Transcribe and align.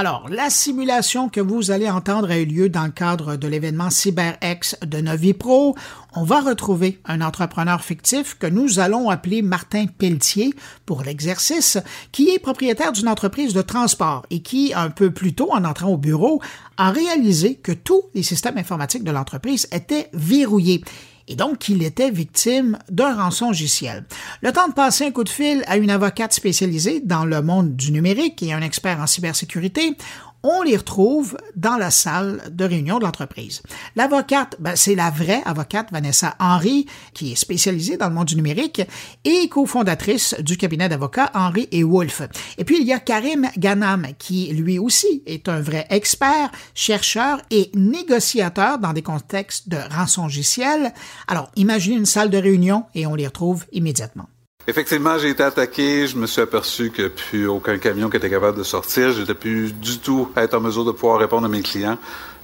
Alors, 0.00 0.30
la 0.30 0.48
simulation 0.48 1.28
que 1.28 1.42
vous 1.42 1.70
allez 1.70 1.90
entendre 1.90 2.30
a 2.30 2.38
eu 2.38 2.46
lieu 2.46 2.70
dans 2.70 2.84
le 2.84 2.90
cadre 2.90 3.36
de 3.36 3.46
l'événement 3.46 3.90
CyberX 3.90 4.78
de 4.80 4.98
Novipro. 5.02 5.76
On 6.14 6.24
va 6.24 6.40
retrouver 6.40 6.98
un 7.04 7.20
entrepreneur 7.20 7.84
fictif 7.84 8.38
que 8.38 8.46
nous 8.46 8.78
allons 8.78 9.10
appeler 9.10 9.42
Martin 9.42 9.84
Pelletier 9.88 10.54
pour 10.86 11.02
l'exercice, 11.02 11.76
qui 12.12 12.30
est 12.30 12.38
propriétaire 12.38 12.92
d'une 12.92 13.08
entreprise 13.08 13.52
de 13.52 13.60
transport 13.60 14.24
et 14.30 14.40
qui, 14.40 14.72
un 14.74 14.88
peu 14.88 15.10
plus 15.10 15.34
tôt 15.34 15.52
en 15.52 15.66
entrant 15.66 15.90
au 15.90 15.98
bureau, 15.98 16.40
a 16.78 16.90
réalisé 16.92 17.56
que 17.56 17.72
tous 17.72 18.04
les 18.14 18.22
systèmes 18.22 18.56
informatiques 18.56 19.04
de 19.04 19.10
l'entreprise 19.10 19.68
étaient 19.70 20.08
verrouillés 20.14 20.82
et 21.28 21.36
donc 21.36 21.68
il 21.68 21.82
était 21.82 22.10
victime 22.10 22.78
d'un 22.90 23.14
rançon 23.14 23.48
logiciel. 23.48 24.04
Le 24.42 24.52
temps 24.52 24.68
de 24.68 24.74
passer 24.74 25.06
un 25.06 25.10
coup 25.10 25.24
de 25.24 25.28
fil 25.28 25.62
à 25.66 25.76
une 25.76 25.90
avocate 25.90 26.32
spécialisée 26.32 27.00
dans 27.00 27.24
le 27.24 27.42
monde 27.42 27.76
du 27.76 27.92
numérique 27.92 28.42
et 28.42 28.52
un 28.52 28.62
expert 28.62 29.00
en 29.00 29.06
cybersécurité, 29.06 29.96
on 30.42 30.62
les 30.62 30.76
retrouve 30.76 31.36
dans 31.56 31.76
la 31.76 31.90
salle 31.90 32.42
de 32.50 32.64
réunion 32.64 32.98
de 32.98 33.04
l'entreprise. 33.04 33.62
L'avocate, 33.96 34.56
ben, 34.58 34.76
c'est 34.76 34.94
la 34.94 35.10
vraie 35.10 35.42
avocate 35.44 35.90
Vanessa 35.92 36.34
Henry, 36.38 36.86
qui 37.14 37.32
est 37.32 37.36
spécialisée 37.36 37.96
dans 37.96 38.08
le 38.08 38.14
monde 38.14 38.28
du 38.28 38.36
numérique 38.36 38.82
et 39.24 39.48
cofondatrice 39.48 40.34
du 40.40 40.56
cabinet 40.56 40.88
d'avocats 40.88 41.30
Henry 41.34 41.68
et 41.72 41.84
Wolf. 41.84 42.22
Et 42.58 42.64
puis, 42.64 42.78
il 42.80 42.86
y 42.86 42.92
a 42.92 43.00
Karim 43.00 43.48
Ganam, 43.58 44.06
qui 44.18 44.52
lui 44.52 44.78
aussi 44.78 45.22
est 45.26 45.48
un 45.48 45.60
vrai 45.60 45.86
expert, 45.90 46.50
chercheur 46.74 47.40
et 47.50 47.70
négociateur 47.74 48.78
dans 48.78 48.92
des 48.92 49.02
contextes 49.02 49.68
de 49.68 49.78
rançongiciel. 49.90 50.92
Alors, 51.28 51.50
imaginez 51.56 51.96
une 51.96 52.06
salle 52.06 52.30
de 52.30 52.38
réunion 52.38 52.84
et 52.94 53.06
on 53.06 53.14
les 53.14 53.26
retrouve 53.26 53.66
immédiatement. 53.72 54.28
Effectivement, 54.70 55.18
j'ai 55.18 55.30
été 55.30 55.42
attaqué. 55.42 56.06
Je 56.06 56.16
me 56.16 56.28
suis 56.28 56.40
aperçu 56.40 56.92
a 56.96 57.08
plus 57.08 57.48
aucun 57.48 57.76
camion 57.78 58.08
qui 58.08 58.18
était 58.18 58.30
capable 58.30 58.56
de 58.56 58.62
sortir. 58.62 59.10
Je 59.10 59.22
n'étais 59.22 59.34
plus 59.34 59.72
du 59.72 59.98
tout 59.98 60.28
être 60.36 60.54
en 60.54 60.60
mesure 60.60 60.84
de 60.84 60.92
pouvoir 60.92 61.18
répondre 61.18 61.46
à 61.46 61.48
mes 61.48 61.60
clients. 61.60 61.98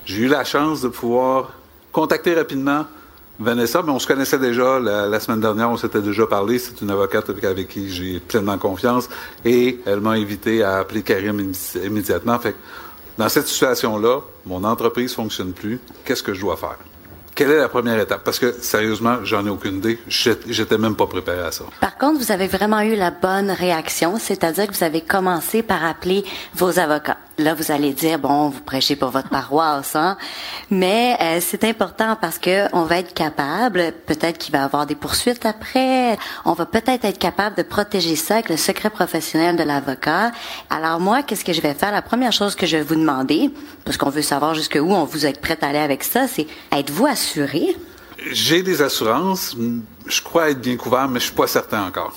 J'ai 0.05 0.23
eu 0.23 0.27
la 0.27 0.43
chance 0.43 0.83
de 0.83 0.89
pouvoir 0.89 1.53
contacter 1.93 2.35
rapidement 2.35 2.85
Vanessa, 3.39 3.81
mais 3.81 3.93
on 3.93 4.01
se 4.01 4.09
connaissait 4.09 4.41
déjà 4.41 4.81
la, 4.81 5.21
semaine 5.21 5.39
dernière, 5.39 5.71
on 5.71 5.77
s'était 5.77 6.01
déjà 6.01 6.27
parlé. 6.27 6.59
C'est 6.59 6.81
une 6.81 6.91
avocate 6.91 7.31
avec, 7.31 7.69
qui 7.69 7.91
j'ai 7.91 8.19
pleinement 8.19 8.59
confiance 8.59 9.09
et 9.45 9.79
elle 9.87 10.01
m'a 10.01 10.11
invité 10.11 10.65
à 10.65 10.79
appeler 10.79 11.03
Karim 11.03 11.53
immédiatement. 11.77 12.41
Fait 12.41 12.57
dans 13.17 13.29
cette 13.29 13.47
situation-là, 13.47 14.23
mon 14.47 14.65
entreprise 14.65 15.15
fonctionne 15.15 15.53
plus. 15.53 15.79
Qu'est-ce 16.05 16.25
que 16.25 16.35
je 16.35 16.41
dois 16.41 16.57
faire? 16.57 16.79
Quelle 17.37 17.51
est 17.51 17.59
la 17.59 17.69
première 17.69 18.01
étape? 18.01 18.25
Parce 18.25 18.39
que, 18.39 18.51
sérieusement, 18.63 19.19
j'en 19.23 19.45
ai 19.47 19.51
aucune 19.51 19.77
idée. 19.77 19.99
J'étais 20.09 20.79
même 20.79 20.97
pas 20.97 21.07
préparé 21.07 21.41
à 21.41 21.53
ça. 21.53 21.65
Par 21.83 21.99
contre, 21.99 22.19
vous 22.19 22.33
avez 22.33 22.47
vraiment 22.47 22.81
eu 22.81 22.97
la 22.97 23.11
bonne 23.11 23.51
réaction, 23.51 24.19
c'est-à-dire 24.19 24.67
que 24.67 24.73
vous 24.73 24.85
avez 24.85 25.03
commencé 25.03 25.63
par 25.63 25.85
appeler 25.85 26.25
vos 26.55 26.79
avocats. 26.79 27.19
Là, 27.39 27.53
vous 27.53 27.71
allez 27.71 27.93
dire, 27.93 28.19
bon, 28.19 28.49
vous 28.49 28.63
prêchez 28.63 28.97
pour 28.97 29.11
votre 29.11 29.29
paroisse, 29.29 29.95
hein? 29.95 30.17
Mais 30.71 31.19
euh, 31.21 31.39
c'est 31.43 31.65
important 31.65 32.17
parce 32.19 32.39
que 32.39 32.67
on 32.75 32.85
va 32.85 32.99
être 33.01 33.13
capable, 33.13 33.93
peut-être 34.07 34.39
qu'il 34.39 34.53
va 34.53 34.61
y 34.61 34.63
avoir 34.63 34.87
des 34.87 34.95
poursuites 34.95 35.45
après, 35.45 36.17
on 36.47 36.55
va 36.55 36.65
peut-être 36.65 37.05
être 37.05 37.19
capable 37.19 37.55
de 37.57 37.63
protéger 37.63 38.17
ça 38.17 38.37
avec 38.37 38.49
le 38.49 38.57
secret 38.57 38.89
professionnel 38.89 39.57
de 39.57 39.65
l'avocat. 39.65 40.33
Alors 40.71 40.99
moi, 40.99 41.23
qu'est-ce 41.23 41.45
que 41.45 41.53
je 41.53 41.61
vais 41.61 41.75
faire? 41.75 41.93
La 41.93 42.01
première 42.01 42.33
chose 42.33 42.55
que 42.55 42.65
je 42.65 42.79
vais 42.79 42.83
vous 42.83 42.95
demander, 42.95 43.51
parce 43.85 43.99
qu'on 43.99 44.09
veut 44.09 44.23
savoir 44.23 44.55
jusqu'où 44.55 44.91
on 44.91 45.05
vous 45.05 45.27
êtes 45.27 45.43
prête 45.43 45.63
à 45.63 45.69
aller 45.69 45.79
avec 45.79 46.05
ça, 46.05 46.27
c'est 46.29 46.47
êtes-vous 46.73 47.05
assuré? 47.05 47.77
J'ai 48.31 48.63
des 48.63 48.81
assurances. 48.81 49.55
Je 50.07 50.23
crois 50.23 50.51
être 50.51 50.61
bien 50.61 50.77
couvert, 50.77 51.07
mais 51.07 51.21
je 51.21 51.27
suis 51.27 51.35
pas 51.35 51.47
certain 51.47 51.87
encore. 51.87 52.15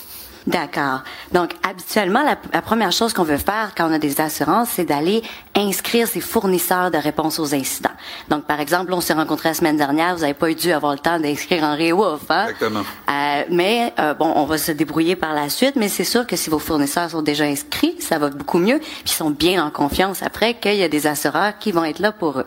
D'accord. 0.47 1.01
Donc, 1.31 1.51
habituellement, 1.67 2.23
la, 2.23 2.61
première 2.61 2.91
chose 2.91 3.13
qu'on 3.13 3.23
veut 3.23 3.37
faire 3.37 3.71
quand 3.75 3.89
on 3.89 3.93
a 3.93 3.99
des 3.99 4.21
assurances, 4.21 4.69
c'est 4.73 4.85
d'aller 4.85 5.21
inscrire 5.55 6.07
ses 6.07 6.21
fournisseurs 6.21 6.91
de 6.91 6.97
réponse 6.97 7.39
aux 7.39 7.53
incidents. 7.53 7.89
Donc, 8.29 8.45
par 8.45 8.59
exemple, 8.59 8.93
on 8.93 9.01
s'est 9.01 9.13
rencontrés 9.13 9.49
la 9.49 9.55
semaine 9.55 9.77
dernière, 9.77 10.15
vous 10.15 10.21
n'avez 10.21 10.33
pas 10.33 10.49
eu 10.49 10.55
dû 10.55 10.71
avoir 10.71 10.93
le 10.93 10.99
temps 10.99 11.19
d'inscrire 11.19 11.63
en 11.63 11.77
Wolf, 11.77 12.21
hein? 12.29 12.45
Exactement. 12.45 12.81
Euh, 13.09 13.43
mais, 13.49 13.93
euh, 13.99 14.13
bon, 14.13 14.31
on 14.35 14.45
va 14.45 14.57
se 14.57 14.71
débrouiller 14.71 15.15
par 15.15 15.33
la 15.33 15.49
suite, 15.49 15.75
mais 15.75 15.89
c'est 15.89 16.03
sûr 16.03 16.25
que 16.25 16.35
si 16.35 16.49
vos 16.49 16.59
fournisseurs 16.59 17.09
sont 17.09 17.21
déjà 17.21 17.45
inscrits, 17.45 17.95
ça 17.99 18.17
va 18.17 18.29
beaucoup 18.29 18.59
mieux, 18.59 18.79
puis 18.79 19.03
ils 19.05 19.11
sont 19.11 19.31
bien 19.31 19.63
en 19.63 19.69
confiance 19.69 20.23
après 20.23 20.55
qu'il 20.55 20.75
y 20.75 20.83
a 20.83 20.89
des 20.89 21.07
assureurs 21.07 21.57
qui 21.59 21.71
vont 21.71 21.83
être 21.83 21.99
là 21.99 22.11
pour 22.11 22.39
eux. 22.39 22.45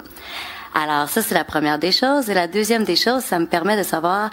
Alors, 0.74 1.08
ça, 1.08 1.20
c'est 1.20 1.34
la 1.34 1.44
première 1.44 1.78
des 1.78 1.92
choses. 1.92 2.30
Et 2.30 2.34
la 2.34 2.46
deuxième 2.46 2.84
des 2.84 2.96
choses, 2.96 3.22
ça 3.22 3.38
me 3.38 3.46
permet 3.46 3.76
de 3.76 3.82
savoir 3.82 4.30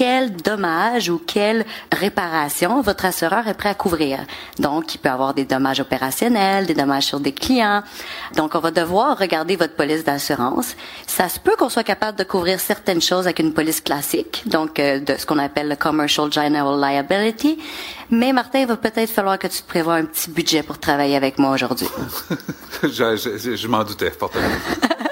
quel 0.00 0.32
dommage 0.32 1.10
ou 1.10 1.18
quelle 1.18 1.66
réparation 1.92 2.80
votre 2.80 3.04
assureur 3.04 3.46
est 3.48 3.52
prêt 3.52 3.68
à 3.68 3.74
couvrir. 3.74 4.20
Donc, 4.58 4.94
il 4.94 4.98
peut 4.98 5.10
avoir 5.10 5.34
des 5.34 5.44
dommages 5.44 5.80
opérationnels, 5.80 6.64
des 6.64 6.72
dommages 6.72 7.04
sur 7.04 7.20
des 7.20 7.32
clients. 7.32 7.82
Donc, 8.34 8.54
on 8.54 8.60
va 8.60 8.70
devoir 8.70 9.18
regarder 9.18 9.56
votre 9.56 9.74
police 9.74 10.02
d'assurance. 10.02 10.74
Ça 11.06 11.28
se 11.28 11.38
peut 11.38 11.54
qu'on 11.58 11.68
soit 11.68 11.82
capable 11.82 12.16
de 12.16 12.24
couvrir 12.24 12.60
certaines 12.60 13.02
choses 13.02 13.26
avec 13.26 13.40
une 13.40 13.52
police 13.52 13.82
classique, 13.82 14.44
donc 14.46 14.80
euh, 14.80 15.00
de 15.00 15.16
ce 15.18 15.26
qu'on 15.26 15.38
appelle 15.38 15.68
le 15.68 15.76
Commercial 15.76 16.32
General 16.32 16.80
Liability. 16.80 17.58
Mais 18.08 18.32
Martin, 18.32 18.60
il 18.60 18.68
va 18.68 18.78
peut-être 18.78 19.10
falloir 19.10 19.38
que 19.38 19.48
tu 19.48 19.60
te 19.60 19.68
prévois 19.68 19.96
un 19.96 20.06
petit 20.06 20.30
budget 20.30 20.62
pour 20.62 20.78
travailler 20.78 21.16
avec 21.16 21.38
moi 21.38 21.50
aujourd'hui. 21.50 21.88
je, 22.84 22.88
je, 22.88 23.54
je 23.54 23.68
m'en 23.68 23.84
doutais, 23.84 24.10
fortement. 24.10 24.48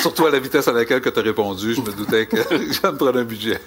Surtout 0.00 0.26
à 0.26 0.30
la 0.30 0.38
vitesse 0.38 0.68
à 0.68 0.72
laquelle 0.72 1.00
tu 1.00 1.08
as 1.08 1.22
répondu, 1.22 1.74
je 1.74 1.80
me 1.80 1.92
doutais 1.92 2.26
que 2.26 2.36
j'allais 2.50 2.92
me 2.92 2.96
prendre 2.96 3.18
un 3.18 3.24
budget. 3.24 3.60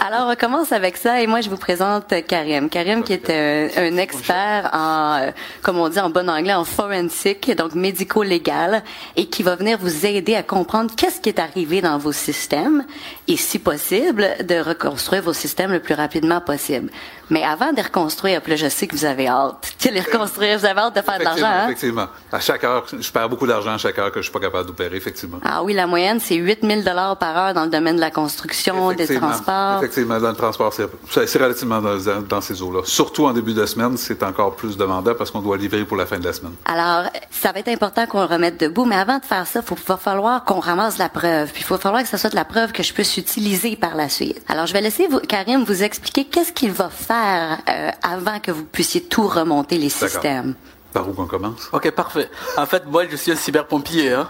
Alors, 0.00 0.28
on 0.28 0.34
commence 0.34 0.72
avec 0.72 0.96
ça 0.96 1.20
et 1.20 1.26
moi, 1.26 1.40
je 1.40 1.48
vous 1.48 1.56
présente 1.56 2.12
Karim. 2.26 2.68
Karim 2.68 3.02
qui 3.04 3.12
est 3.12 3.30
un, 3.30 3.96
expert 3.96 4.70
en, 4.72 5.18
euh, 5.20 5.30
comme 5.62 5.78
on 5.78 5.88
dit 5.88 6.00
en 6.00 6.10
bon 6.10 6.28
anglais, 6.28 6.54
en 6.54 6.64
forensic, 6.64 7.54
donc 7.56 7.74
médico-légal, 7.74 8.82
et 9.16 9.26
qui 9.26 9.42
va 9.42 9.56
venir 9.56 9.78
vous 9.78 10.06
aider 10.06 10.34
à 10.34 10.42
comprendre 10.42 10.90
qu'est-ce 10.96 11.20
qui 11.20 11.28
est 11.28 11.38
arrivé 11.38 11.80
dans 11.80 11.98
vos 11.98 12.12
systèmes 12.12 12.84
et, 13.28 13.36
si 13.36 13.58
possible, 13.58 14.28
de 14.44 14.60
reconstruire 14.60 15.22
vos 15.22 15.32
systèmes 15.32 15.72
le 15.72 15.80
plus 15.80 15.94
rapidement 15.94 16.40
possible. 16.40 16.90
Mais 17.28 17.42
avant 17.42 17.72
de 17.72 17.82
reconstruire, 17.82 18.40
puis 18.40 18.52
là, 18.52 18.56
je 18.56 18.68
sais 18.68 18.86
que 18.86 18.94
vous 18.94 19.04
avez 19.04 19.26
hâte 19.26 19.74
de 19.84 19.90
les 19.90 20.00
reconstruire, 20.00 20.58
vous 20.58 20.64
avez 20.64 20.80
hâte 20.80 20.96
de 20.96 21.02
faire 21.02 21.18
de 21.18 21.24
l'argent. 21.24 21.46
Hein? 21.46 21.64
Effectivement. 21.66 22.06
À 22.32 22.40
chaque 22.40 22.62
heure, 22.64 22.86
je 22.98 23.10
perds 23.10 23.28
beaucoup 23.28 23.46
d'argent 23.46 23.74
à 23.74 23.78
chaque 23.78 23.98
heure 23.98 24.12
que 24.12 24.20
je 24.20 24.24
suis 24.24 24.32
pas 24.32 24.40
capable 24.40 24.66
d'opérer, 24.66 24.96
effectivement. 24.96 25.38
Ah 25.44 25.62
oui, 25.62 25.74
la 25.76 25.86
moyenne, 25.86 26.18
c'est 26.20 26.34
8 26.34 26.60
000 26.62 26.82
par 27.18 27.36
heure 27.36 27.54
dans 27.54 27.64
le 27.64 27.70
domaine 27.70 27.96
de 27.96 28.00
la 28.00 28.10
construction, 28.10 28.92
des 28.92 29.06
transports. 29.06 29.78
Effectivement, 29.78 30.18
dans 30.18 30.30
le 30.30 30.36
transport, 30.36 30.72
c'est 30.72 31.38
relativement 31.38 31.80
dans, 31.80 32.40
ces 32.40 32.62
eaux-là. 32.62 32.80
Surtout 32.84 33.26
en 33.26 33.32
début 33.32 33.54
de 33.54 33.64
semaine, 33.66 33.96
c'est 33.96 34.22
encore 34.22 34.56
plus 34.56 34.76
demandant 34.76 35.14
parce 35.14 35.30
qu'on 35.30 35.40
doit 35.40 35.56
livrer 35.56 35.84
pour 35.84 35.96
la 35.96 36.06
fin 36.06 36.18
de 36.18 36.24
la 36.24 36.32
semaine. 36.32 36.54
Alors, 36.64 37.10
ça 37.30 37.52
va 37.52 37.60
être 37.60 37.68
important 37.68 38.06
qu'on 38.06 38.20
le 38.20 38.26
remette 38.26 38.60
debout, 38.60 38.84
mais 38.84 38.96
avant 38.96 39.18
de 39.18 39.24
faire 39.24 39.46
ça, 39.46 39.60
il 39.68 39.76
va 39.86 39.96
falloir 39.96 40.44
qu'on 40.44 40.60
ramasse 40.60 40.98
la 40.98 41.08
preuve. 41.08 41.52
Puis 41.52 41.62
il 41.66 41.68
va 41.68 41.78
falloir 41.78 42.02
que 42.02 42.08
ce 42.08 42.16
soit 42.16 42.30
de 42.30 42.36
la 42.36 42.44
preuve 42.44 42.72
que 42.72 42.82
je 42.82 42.92
puisse 42.92 43.16
utiliser 43.16 43.76
par 43.76 43.94
la 43.94 44.08
suite. 44.08 44.40
Alors, 44.48 44.66
je 44.66 44.72
vais 44.72 44.80
laisser 44.80 45.06
vous, 45.06 45.20
Karim 45.20 45.64
vous 45.64 45.82
expliquer 45.82 46.24
qu'est-ce 46.24 46.52
qu'il 46.52 46.72
va 46.72 46.88
faire 46.88 47.58
euh, 47.68 47.90
avant 48.02 48.40
que 48.40 48.50
vous 48.50 48.64
puissiez 48.64 49.02
tout 49.02 49.26
remonter 49.26 49.78
les 49.78 49.88
systèmes. 49.88 50.54
Par 50.92 51.08
où 51.08 51.12
qu'on 51.12 51.26
commence? 51.26 51.68
Ok, 51.72 51.90
parfait. 51.90 52.30
En 52.56 52.66
fait, 52.66 52.84
moi, 52.86 53.04
je 53.10 53.16
suis 53.16 53.32
un 53.32 53.36
cyberpompier. 53.36 54.12
Hein. 54.12 54.28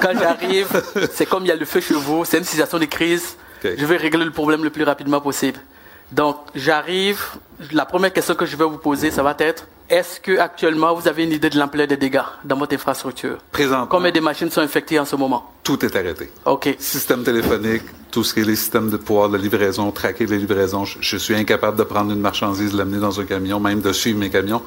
Quand 0.00 0.12
j'arrive, 0.18 0.82
c'est 1.12 1.26
comme 1.26 1.44
il 1.44 1.48
y 1.48 1.52
a 1.52 1.56
le 1.56 1.64
feu 1.64 1.80
chez 1.80 1.94
vous, 1.94 2.24
c'est 2.24 2.38
une 2.38 2.44
situation 2.44 2.78
de 2.78 2.86
crise. 2.86 3.36
Je 3.62 3.84
vais 3.84 3.96
régler 3.96 4.24
le 4.24 4.30
problème 4.30 4.64
le 4.64 4.70
plus 4.70 4.84
rapidement 4.84 5.20
possible. 5.20 5.58
Donc, 6.12 6.36
j'arrive. 6.54 7.22
La 7.72 7.84
première 7.84 8.12
question 8.12 8.34
que 8.34 8.46
je 8.46 8.56
vais 8.56 8.64
vous 8.64 8.78
poser, 8.78 9.10
ça 9.10 9.22
va 9.22 9.34
être 9.38 9.66
est-ce 9.90 10.20
que 10.20 10.38
actuellement 10.38 10.94
vous 10.94 11.08
avez 11.08 11.24
une 11.24 11.32
idée 11.32 11.48
de 11.48 11.58
l'ampleur 11.58 11.86
des 11.86 11.96
dégâts 11.96 12.20
dans 12.44 12.56
votre 12.56 12.74
infrastructure? 12.74 13.38
Présentement. 13.50 13.86
Combien 13.86 14.10
de 14.10 14.20
machines 14.20 14.50
sont 14.50 14.60
infectées 14.60 14.98
en 14.98 15.06
ce 15.06 15.16
moment? 15.16 15.50
Tout 15.62 15.82
est 15.82 15.96
arrêté. 15.96 16.30
OK. 16.44 16.76
Système 16.78 17.22
téléphonique, 17.22 17.84
tout 18.10 18.22
ce 18.22 18.34
qui 18.34 18.40
est 18.40 18.44
les 18.44 18.56
systèmes 18.56 18.90
de 18.90 18.98
pouvoir 18.98 19.30
de 19.30 19.38
livraison, 19.38 19.90
traquer 19.90 20.26
les 20.26 20.38
livraisons. 20.38 20.84
Je, 20.84 21.16
suis 21.16 21.34
incapable 21.34 21.78
de 21.78 21.84
prendre 21.84 22.12
une 22.12 22.20
marchandise, 22.20 22.72
de 22.72 22.78
l'amener 22.78 22.98
dans 22.98 23.18
un 23.18 23.24
camion, 23.24 23.60
même 23.60 23.80
de 23.80 23.92
suivre 23.92 24.18
mes 24.18 24.28
camions. 24.28 24.62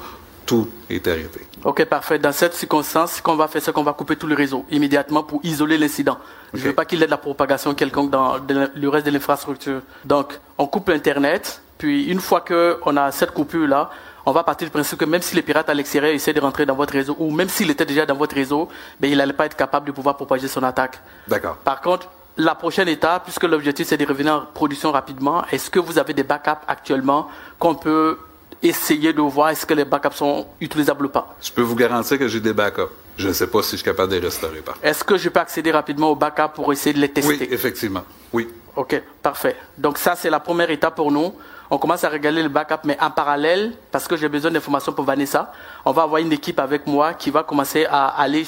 Tout 0.46 0.68
est 0.90 1.06
arrêté. 1.06 1.46
OK, 1.64 1.84
parfait. 1.84 2.18
Dans 2.18 2.32
cette 2.32 2.54
circonstance, 2.54 3.14
ce 3.14 3.22
qu'on 3.22 3.36
va 3.36 3.48
faire, 3.48 3.62
c'est 3.62 3.72
qu'on 3.72 3.82
va 3.82 3.92
couper 3.92 4.16
tout 4.16 4.26
le 4.26 4.34
réseau 4.34 4.64
immédiatement 4.70 5.22
pour 5.22 5.40
isoler 5.44 5.78
l'incident. 5.78 6.18
Je 6.52 6.62
ne 6.62 6.68
veux 6.68 6.74
pas 6.74 6.84
qu'il 6.84 6.98
y 6.98 7.02
ait 7.02 7.06
de 7.06 7.10
la 7.10 7.16
propagation 7.16 7.74
quelconque 7.74 8.10
dans 8.10 8.36
le 8.38 8.88
reste 8.88 9.06
de 9.06 9.10
l'infrastructure. 9.10 9.80
Donc, 10.04 10.38
on 10.58 10.66
coupe 10.66 10.88
Internet, 10.88 11.62
puis 11.78 12.04
une 12.06 12.20
fois 12.20 12.42
qu'on 12.42 12.96
a 12.96 13.12
cette 13.12 13.32
coupure-là, 13.32 13.90
on 14.24 14.32
va 14.32 14.44
partir 14.44 14.66
du 14.66 14.70
principe 14.70 14.98
que 14.98 15.04
même 15.04 15.22
si 15.22 15.34
les 15.34 15.42
pirates 15.42 15.68
à 15.68 15.74
l'extérieur 15.74 16.14
essaient 16.14 16.32
de 16.32 16.40
rentrer 16.40 16.64
dans 16.64 16.76
votre 16.76 16.92
réseau, 16.92 17.16
ou 17.18 17.30
même 17.30 17.48
s'il 17.48 17.70
était 17.70 17.84
déjà 17.84 18.06
dans 18.06 18.14
votre 18.14 18.34
réseau, 18.34 18.68
ben, 19.00 19.10
il 19.10 19.18
n'allait 19.18 19.32
pas 19.32 19.46
être 19.46 19.56
capable 19.56 19.86
de 19.86 19.92
pouvoir 19.92 20.16
propager 20.16 20.48
son 20.48 20.62
attaque. 20.62 21.00
D'accord. 21.26 21.56
Par 21.56 21.80
contre, 21.80 22.08
la 22.36 22.54
prochaine 22.54 22.88
étape, 22.88 23.24
puisque 23.24 23.44
l'objectif 23.44 23.88
c'est 23.88 23.96
de 23.96 24.06
revenir 24.06 24.34
en 24.34 24.40
production 24.54 24.92
rapidement, 24.92 25.44
est-ce 25.50 25.70
que 25.70 25.80
vous 25.80 25.98
avez 25.98 26.14
des 26.14 26.22
backups 26.22 26.64
actuellement 26.66 27.28
qu'on 27.58 27.74
peut 27.74 28.18
essayer 28.62 29.12
de 29.12 29.20
voir 29.20 29.50
est-ce 29.50 29.66
que 29.66 29.74
les 29.74 29.84
backups 29.84 30.16
sont 30.16 30.46
utilisables 30.60 31.06
ou 31.06 31.08
pas 31.08 31.36
Je 31.42 31.50
peux 31.50 31.62
vous 31.62 31.76
garantir 31.76 32.18
que 32.18 32.28
j'ai 32.28 32.40
des 32.40 32.52
backups. 32.52 32.90
Je 33.16 33.28
ne 33.28 33.32
sais 33.32 33.46
pas 33.46 33.62
si 33.62 33.72
je 33.72 33.76
suis 33.76 33.84
capable 33.84 34.10
de 34.12 34.16
les 34.16 34.26
restaurer. 34.26 34.62
Est-ce 34.82 35.04
que 35.04 35.16
je 35.18 35.28
peux 35.28 35.40
accéder 35.40 35.70
rapidement 35.70 36.10
aux 36.10 36.16
backups 36.16 36.54
pour 36.54 36.72
essayer 36.72 36.94
de 36.94 37.00
les 37.00 37.10
tester? 37.10 37.36
Oui, 37.40 37.48
effectivement. 37.50 38.04
Oui. 38.32 38.48
Ok, 38.74 39.02
parfait. 39.22 39.56
Donc 39.76 39.98
ça, 39.98 40.14
c'est 40.16 40.30
la 40.30 40.40
première 40.40 40.70
étape 40.70 40.96
pour 40.96 41.12
nous. 41.12 41.34
On 41.74 41.78
commence 41.78 42.04
à 42.04 42.10
regarder 42.10 42.42
le 42.42 42.50
backup, 42.50 42.80
mais 42.84 42.98
en 43.00 43.10
parallèle, 43.10 43.72
parce 43.90 44.06
que 44.06 44.14
j'ai 44.14 44.28
besoin 44.28 44.50
d'informations 44.50 44.92
pour 44.92 45.06
Vanessa, 45.06 45.50
on 45.86 45.92
va 45.92 46.02
avoir 46.02 46.20
une 46.20 46.30
équipe 46.30 46.60
avec 46.60 46.86
moi 46.86 47.14
qui 47.14 47.30
va 47.30 47.44
commencer 47.44 47.86
à 47.86 48.08
aller, 48.08 48.44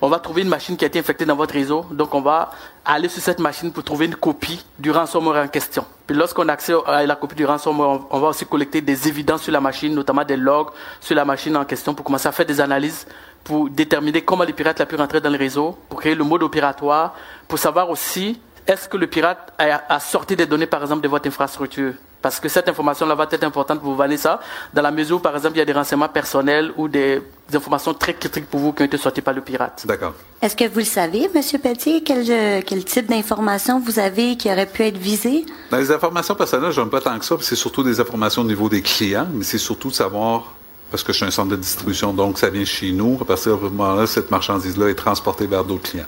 on 0.00 0.08
va 0.08 0.18
trouver 0.18 0.40
une 0.40 0.48
machine 0.48 0.74
qui 0.74 0.86
a 0.86 0.88
été 0.88 0.98
infectée 0.98 1.26
dans 1.26 1.36
votre 1.36 1.52
réseau. 1.52 1.84
Donc 1.90 2.14
on 2.14 2.22
va 2.22 2.50
aller 2.82 3.10
sur 3.10 3.20
cette 3.20 3.40
machine 3.40 3.70
pour 3.72 3.84
trouver 3.84 4.06
une 4.06 4.14
copie 4.14 4.64
du 4.78 4.90
ransomware 4.90 5.44
en 5.44 5.48
question. 5.48 5.84
Puis 6.06 6.16
lorsqu'on 6.16 6.48
a 6.48 6.54
accès 6.54 6.72
à 6.86 7.04
la 7.04 7.14
copie 7.14 7.34
du 7.34 7.44
ransomware, 7.44 8.06
on 8.10 8.18
va 8.18 8.28
aussi 8.28 8.46
collecter 8.46 8.80
des 8.80 9.06
évidences 9.06 9.42
sur 9.42 9.52
la 9.52 9.60
machine, 9.60 9.94
notamment 9.94 10.24
des 10.24 10.38
logs 10.38 10.70
sur 10.98 11.14
la 11.14 11.26
machine 11.26 11.54
en 11.58 11.66
question 11.66 11.92
pour 11.92 12.06
commencer 12.06 12.28
à 12.28 12.32
faire 12.32 12.46
des 12.46 12.58
analyses 12.58 13.06
pour 13.44 13.68
déterminer 13.68 14.22
comment 14.22 14.44
les 14.44 14.54
pirates 14.54 14.80
ont 14.80 14.86
pu 14.86 14.96
rentrer 14.96 15.20
dans 15.20 15.28
le 15.28 15.36
réseau, 15.36 15.76
pour 15.90 16.00
créer 16.00 16.14
le 16.14 16.24
mode 16.24 16.42
opératoire, 16.42 17.16
pour 17.48 17.58
savoir 17.58 17.90
aussi 17.90 18.40
est-ce 18.66 18.88
que 18.88 18.96
le 18.96 19.08
pirate 19.08 19.52
a, 19.58 20.00
sorti 20.00 20.36
des 20.36 20.46
données, 20.46 20.66
par 20.66 20.80
exemple, 20.80 21.02
de 21.02 21.08
votre 21.08 21.28
infrastructure 21.28 21.92
Parce 22.22 22.38
que 22.38 22.48
cette 22.48 22.68
information-là 22.68 23.14
va 23.16 23.26
être 23.30 23.44
importante 23.44 23.80
pour 23.80 23.94
vous, 23.94 24.16
ça 24.16 24.40
dans 24.72 24.82
la 24.82 24.92
mesure 24.92 25.16
où, 25.16 25.20
par 25.20 25.34
exemple, 25.34 25.56
il 25.56 25.58
y 25.58 25.62
a 25.62 25.64
des 25.64 25.72
renseignements 25.72 26.08
personnels 26.08 26.72
ou 26.76 26.88
des, 26.88 27.20
informations 27.52 27.92
très 27.92 28.14
critiques 28.14 28.46
pour 28.48 28.60
vous 28.60 28.72
qui 28.72 28.82
ont 28.82 28.86
été 28.86 28.96
sorties 28.96 29.20
par 29.20 29.34
le 29.34 29.42
pirate. 29.42 29.84
D'accord. 29.84 30.14
Est-ce 30.40 30.56
que 30.56 30.66
vous 30.68 30.78
le 30.78 30.84
savez, 30.84 31.28
M. 31.34 31.60
Petit, 31.60 32.02
quel, 32.02 32.64
quel 32.64 32.84
type 32.84 33.06
d'informations 33.06 33.78
vous 33.78 33.98
avez 33.98 34.36
qui 34.36 34.50
auraient 34.50 34.64
pu 34.64 34.84
être 34.84 34.96
visées? 34.96 35.44
Dans 35.70 35.76
les 35.76 35.90
informations 35.90 36.34
personnelles, 36.34 36.72
je 36.72 36.80
n'aime 36.80 36.88
pas 36.88 37.02
tant 37.02 37.18
que 37.18 37.24
ça, 37.24 37.34
c'est 37.40 37.56
surtout 37.56 37.82
des 37.82 38.00
informations 38.00 38.40
au 38.40 38.46
niveau 38.46 38.70
des 38.70 38.80
clients, 38.80 39.26
mais 39.34 39.44
c'est 39.44 39.58
surtout 39.58 39.88
de 39.88 39.94
savoir 39.94 40.54
parce 40.92 41.02
que 41.02 41.12
je 41.12 41.16
suis 41.16 41.26
un 41.26 41.30
centre 41.30 41.50
de 41.50 41.56
distribution, 41.56 42.12
donc 42.12 42.38
ça 42.38 42.50
vient 42.50 42.66
chez 42.66 42.92
nous. 42.92 43.16
À 43.20 43.24
partir 43.24 43.56
de 43.56 43.64
ce 43.64 43.70
moment-là, 43.70 44.06
cette 44.06 44.30
marchandise-là 44.30 44.90
est 44.90 44.94
transportée 44.94 45.46
vers 45.46 45.64
d'autres 45.64 45.90
clients. 45.90 46.06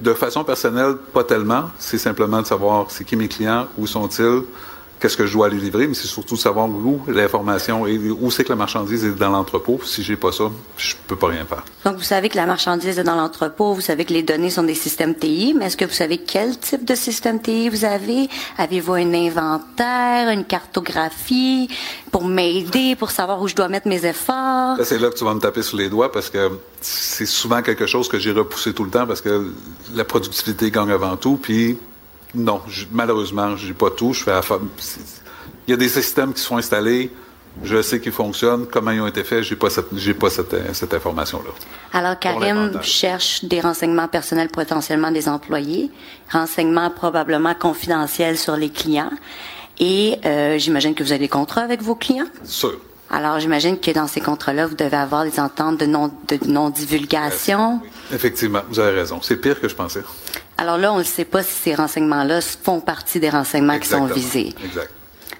de 0.00 0.12
façon 0.12 0.44
personnelle, 0.44 0.96
pas 1.14 1.24
tellement. 1.24 1.70
C'est 1.78 1.96
simplement 1.96 2.42
de 2.42 2.46
savoir 2.46 2.90
c'est 2.90 3.04
qui 3.04 3.16
mes 3.16 3.26
clients, 3.26 3.66
où 3.78 3.86
sont-ils, 3.86 4.42
qu'est-ce 5.00 5.16
que 5.16 5.26
je 5.26 5.32
dois 5.32 5.46
aller 5.46 5.58
livrer, 5.58 5.86
mais 5.86 5.94
c'est 5.94 6.06
surtout 6.06 6.34
de 6.34 6.40
savoir 6.40 6.68
où 6.68 7.00
l'information 7.08 7.86
et 7.86 7.98
où 7.98 8.30
c'est 8.30 8.44
que 8.44 8.50
la 8.50 8.56
marchandise 8.56 9.04
est 9.04 9.12
dans 9.12 9.30
l'entrepôt. 9.30 9.80
Si 9.84 10.02
j'ai 10.02 10.16
pas 10.16 10.32
ça, 10.32 10.44
je 10.76 10.94
peux 11.06 11.16
pas 11.16 11.28
rien 11.28 11.44
faire. 11.44 11.64
Donc, 11.84 11.96
vous 11.96 12.02
savez 12.02 12.28
que 12.28 12.36
la 12.36 12.46
marchandise 12.46 12.98
est 12.98 13.04
dans 13.04 13.16
l'entrepôt, 13.16 13.74
vous 13.74 13.80
savez 13.80 14.04
que 14.04 14.12
les 14.12 14.22
données 14.22 14.50
sont 14.50 14.62
des 14.62 14.74
systèmes 14.74 15.14
TI, 15.14 15.54
mais 15.56 15.66
est-ce 15.66 15.76
que 15.76 15.84
vous 15.84 15.92
savez 15.92 16.18
quel 16.18 16.58
type 16.58 16.84
de 16.84 16.94
système 16.94 17.40
TI 17.40 17.68
vous 17.68 17.84
avez? 17.84 18.28
Avez-vous 18.58 18.94
un 18.94 19.14
inventaire, 19.14 20.30
une 20.30 20.44
cartographie 20.44 21.68
pour 22.10 22.24
m'aider, 22.24 22.96
pour 22.96 23.10
savoir 23.10 23.40
où 23.40 23.48
je 23.48 23.54
dois 23.54 23.68
mettre 23.68 23.88
mes 23.88 24.04
efforts? 24.04 24.76
C'est 24.82 24.98
là 24.98 25.10
que 25.10 25.16
tu 25.16 25.24
vas 25.24 25.34
me 25.34 25.40
taper 25.40 25.62
sur 25.62 25.76
les 25.76 25.88
doigts 25.88 26.10
parce 26.10 26.30
que 26.30 26.50
c'est 26.80 27.26
souvent 27.26 27.62
quelque 27.62 27.86
chose 27.86 28.08
que 28.08 28.18
j'ai 28.18 28.32
repoussé 28.32 28.72
tout 28.72 28.84
le 28.84 28.90
temps 28.90 29.06
parce 29.06 29.20
que 29.20 29.52
la 29.94 30.04
productivité 30.04 30.70
gagne 30.70 30.90
avant 30.90 31.16
tout, 31.16 31.38
puis 31.40 31.78
non, 32.34 32.60
malheureusement, 32.92 33.56
je 33.56 33.68
n'ai 33.68 33.72
pas 33.72 33.90
tout. 33.90 34.12
Je 34.12 34.22
fais 34.22 34.32
Il 35.66 35.70
y 35.70 35.74
a 35.74 35.76
des 35.76 35.88
systèmes 35.88 36.32
qui 36.32 36.40
sont 36.40 36.56
installés. 36.56 37.10
Je 37.64 37.82
sais 37.82 38.00
qu'ils 38.00 38.12
fonctionnent. 38.12 38.66
Comment 38.70 38.92
ils 38.92 39.00
ont 39.00 39.06
été 39.08 39.24
faits, 39.24 39.54
pas 39.56 39.70
cette, 39.70 39.86
j'ai 39.96 40.14
pas 40.14 40.30
cette, 40.30 40.54
cette 40.74 40.94
information-là. 40.94 41.50
Alors, 41.92 42.18
Karim 42.18 42.80
cherche 42.82 43.44
des 43.44 43.60
renseignements 43.60 44.06
personnels 44.06 44.48
potentiellement 44.48 45.10
des 45.10 45.28
employés, 45.28 45.90
renseignements 46.30 46.90
probablement 46.90 47.54
confidentiels 47.54 48.38
sur 48.38 48.56
les 48.56 48.70
clients. 48.70 49.10
Et 49.80 50.18
euh, 50.24 50.58
j'imagine 50.58 50.94
que 50.94 51.02
vous 51.02 51.10
avez 51.10 51.20
des 51.20 51.28
contrats 51.28 51.62
avec 51.62 51.82
vos 51.82 51.94
clients? 51.94 52.28
Sûr. 52.44 52.78
Alors, 53.10 53.40
j'imagine 53.40 53.78
que 53.80 53.90
dans 53.90 54.06
ces 54.06 54.20
contrats-là, 54.20 54.66
vous 54.66 54.74
devez 54.76 54.96
avoir 54.96 55.24
des 55.24 55.40
ententes 55.40 55.78
de 55.78 55.86
non-divulgation. 55.86 57.80
Effectivement, 58.12 58.60
vous 58.68 58.78
avez 58.78 59.00
raison. 59.00 59.20
C'est 59.22 59.36
pire 59.36 59.60
que 59.60 59.68
je 59.68 59.74
pensais. 59.74 60.02
Alors 60.58 60.76
là, 60.76 60.92
on 60.92 60.98
ne 60.98 61.04
sait 61.04 61.24
pas 61.24 61.42
si 61.42 61.52
ces 61.52 61.74
renseignements-là 61.74 62.40
font 62.40 62.80
partie 62.80 63.20
des 63.20 63.30
renseignements 63.30 63.78
qui 63.78 63.88
sont 63.88 64.06
visés. 64.06 64.54
Exact. 64.64 64.90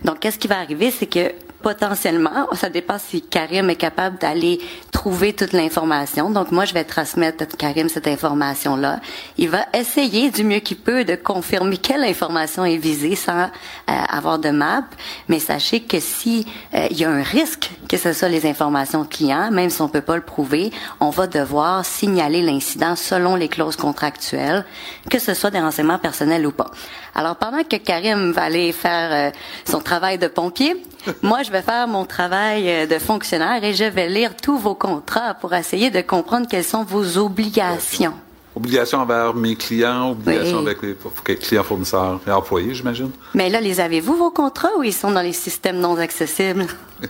Donc, 0.04 0.20
qu'est-ce 0.20 0.38
qui 0.38 0.46
va 0.46 0.58
arriver, 0.58 0.92
c'est 0.92 1.06
que 1.06 1.32
potentiellement, 1.68 2.48
ça 2.54 2.70
dépend 2.70 2.96
si 2.98 3.20
Karim 3.20 3.68
est 3.68 3.76
capable 3.76 4.16
d'aller 4.16 4.58
trouver 4.90 5.34
toute 5.34 5.52
l'information. 5.52 6.30
Donc 6.30 6.50
moi, 6.50 6.64
je 6.64 6.72
vais 6.72 6.84
transmettre 6.84 7.42
à 7.42 7.46
Karim 7.46 7.90
cette 7.90 8.08
information-là. 8.08 9.00
Il 9.36 9.50
va 9.50 9.66
essayer 9.74 10.30
du 10.30 10.44
mieux 10.44 10.60
qu'il 10.60 10.78
peut 10.78 11.04
de 11.04 11.14
confirmer 11.14 11.76
quelle 11.76 12.04
information 12.04 12.64
est 12.64 12.78
visée 12.78 13.16
sans 13.16 13.42
euh, 13.42 13.48
avoir 13.86 14.38
de 14.38 14.48
map. 14.48 14.84
Mais 15.28 15.40
sachez 15.40 15.80
que 15.80 16.00
si 16.00 16.46
euh, 16.72 16.86
il 16.90 16.98
y 16.98 17.04
a 17.04 17.10
un 17.10 17.22
risque 17.22 17.70
que 17.86 17.98
ce 17.98 18.14
soit 18.14 18.30
les 18.30 18.46
informations 18.46 19.04
clients, 19.04 19.50
même 19.50 19.68
si 19.68 19.82
on 19.82 19.90
peut 19.90 20.00
pas 20.00 20.16
le 20.16 20.22
prouver, 20.22 20.72
on 21.00 21.10
va 21.10 21.26
devoir 21.26 21.84
signaler 21.84 22.40
l'incident 22.40 22.96
selon 22.96 23.36
les 23.36 23.48
clauses 23.48 23.76
contractuelles, 23.76 24.64
que 25.10 25.18
ce 25.18 25.34
soit 25.34 25.50
des 25.50 25.60
renseignements 25.60 25.98
personnels 25.98 26.46
ou 26.46 26.52
pas. 26.52 26.70
Alors 27.14 27.36
pendant 27.36 27.62
que 27.62 27.76
Karim 27.76 28.32
va 28.32 28.44
aller 28.44 28.72
faire 28.72 29.10
euh, 29.12 29.30
son 29.64 29.80
travail 29.80 30.18
de 30.18 30.28
pompier, 30.28 30.76
moi 31.22 31.42
je 31.42 31.50
vais 31.50 31.62
faire 31.62 31.88
mon 31.88 32.04
travail 32.04 32.68
euh, 32.68 32.86
de 32.86 32.98
fonctionnaire 32.98 33.62
et 33.62 33.74
je 33.74 33.84
vais 33.84 34.08
lire 34.08 34.36
tous 34.36 34.58
vos 34.58 34.74
contrats 34.74 35.34
pour 35.34 35.54
essayer 35.54 35.90
de 35.90 36.00
comprendre 36.00 36.46
quelles 36.48 36.64
sont 36.64 36.84
vos 36.84 37.18
obligations. 37.18 38.14
Obligations 38.58 38.98
envers 38.98 39.34
mes 39.34 39.54
clients, 39.54 40.10
obligations 40.10 40.58
avec 40.58 40.78
les 40.82 41.36
clients 41.36 41.62
fournisseurs 41.62 42.18
et 42.26 42.30
employés, 42.32 42.74
j'imagine. 42.74 43.10
Mais 43.32 43.48
là, 43.50 43.60
les 43.60 43.78
avez-vous 43.78 44.16
vos 44.16 44.32
contrats 44.32 44.76
ou 44.76 44.82
ils 44.82 44.92
sont 44.92 45.12
dans 45.12 45.22
les 45.22 45.32
systèmes 45.32 45.78
non 45.78 45.96
accessibles? 45.96 46.66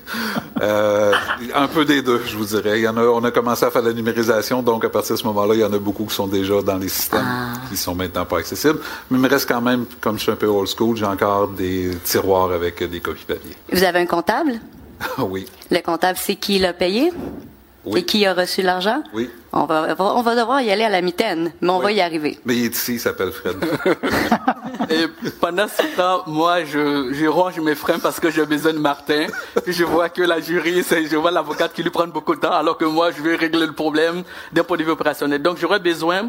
euh, 0.61 1.15
un 1.55 1.67
peu 1.69 1.87
des 1.87 2.03
deux, 2.03 2.21
je 2.27 2.37
vous 2.37 2.45
dirais. 2.45 2.81
Il 2.81 2.83
y 2.83 2.89
en 2.89 2.99
a, 2.99 3.01
on 3.01 3.25
a 3.25 3.31
commencé 3.31 3.65
à 3.65 3.71
faire 3.71 3.81
la 3.81 3.95
numérisation, 3.95 4.63
donc 4.63 4.85
à 4.85 4.91
partir 4.91 5.15
de 5.15 5.21
ce 5.21 5.25
moment-là, 5.25 5.55
il 5.55 5.61
y 5.61 5.65
en 5.65 5.73
a 5.73 5.79
beaucoup 5.79 6.05
qui 6.05 6.15
sont 6.15 6.27
déjà 6.27 6.61
dans 6.61 6.77
les 6.77 6.91
systèmes 6.91 7.25
ah. 7.25 7.55
qui 7.71 7.79
sont 7.79 7.95
maintenant 7.95 8.27
pas 8.27 8.41
accessibles. 8.41 8.81
Mais 9.11 9.17
il 9.17 9.23
me 9.23 9.29
reste 9.31 9.49
quand 9.49 9.63
même, 9.63 9.87
comme 10.03 10.19
je 10.19 10.25
suis 10.25 10.33
un 10.33 10.37
peu 10.37 10.49
old 10.49 10.69
school, 10.69 10.99
j'ai 10.99 11.07
encore 11.07 11.49
des 11.49 11.93
tiroirs 12.05 12.53
avec 12.53 12.83
des 12.83 13.01
copies 13.01 13.25
papier. 13.25 13.57
Vous 13.73 13.85
avez 13.85 14.01
un 14.01 14.07
comptable? 14.07 14.61
oui. 15.19 15.47
Le 15.71 15.81
comptable, 15.81 16.19
c'est 16.21 16.37
qui 16.37 16.59
l'a 16.59 16.75
payé? 16.75 17.11
Et 17.97 18.05
qui 18.05 18.27
a 18.27 18.35
reçu 18.35 18.63
l'argent? 18.63 19.03
Oui. 19.15 19.31
On 19.53 19.65
va, 19.65 19.95
on 19.99 20.23
va 20.23 20.37
devoir 20.37 20.61
y 20.61 20.71
aller 20.71 20.85
à 20.85 20.91
la 20.91 21.01
mitaine, 21.01 21.53
mais 21.61 21.71
on 21.71 21.79
va 21.79 21.91
y 21.91 22.01
arriver. 22.01 22.39
Mais 22.45 22.57
il 22.57 22.65
est 22.67 22.75
ici, 22.75 22.95
il 22.95 23.01
s'appelle 23.01 23.33
Fred. 23.33 23.57
Et 24.91 25.07
pendant 25.41 25.67
ce 25.69 25.97
temps, 25.97 26.23
moi, 26.27 26.65
je, 26.65 27.13
je 27.13 27.27
range 27.27 27.59
mes 27.61 27.75
freins 27.75 27.99
parce 27.99 28.21
que 28.21 28.31
j'ai 28.31 28.45
besoin 28.45 28.75
de 28.75 28.79
Martin. 28.79 29.27
Puis 29.65 29.73
je 29.73 29.85
vois 29.85 30.11
que 30.11 30.23
la 30.23 30.41
juriste, 30.41 30.95
je 31.11 31.17
vois 31.17 31.31
l'avocate 31.31 31.73
qui 31.73 31.83
lui 31.83 31.91
prend 31.91 32.07
beaucoup 32.07 32.35
de 32.35 32.41
temps, 32.41 32.53
alors 32.53 32.77
que 32.77 32.85
moi, 32.85 33.11
je 33.11 33.23
vais 33.23 33.37
régler 33.37 33.67
le 33.67 33.73
problème 33.73 34.23
d'un 34.53 34.65
point 34.65 34.77
de 34.77 34.85
vue 34.85 34.91
opérationnel. 34.91 35.41
Donc, 35.41 35.57
j'aurais 35.59 35.81
besoin 35.81 36.29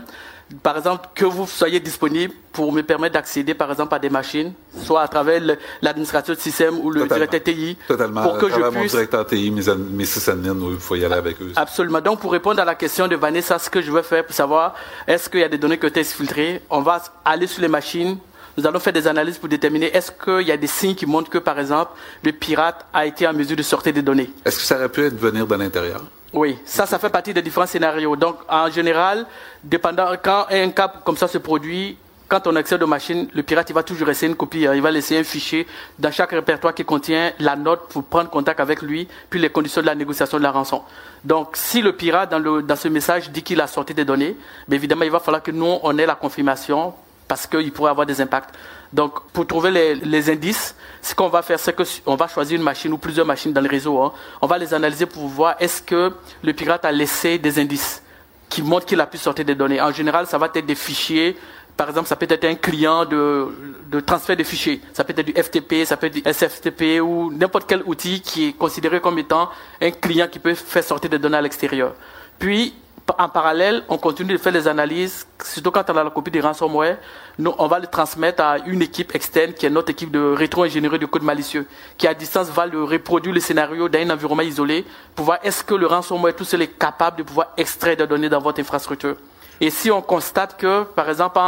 par 0.63 0.77
exemple, 0.77 1.09
que 1.13 1.25
vous 1.25 1.45
soyez 1.47 1.79
disponible 1.79 2.33
pour 2.51 2.71
me 2.71 2.81
permettre 2.81 3.13
d'accéder, 3.13 3.53
par 3.53 3.69
exemple, 3.71 3.93
à 3.93 3.99
des 3.99 4.09
machines, 4.09 4.53
soit 4.83 5.01
à 5.01 5.07
travers 5.07 5.41
l'administration 5.81 6.33
de 6.33 6.39
système 6.39 6.79
ou 6.79 6.89
le 6.89 7.07
directeur 7.07 7.43
TI. 7.43 7.77
Totalement. 7.87 8.23
Pour 8.23 8.37
que 8.37 8.49
je 8.49 8.55
puisse... 8.55 8.73
mon 8.73 8.85
directeur 8.85 9.25
TI, 9.25 9.51
mes, 9.51 9.63
mes 9.75 10.05
sysadmins, 10.05 10.55
il 10.71 10.79
faut 10.79 10.95
y 10.95 11.05
aller 11.05 11.15
avec 11.15 11.41
eux. 11.41 11.51
Absolument. 11.55 12.01
Donc, 12.01 12.19
pour 12.19 12.31
répondre 12.31 12.59
à 12.59 12.65
la 12.65 12.75
question 12.75 13.07
de 13.07 13.15
Vanessa, 13.15 13.59
ce 13.59 13.69
que 13.69 13.81
je 13.81 13.91
veux 13.91 14.01
faire 14.01 14.25
pour 14.25 14.35
savoir, 14.35 14.73
est-ce 15.07 15.29
qu'il 15.29 15.41
y 15.41 15.43
a 15.43 15.49
des 15.49 15.59
données 15.59 15.77
qui 15.77 15.85
ont 15.85 15.89
été 15.89 15.99
exfiltrées, 15.99 16.63
on 16.69 16.81
va 16.81 17.01
aller 17.23 17.47
sur 17.47 17.61
les 17.61 17.67
machines, 17.67 18.17
nous 18.57 18.67
allons 18.67 18.79
faire 18.79 18.93
des 18.93 19.07
analyses 19.07 19.37
pour 19.37 19.47
déterminer 19.47 19.95
est-ce 19.95 20.11
qu'il 20.11 20.47
y 20.47 20.51
a 20.51 20.57
des 20.57 20.67
signes 20.67 20.95
qui 20.95 21.05
montrent 21.05 21.29
que, 21.29 21.37
par 21.37 21.59
exemple, 21.59 21.91
le 22.23 22.31
pirate 22.31 22.85
a 22.91 23.05
été 23.05 23.27
en 23.27 23.33
mesure 23.33 23.55
de 23.55 23.63
sortir 23.63 23.93
des 23.93 24.01
données? 24.01 24.31
Est-ce 24.43 24.57
que 24.57 24.63
ça 24.63 24.75
aurait 24.75 24.89
pu 24.89 25.05
être 25.05 25.17
venir 25.17 25.47
de 25.47 25.55
l'intérieur? 25.55 26.03
Oui, 26.33 26.57
ça, 26.63 26.85
ça 26.85 26.99
fait 26.99 27.09
partie 27.09 27.33
des 27.33 27.41
différents 27.41 27.65
scénarios. 27.65 28.15
Donc, 28.15 28.37
en 28.47 28.69
général, 28.69 29.25
dépendant, 29.63 30.11
quand 30.21 30.45
un 30.51 30.69
cas 30.69 30.91
comme 31.03 31.17
ça 31.17 31.27
se 31.27 31.39
produit, 31.39 31.97
quand 32.27 32.45
on 32.45 32.55
accède 32.55 32.83
aux 32.83 32.87
machines, 32.87 33.27
le 33.33 33.41
pirate, 33.41 33.71
il 33.71 33.73
va 33.73 33.81
toujours 33.81 34.07
laisser 34.07 34.27
une 34.27 34.35
copie, 34.35 34.67
hein. 34.67 34.75
il 34.75 34.81
va 34.83 34.91
laisser 34.91 35.17
un 35.17 35.23
fichier 35.23 35.65
dans 35.97 36.11
chaque 36.11 36.29
répertoire 36.29 36.75
qui 36.75 36.85
contient 36.85 37.31
la 37.39 37.55
note 37.55 37.89
pour 37.89 38.03
prendre 38.03 38.29
contact 38.29 38.59
avec 38.59 38.83
lui, 38.83 39.07
puis 39.31 39.39
les 39.39 39.49
conditions 39.49 39.81
de 39.81 39.87
la 39.87 39.95
négociation 39.95 40.37
de 40.37 40.43
la 40.43 40.51
rançon. 40.51 40.83
Donc, 41.23 41.57
si 41.57 41.81
le 41.81 41.93
pirate, 41.93 42.29
dans 42.29 42.75
ce 42.75 42.87
message, 42.87 43.31
dit 43.31 43.41
qu'il 43.41 43.59
a 43.59 43.65
sorti 43.65 43.95
des 43.95 44.05
données, 44.05 44.37
bien 44.67 44.77
évidemment, 44.77 45.05
il 45.05 45.11
va 45.11 45.19
falloir 45.19 45.41
que 45.41 45.49
nous, 45.49 45.79
on 45.81 45.97
ait 45.97 46.05
la 46.05 46.15
confirmation 46.15 46.93
parce 47.29 47.45
qu'il 47.47 47.71
pourrait 47.71 47.91
avoir 47.91 48.07
des 48.07 48.19
impacts. 48.19 48.55
Donc, 48.91 49.21
pour 49.31 49.45
trouver 49.45 49.69
les, 49.69 49.95
les 49.95 50.29
indices, 50.31 50.75
ce 51.01 51.13
qu'on 51.13 51.29
va 51.29 51.43
faire, 51.43 51.59
c'est 51.59 51.75
qu'on 51.75 52.15
va 52.15 52.27
choisir 52.27 52.57
une 52.57 52.63
machine 52.63 52.91
ou 52.91 52.97
plusieurs 52.97 53.25
machines 53.25 53.53
dans 53.53 53.61
le 53.61 53.69
réseau. 53.69 54.01
Hein. 54.01 54.11
On 54.41 54.47
va 54.47 54.57
les 54.57 54.73
analyser 54.73 55.05
pour 55.05 55.27
voir 55.27 55.55
est-ce 55.59 55.81
que 55.81 56.11
le 56.43 56.53
pirate 56.53 56.83
a 56.83 56.91
laissé 56.91 57.37
des 57.37 57.59
indices 57.59 58.01
qui 58.49 58.63
montrent 58.63 58.87
qu'il 58.87 58.99
a 58.99 59.05
pu 59.05 59.19
sortir 59.19 59.45
des 59.45 59.53
données. 59.53 59.79
En 59.79 59.91
général, 59.91 60.25
ça 60.25 60.39
va 60.39 60.49
être 60.53 60.65
des 60.65 60.73
fichiers. 60.73 61.37
Par 61.77 61.87
exemple, 61.89 62.07
ça 62.07 62.15
peut 62.15 62.25
être 62.27 62.45
un 62.45 62.55
client 62.55 63.05
de, 63.05 63.47
de 63.91 63.99
transfert 63.99 64.35
de 64.35 64.43
fichiers. 64.43 64.81
Ça 64.91 65.03
peut 65.03 65.13
être 65.15 65.25
du 65.25 65.33
FTP, 65.33 65.85
ça 65.85 65.97
peut 65.97 66.07
être 66.07 66.15
du 66.15 66.23
SFTP 66.25 66.99
ou 66.99 67.31
n'importe 67.31 67.69
quel 67.69 67.83
outil 67.83 68.21
qui 68.21 68.47
est 68.47 68.53
considéré 68.53 68.99
comme 68.99 69.19
étant 69.19 69.49
un 69.79 69.91
client 69.91 70.27
qui 70.27 70.39
peut 70.39 70.55
faire 70.55 70.83
sortir 70.83 71.11
des 71.11 71.19
données 71.19 71.37
à 71.37 71.41
l'extérieur. 71.41 71.93
Puis, 72.39 72.73
en 73.17 73.29
parallèle, 73.29 73.83
on 73.89 73.97
continue 73.97 74.33
de 74.33 74.37
faire 74.37 74.51
les 74.51 74.67
analyses, 74.67 75.25
surtout 75.43 75.71
quand 75.71 75.89
on 75.89 75.97
a 75.97 76.03
la 76.03 76.09
copie 76.09 76.31
du 76.31 76.41
ransomware. 76.41 76.97
Nous, 77.37 77.53
on 77.57 77.67
va 77.67 77.79
le 77.79 77.87
transmettre 77.87 78.43
à 78.43 78.57
une 78.59 78.81
équipe 78.81 79.15
externe 79.15 79.53
qui 79.53 79.65
est 79.65 79.69
notre 79.69 79.91
équipe 79.91 80.11
de 80.11 80.19
rétro-ingénierie 80.19 80.99
de 80.99 81.05
code 81.05 81.23
malicieux, 81.23 81.65
qui 81.97 82.07
à 82.07 82.13
distance 82.13 82.49
va 82.49 82.65
le 82.65 82.83
reproduire 82.83 83.33
le 83.33 83.39
scénario 83.39 83.89
dans 83.89 83.99
un 83.99 84.09
environnement 84.09 84.43
isolé 84.43 84.85
pour 85.15 85.25
voir 85.25 85.39
est-ce 85.43 85.63
que 85.63 85.73
le 85.73 85.87
ransomware 85.87 86.35
tout 86.35 86.43
seul 86.43 86.61
est 86.61 86.77
capable 86.77 87.17
de 87.17 87.23
pouvoir 87.23 87.53
extraire 87.57 87.97
des 87.97 88.07
données 88.07 88.29
dans 88.29 88.41
votre 88.41 88.59
infrastructure. 88.59 89.15
Et 89.61 89.69
si 89.69 89.91
on 89.91 90.01
constate 90.01 90.57
que, 90.57 90.83
par 90.83 91.09
exemple, 91.09 91.39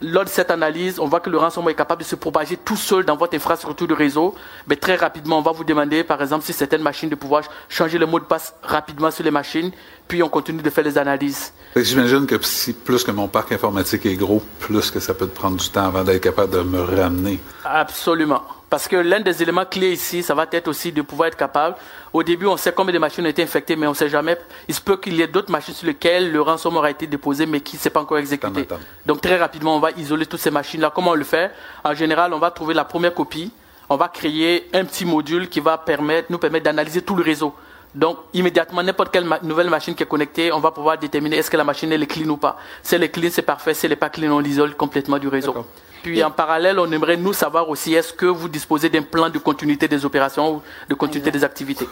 lors 0.00 0.24
de 0.24 0.28
cette 0.28 0.50
analyse, 0.50 0.98
on 0.98 1.06
voit 1.06 1.20
que 1.20 1.30
le 1.30 1.38
ransomware 1.38 1.72
est 1.72 1.76
capable 1.76 2.02
de 2.02 2.06
se 2.06 2.16
propager 2.16 2.56
tout 2.56 2.76
seul 2.76 3.04
dans 3.04 3.16
votre 3.16 3.34
infrastructure 3.34 3.86
de 3.86 3.94
réseau, 3.94 4.34
mais 4.66 4.76
très 4.76 4.96
rapidement, 4.96 5.38
on 5.38 5.42
va 5.42 5.52
vous 5.52 5.64
demander, 5.64 6.02
par 6.04 6.20
exemple, 6.22 6.44
si 6.44 6.52
certaines 6.52 6.82
machines 6.82 7.08
de 7.08 7.14
pouvoir 7.14 7.42
changer 7.68 7.98
le 7.98 8.06
mot 8.06 8.18
de 8.18 8.24
passe 8.24 8.54
rapidement 8.62 9.10
sur 9.10 9.24
les 9.24 9.30
machines, 9.30 9.70
puis 10.06 10.22
on 10.22 10.28
continue 10.28 10.62
de 10.62 10.70
faire 10.70 10.84
les 10.84 10.96
analyses. 10.96 11.52
J'imagine 11.76 12.26
que 12.26 12.42
si 12.42 12.72
plus 12.72 13.04
que 13.04 13.10
mon 13.10 13.28
parc 13.28 13.52
informatique 13.52 14.06
est 14.06 14.16
gros, 14.16 14.42
plus 14.58 14.90
que 14.90 15.00
ça 15.00 15.12
peut 15.12 15.26
te 15.26 15.34
prendre 15.34 15.58
du 15.58 15.68
temps 15.68 15.84
avant 15.84 16.04
d'être 16.04 16.22
capable 16.22 16.52
de 16.52 16.62
me 16.62 16.80
ramener. 16.80 17.38
Absolument. 17.64 18.42
Parce 18.70 18.86
que 18.86 18.96
l'un 18.96 19.20
des 19.20 19.42
éléments 19.42 19.64
clés 19.64 19.92
ici, 19.92 20.22
ça 20.22 20.34
va 20.34 20.46
être 20.52 20.68
aussi 20.68 20.92
de 20.92 21.00
pouvoir 21.00 21.28
être 21.28 21.36
capable. 21.36 21.76
Au 22.12 22.22
début, 22.22 22.46
on 22.46 22.56
sait 22.58 22.72
combien 22.72 22.92
de 22.92 22.98
machines 22.98 23.24
ont 23.24 23.28
été 23.28 23.42
infectées, 23.42 23.76
mais 23.76 23.86
on 23.86 23.90
ne 23.90 23.96
sait 23.96 24.10
jamais. 24.10 24.36
Il 24.68 24.74
se 24.74 24.80
peut 24.80 24.98
qu'il 24.98 25.14
y 25.14 25.22
ait 25.22 25.26
d'autres 25.26 25.50
machines 25.50 25.72
sur 25.72 25.86
lesquelles 25.86 26.30
le 26.30 26.42
ransomware 26.42 26.84
a 26.84 26.90
été 26.90 27.06
déposé, 27.06 27.46
mais 27.46 27.60
qui 27.60 27.76
ne 27.76 27.80
s'est 27.80 27.90
pas 27.90 28.00
encore 28.00 28.18
exécuté. 28.18 28.68
Donc 29.06 29.22
très 29.22 29.36
rapidement, 29.36 29.76
on 29.76 29.80
va 29.80 29.90
isoler 29.92 30.26
toutes 30.26 30.40
ces 30.40 30.50
machines-là. 30.50 30.92
Comment 30.94 31.12
on 31.12 31.14
le 31.14 31.24
fait? 31.24 31.50
En 31.82 31.94
général, 31.94 32.34
on 32.34 32.38
va 32.38 32.50
trouver 32.50 32.74
la 32.74 32.84
première 32.84 33.14
copie. 33.14 33.50
On 33.88 33.96
va 33.96 34.08
créer 34.08 34.68
un 34.74 34.84
petit 34.84 35.06
module 35.06 35.48
qui 35.48 35.60
va 35.60 35.78
permettre, 35.78 36.30
nous 36.30 36.38
permettre 36.38 36.64
d'analyser 36.64 37.00
tout 37.00 37.16
le 37.16 37.22
réseau. 37.22 37.54
Donc, 37.94 38.18
immédiatement, 38.34 38.82
n'importe 38.82 39.10
quelle 39.10 39.26
nouvelle 39.42 39.70
machine 39.70 39.94
qui 39.94 40.02
est 40.02 40.06
connectée, 40.06 40.52
on 40.52 40.60
va 40.60 40.72
pouvoir 40.72 40.98
déterminer 40.98 41.38
est-ce 41.38 41.50
que 41.50 41.56
la 41.56 41.64
machine 41.64 41.90
est 41.90 42.06
clean 42.06 42.28
ou 42.28 42.36
pas. 42.36 42.58
Si 42.82 42.94
elle 42.94 43.02
est 43.02 43.08
clean, 43.08 43.30
c'est 43.32 43.40
parfait. 43.40 43.72
Si 43.72 43.86
elle 43.86 43.92
n'est 43.92 43.96
pas 43.96 44.10
clean, 44.10 44.30
on 44.30 44.40
l'isole 44.40 44.74
complètement 44.74 45.18
du 45.18 45.28
réseau. 45.28 45.64
Puis 46.02 46.22
en 46.22 46.30
parallèle, 46.30 46.78
on 46.78 46.90
aimerait 46.90 47.16
nous 47.16 47.32
savoir 47.32 47.68
aussi 47.68 47.94
est-ce 47.94 48.12
que 48.12 48.26
vous 48.26 48.48
disposez 48.48 48.88
d'un 48.88 49.02
plan 49.02 49.30
de 49.30 49.38
continuité 49.38 49.88
des 49.88 50.04
opérations 50.04 50.56
ou 50.56 50.62
de 50.88 50.94
continuité 50.94 51.30
des 51.30 51.44
activités? 51.44 51.88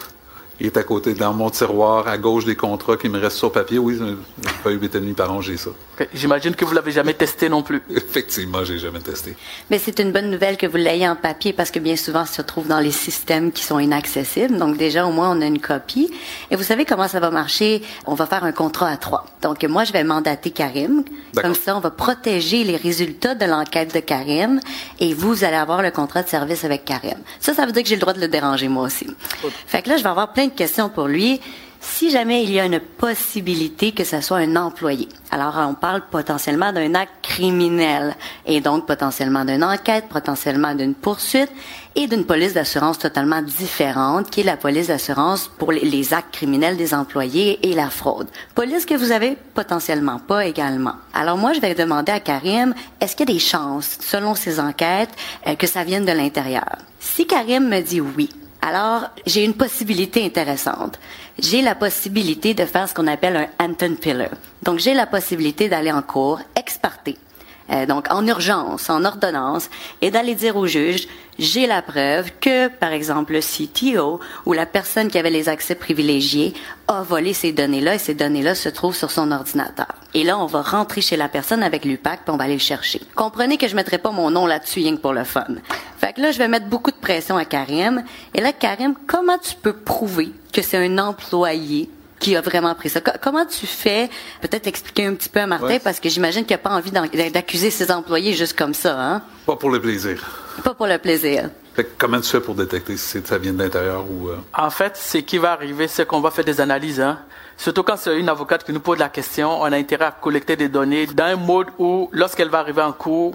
Il 0.59 0.65
est 0.65 0.77
à 0.77 0.83
côté, 0.83 1.13
dans 1.13 1.33
mon 1.33 1.51
tiroir, 1.51 2.07
à 2.07 2.17
gauche 2.17 2.43
des 2.43 2.55
contrats 2.55 2.97
qui 2.97 3.09
me 3.09 3.19
restent 3.19 3.37
sur 3.37 3.51
papier. 3.51 3.77
Oui, 3.77 3.99
j'ai 3.99 4.49
pas 4.63 4.71
eu 4.71 4.77
8,5 4.77 5.13
par 5.13 5.31
an, 5.31 5.39
j'ai 5.39 5.55
ça. 5.55 5.69
J'imagine 6.13 6.55
que 6.55 6.65
vous 6.65 6.73
l'avez 6.73 6.91
jamais 6.91 7.13
testé 7.13 7.47
non 7.47 7.61
plus. 7.61 7.81
Effectivement, 7.95 8.63
j'ai 8.63 8.79
jamais 8.79 8.99
testé. 8.99 9.35
Mais 9.69 9.77
c'est 9.77 9.99
une 9.99 10.11
bonne 10.11 10.31
nouvelle 10.31 10.57
que 10.57 10.65
vous 10.65 10.77
l'ayez 10.77 11.07
en 11.07 11.15
papier 11.15 11.53
parce 11.53 11.69
que 11.69 11.77
bien 11.77 11.95
souvent, 11.95 12.25
ça 12.25 12.37
se 12.37 12.41
trouve 12.41 12.67
dans 12.67 12.79
les 12.79 12.91
systèmes 12.91 13.51
qui 13.51 13.63
sont 13.63 13.77
inaccessibles. 13.77 14.57
Donc 14.57 14.77
déjà, 14.77 15.05
au 15.05 15.11
moins, 15.11 15.35
on 15.35 15.41
a 15.41 15.45
une 15.45 15.59
copie. 15.59 16.11
Et 16.49 16.55
vous 16.55 16.63
savez 16.63 16.85
comment 16.85 17.07
ça 17.07 17.19
va 17.19 17.29
marcher? 17.29 17.83
On 18.07 18.15
va 18.15 18.25
faire 18.25 18.43
un 18.43 18.51
contrat 18.51 18.89
à 18.89 18.97
trois. 18.97 19.25
Donc 19.43 19.63
moi, 19.63 19.83
je 19.83 19.93
vais 19.93 20.03
mandater 20.03 20.49
Karim. 20.49 21.03
Comme 21.35 21.53
ça, 21.53 21.77
on 21.77 21.79
va 21.79 21.91
protéger 21.91 22.63
les 22.63 22.77
résultats 22.77 23.35
de 23.35 23.45
l'enquête 23.45 23.93
de 23.93 23.99
Karim 23.99 24.59
et 24.99 25.13
vous 25.13 25.43
allez 25.43 25.55
avoir 25.55 25.83
le 25.83 25.91
contrat 25.91 26.23
de 26.23 26.29
service 26.29 26.65
avec 26.65 26.83
Karim. 26.83 27.17
Ça, 27.39 27.53
ça 27.53 27.65
veut 27.67 27.71
dire 27.71 27.83
que 27.83 27.89
j'ai 27.89 27.95
le 27.95 28.01
droit 28.01 28.13
de 28.13 28.21
le 28.21 28.27
déranger 28.27 28.67
moi 28.67 28.85
aussi. 28.85 29.07
Fait 29.67 29.83
que 29.83 29.89
là, 29.89 29.97
je 29.97 30.03
vais 30.03 30.09
avoir 30.09 30.33
plein 30.33 30.46
question 30.51 30.89
pour 30.89 31.07
lui. 31.07 31.39
Si 31.79 32.09
jamais 32.09 32.43
il 32.43 32.51
y 32.51 32.59
a 32.59 32.65
une 32.65 32.79
possibilité 32.79 33.91
que 33.91 34.03
ce 34.03 34.19
soit 34.19 34.37
un 34.37 34.55
employé, 34.55 35.07
alors 35.31 35.55
on 35.57 35.73
parle 35.73 36.01
potentiellement 36.09 36.73
d'un 36.73 36.95
acte 36.95 37.13
criminel 37.21 38.15
et 38.45 38.61
donc 38.61 38.85
potentiellement 38.85 39.45
d'une 39.45 39.63
enquête, 39.63 40.05
potentiellement 40.09 40.73
d'une 40.73 40.95
poursuite 40.95 41.51
et 41.95 42.07
d'une 42.07 42.25
police 42.25 42.53
d'assurance 42.53 42.99
totalement 42.99 43.41
différente 43.41 44.29
qui 44.29 44.41
est 44.41 44.43
la 44.43 44.57
police 44.57 44.87
d'assurance 44.87 45.49
pour 45.57 45.71
les 45.71 46.13
actes 46.13 46.33
criminels 46.33 46.77
des 46.77 46.93
employés 46.93 47.59
et 47.67 47.73
la 47.73 47.89
fraude. 47.89 48.27
Police 48.53 48.85
que 48.85 48.95
vous 48.95 49.11
avez 49.11 49.37
potentiellement 49.53 50.19
pas 50.19 50.45
également. 50.45 50.95
Alors 51.13 51.37
moi, 51.37 51.53
je 51.53 51.61
vais 51.61 51.73
demander 51.73 52.11
à 52.11 52.19
Karim, 52.19 52.73
est-ce 52.99 53.15
qu'il 53.15 53.29
y 53.29 53.31
a 53.31 53.33
des 53.33 53.39
chances, 53.39 53.97
selon 54.01 54.35
ces 54.35 54.59
enquêtes, 54.59 55.11
euh, 55.47 55.55
que 55.55 55.67
ça 55.67 55.83
vienne 55.83 56.05
de 56.05 56.11
l'intérieur? 56.11 56.75
Si 56.99 57.25
Karim 57.25 57.69
me 57.69 57.81
dit 57.81 58.01
oui, 58.01 58.29
alors, 58.61 59.03
j'ai 59.25 59.43
une 59.43 59.53
possibilité 59.53 60.25
intéressante. 60.25 60.99
J'ai 61.39 61.61
la 61.61 61.75
possibilité 61.75 62.53
de 62.53 62.65
faire 62.65 62.89
ce 62.89 62.93
qu'on 62.93 63.07
appelle 63.07 63.49
un 63.59 63.65
Anton 63.65 63.95
Pillar. 63.95 64.29
Donc, 64.63 64.79
j'ai 64.79 64.93
la 64.93 65.05
possibilité 65.05 65.69
d'aller 65.69 65.91
en 65.91 66.01
cours 66.01 66.39
ex 66.55 66.77
parte 66.77 67.09
euh, 67.69 67.85
donc 67.85 68.07
en 68.09 68.25
urgence, 68.25 68.89
en 68.89 69.03
ordonnance, 69.03 69.69
et 70.01 70.09
d'aller 70.09 70.35
dire 70.35 70.55
au 70.55 70.67
juge, 70.67 71.07
j'ai 71.37 71.67
la 71.67 71.81
preuve 71.81 72.31
que, 72.39 72.69
par 72.69 72.93
exemple, 72.93 73.33
le 73.33 73.41
CTO 73.41 74.19
ou 74.45 74.53
la 74.53 74.65
personne 74.65 75.09
qui 75.09 75.17
avait 75.17 75.29
les 75.29 75.49
accès 75.49 75.75
privilégiés 75.75 76.53
a 76.87 77.03
volé 77.03 77.33
ces 77.33 77.51
données-là 77.51 77.95
et 77.95 77.99
ces 77.99 78.13
données-là 78.13 78.55
se 78.55 78.69
trouvent 78.69 78.95
sur 78.95 79.11
son 79.11 79.31
ordinateur. 79.31 79.96
Et 80.13 80.23
là, 80.23 80.37
on 80.37 80.45
va 80.45 80.61
rentrer 80.61 81.01
chez 81.01 81.17
la 81.17 81.27
personne 81.27 81.63
avec 81.63 81.85
l'UPAC 81.85 82.21
puis 82.23 82.33
on 82.33 82.37
va 82.37 82.45
aller 82.45 82.53
le 82.53 82.59
chercher. 82.59 83.01
Comprenez 83.15 83.57
que 83.57 83.67
je 83.67 83.75
mettrai 83.75 83.97
pas 83.97 84.11
mon 84.11 84.31
nom 84.31 84.45
là-dessus 84.45 84.79
rien 84.79 84.95
que 84.95 85.01
pour 85.01 85.13
le 85.13 85.23
fun. 85.23 85.45
Fait 85.97 86.13
que 86.13 86.21
là, 86.21 86.31
je 86.31 86.37
vais 86.37 86.47
mettre 86.47 86.67
beaucoup 86.67 86.91
de 86.91 86.95
pression 86.95 87.37
à 87.37 87.45
Karim. 87.45 88.03
Et 88.33 88.41
là, 88.41 88.53
Karim, 88.53 88.93
comment 89.05 89.37
tu 89.37 89.55
peux 89.55 89.73
prouver 89.73 90.31
que 90.53 90.61
c'est 90.61 90.77
un 90.77 90.97
employé 90.97 91.89
qui 92.19 92.35
a 92.35 92.41
vraiment 92.41 92.73
pris 92.73 92.89
ça? 92.89 93.01
comment 93.01 93.45
tu 93.45 93.67
fais, 93.67 94.09
peut-être 94.41 94.67
expliquer 94.67 95.05
un 95.05 95.13
petit 95.13 95.29
peu 95.29 95.39
à 95.39 95.47
Martin, 95.47 95.77
parce 95.83 95.99
que 95.99 96.09
j'imagine 96.09 96.45
qu'il 96.45 96.55
n'a 96.55 96.59
pas 96.59 96.71
envie 96.71 96.91
d'accuser 96.91 97.69
ses 97.69 97.91
employés 97.91 98.33
juste 98.33 98.57
comme 98.57 98.73
ça. 98.73 98.99
Hein? 98.99 99.21
Pas 99.45 99.55
pour 99.55 99.69
le 99.69 99.79
plaisir. 99.79 100.25
Pas 100.63 100.73
pour 100.73 100.87
le 100.87 100.97
plaisir. 100.97 101.49
comment 101.97 102.19
tu 102.19 102.29
fais 102.29 102.41
pour 102.41 102.55
détecter 102.55 102.97
si 102.97 103.21
ça 103.23 103.37
vient 103.37 103.53
de 103.53 103.61
l'intérieur 103.61 104.03
ou... 104.09 104.29
Euh? 104.29 104.37
En 104.53 104.71
fait, 104.71 104.97
ce 104.97 105.19
qui 105.19 105.37
va 105.37 105.51
arriver, 105.51 105.87
c'est 105.87 106.07
qu'on 106.07 106.21
va 106.21 106.31
faire 106.31 106.45
des 106.45 106.59
analyses. 106.59 107.01
Hein? 107.01 107.19
Surtout 107.57 107.81
quand 107.81 107.97
c'est 107.97 108.17
une 108.19 108.29
avocate 108.29 108.63
qui 108.63 108.71
nous 108.71 108.79
pose 108.79 108.99
la 108.99 109.09
question, 109.09 109.61
on 109.61 109.65
a 109.65 109.75
intérêt 109.75 110.05
à 110.05 110.11
collecter 110.11 110.55
des 110.55 110.69
données 110.69 111.07
dans 111.07 111.25
un 111.25 111.35
mode 111.35 111.67
où, 111.79 112.07
lorsqu'elle 112.11 112.49
va 112.49 112.59
arriver 112.59 112.83
en 112.83 112.93
cours, 112.93 113.33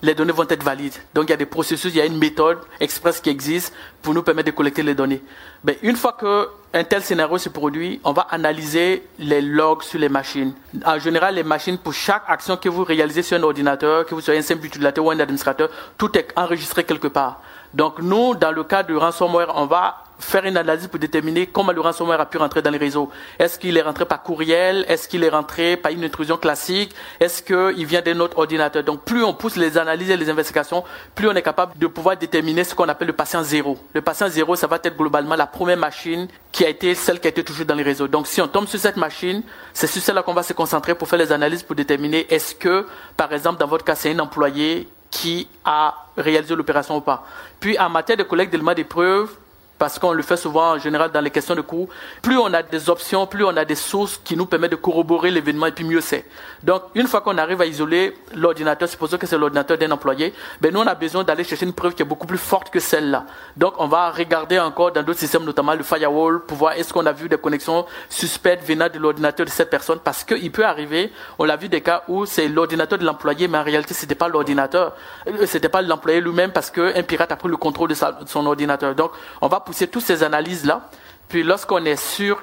les 0.00 0.14
données 0.14 0.32
vont 0.32 0.46
être 0.48 0.62
valides. 0.62 0.94
Donc 1.12 1.24
il 1.24 1.30
y 1.30 1.32
a 1.32 1.36
des 1.36 1.46
processus, 1.46 1.92
il 1.92 1.96
y 1.96 2.00
a 2.00 2.04
une 2.04 2.18
méthode 2.18 2.58
express 2.78 3.20
qui 3.20 3.30
existe 3.30 3.74
pour 4.00 4.14
nous 4.14 4.22
permettre 4.22 4.50
de 4.52 4.56
collecter 4.56 4.82
les 4.82 4.94
données. 4.94 5.22
Mais 5.64 5.78
une 5.82 5.96
fois 5.96 6.16
qu'un 6.18 6.84
tel 6.84 7.02
scénario 7.02 7.36
se 7.38 7.48
produit, 7.48 8.00
on 8.04 8.12
va 8.12 8.26
analyser 8.30 9.02
les 9.18 9.40
logs 9.40 9.82
sur 9.82 9.98
les 9.98 10.08
machines. 10.08 10.52
En 10.84 10.98
général, 10.98 11.34
les 11.34 11.42
machines, 11.42 11.78
pour 11.78 11.94
chaque 11.94 12.24
action 12.28 12.56
que 12.56 12.68
vous 12.68 12.84
réalisez 12.84 13.22
sur 13.22 13.38
un 13.38 13.42
ordinateur, 13.42 14.06
que 14.06 14.14
vous 14.14 14.20
soyez 14.20 14.38
un 14.38 14.42
simple 14.42 14.66
utilisateur 14.66 15.04
ou 15.04 15.10
un 15.10 15.18
administrateur, 15.18 15.68
tout 15.98 16.16
est 16.16 16.28
enregistré 16.36 16.84
quelque 16.84 17.08
part. 17.08 17.40
Donc 17.72 17.98
nous, 17.98 18.34
dans 18.34 18.52
le 18.52 18.62
cas 18.62 18.82
de 18.84 18.94
ransomware, 18.94 19.52
on 19.56 19.66
va 19.66 20.03
faire 20.18 20.44
une 20.44 20.56
analyse 20.56 20.86
pour 20.86 20.98
déterminer 20.98 21.46
comment 21.46 21.72
le 21.72 21.80
ransomware 21.80 22.20
a 22.20 22.26
pu 22.26 22.38
rentrer 22.38 22.62
dans 22.62 22.70
les 22.70 22.78
réseaux. 22.78 23.10
Est-ce 23.38 23.58
qu'il 23.58 23.76
est 23.76 23.82
rentré 23.82 24.04
par 24.04 24.22
courriel? 24.22 24.84
Est-ce 24.88 25.08
qu'il 25.08 25.24
est 25.24 25.28
rentré 25.28 25.76
par 25.76 25.92
une 25.92 26.04
intrusion 26.04 26.36
classique? 26.36 26.94
Est-ce 27.20 27.42
qu'il 27.42 27.86
vient 27.86 28.02
d'un 28.02 28.20
autre 28.20 28.38
ordinateur? 28.38 28.84
Donc 28.84 29.02
plus 29.02 29.24
on 29.24 29.34
pousse 29.34 29.56
les 29.56 29.76
analyses 29.78 30.10
et 30.10 30.16
les 30.16 30.30
investigations, 30.30 30.84
plus 31.14 31.28
on 31.28 31.34
est 31.34 31.42
capable 31.42 31.76
de 31.78 31.86
pouvoir 31.86 32.16
déterminer 32.16 32.64
ce 32.64 32.74
qu'on 32.74 32.88
appelle 32.88 33.08
le 33.08 33.14
patient 33.14 33.42
zéro. 33.42 33.78
Le 33.92 34.02
patient 34.02 34.28
zéro, 34.28 34.56
ça 34.56 34.66
va 34.66 34.78
être 34.82 34.96
globalement 34.96 35.36
la 35.36 35.46
première 35.46 35.76
machine 35.76 36.28
qui 36.52 36.64
a 36.64 36.68
été 36.68 36.94
celle 36.94 37.20
qui 37.20 37.26
a 37.26 37.30
été 37.30 37.42
touchée 37.42 37.64
dans 37.64 37.74
les 37.74 37.82
réseaux. 37.82 38.08
Donc 38.08 38.26
si 38.26 38.40
on 38.40 38.48
tombe 38.48 38.66
sur 38.66 38.78
cette 38.78 38.96
machine, 38.96 39.42
c'est 39.72 39.86
sur 39.86 40.00
celle-là 40.00 40.22
qu'on 40.22 40.34
va 40.34 40.42
se 40.42 40.52
concentrer 40.52 40.94
pour 40.94 41.08
faire 41.08 41.18
les 41.18 41.32
analyses 41.32 41.62
pour 41.62 41.74
déterminer 41.74 42.26
est-ce 42.32 42.54
que, 42.54 42.86
par 43.16 43.32
exemple, 43.32 43.58
dans 43.58 43.66
votre 43.66 43.84
cas, 43.84 43.94
c'est 43.94 44.12
un 44.12 44.18
employé 44.20 44.88
qui 45.10 45.48
a 45.64 45.94
réalisé 46.16 46.56
l'opération 46.56 46.96
ou 46.96 47.00
pas. 47.00 47.24
Puis 47.60 47.78
en 47.78 47.88
matière 47.88 48.16
de 48.16 48.24
collecte 48.24 48.50
d'éléments 48.50 48.74
des 48.74 48.84
preuves, 48.84 49.30
parce 49.78 49.98
qu'on 49.98 50.12
le 50.12 50.22
fait 50.22 50.36
souvent 50.36 50.72
en 50.72 50.78
général 50.78 51.10
dans 51.10 51.20
les 51.20 51.30
questions 51.30 51.54
de 51.54 51.60
cours, 51.60 51.88
plus 52.22 52.36
on 52.38 52.52
a 52.52 52.62
des 52.62 52.88
options, 52.90 53.26
plus 53.26 53.44
on 53.44 53.56
a 53.56 53.64
des 53.64 53.74
sources 53.74 54.20
qui 54.22 54.36
nous 54.36 54.46
permettent 54.46 54.72
de 54.72 54.76
corroborer 54.76 55.30
l'événement 55.30 55.66
et 55.66 55.72
puis 55.72 55.84
mieux 55.84 56.00
c'est. 56.00 56.24
Donc 56.62 56.82
une 56.94 57.06
fois 57.06 57.20
qu'on 57.20 57.36
arrive 57.38 57.60
à 57.60 57.66
isoler 57.66 58.16
l'ordinateur, 58.34 58.88
supposons 58.88 59.18
que 59.18 59.26
c'est 59.26 59.38
l'ordinateur 59.38 59.76
d'un 59.76 59.90
employé, 59.90 60.32
ben 60.60 60.72
nous 60.72 60.80
on 60.80 60.86
a 60.86 60.94
besoin 60.94 61.24
d'aller 61.24 61.44
chercher 61.44 61.66
une 61.66 61.72
preuve 61.72 61.94
qui 61.94 62.02
est 62.02 62.06
beaucoup 62.06 62.26
plus 62.26 62.38
forte 62.38 62.70
que 62.70 62.80
celle-là. 62.80 63.26
Donc 63.56 63.74
on 63.78 63.88
va 63.88 64.10
regarder 64.10 64.58
encore 64.58 64.92
dans 64.92 65.02
d'autres 65.02 65.18
systèmes, 65.18 65.44
notamment 65.44 65.74
le 65.74 65.82
firewall, 65.82 66.40
pour 66.44 66.56
voir 66.56 66.72
est-ce 66.74 66.92
qu'on 66.92 67.06
a 67.06 67.12
vu 67.12 67.28
des 67.28 67.38
connexions 67.38 67.84
suspectes 68.08 68.66
venant 68.66 68.88
de 68.88 68.98
l'ordinateur 68.98 69.44
de 69.44 69.50
cette 69.50 69.70
personne, 69.70 69.98
parce 70.02 70.24
qu'il 70.24 70.52
peut 70.52 70.64
arriver, 70.64 71.12
on 71.38 71.44
l'a 71.44 71.56
vu 71.56 71.68
des 71.68 71.80
cas 71.80 72.04
où 72.08 72.26
c'est 72.26 72.48
l'ordinateur 72.48 72.98
de 72.98 73.04
l'employé, 73.04 73.48
mais 73.48 73.58
en 73.58 73.64
réalité 73.64 73.94
c'était 73.94 74.14
pas 74.14 74.28
l'ordinateur, 74.28 74.94
euh, 75.26 75.46
c'était 75.46 75.68
pas 75.68 75.82
l'employé 75.82 76.20
lui-même 76.20 76.52
parce 76.52 76.70
qu'un 76.70 77.02
pirate 77.02 77.32
a 77.32 77.36
pris 77.36 77.48
le 77.48 77.56
contrôle 77.56 77.88
de, 77.88 77.94
de 77.94 78.28
son 78.28 78.46
ordinateur. 78.46 78.94
Donc 78.94 79.10
on 79.40 79.48
va 79.48 79.60
pousser 79.64 79.86
toutes 79.86 80.04
ces 80.04 80.22
analyses-là. 80.22 80.88
Puis 81.28 81.42
lorsqu'on 81.42 81.84
est 81.84 81.96
sûr 81.96 82.42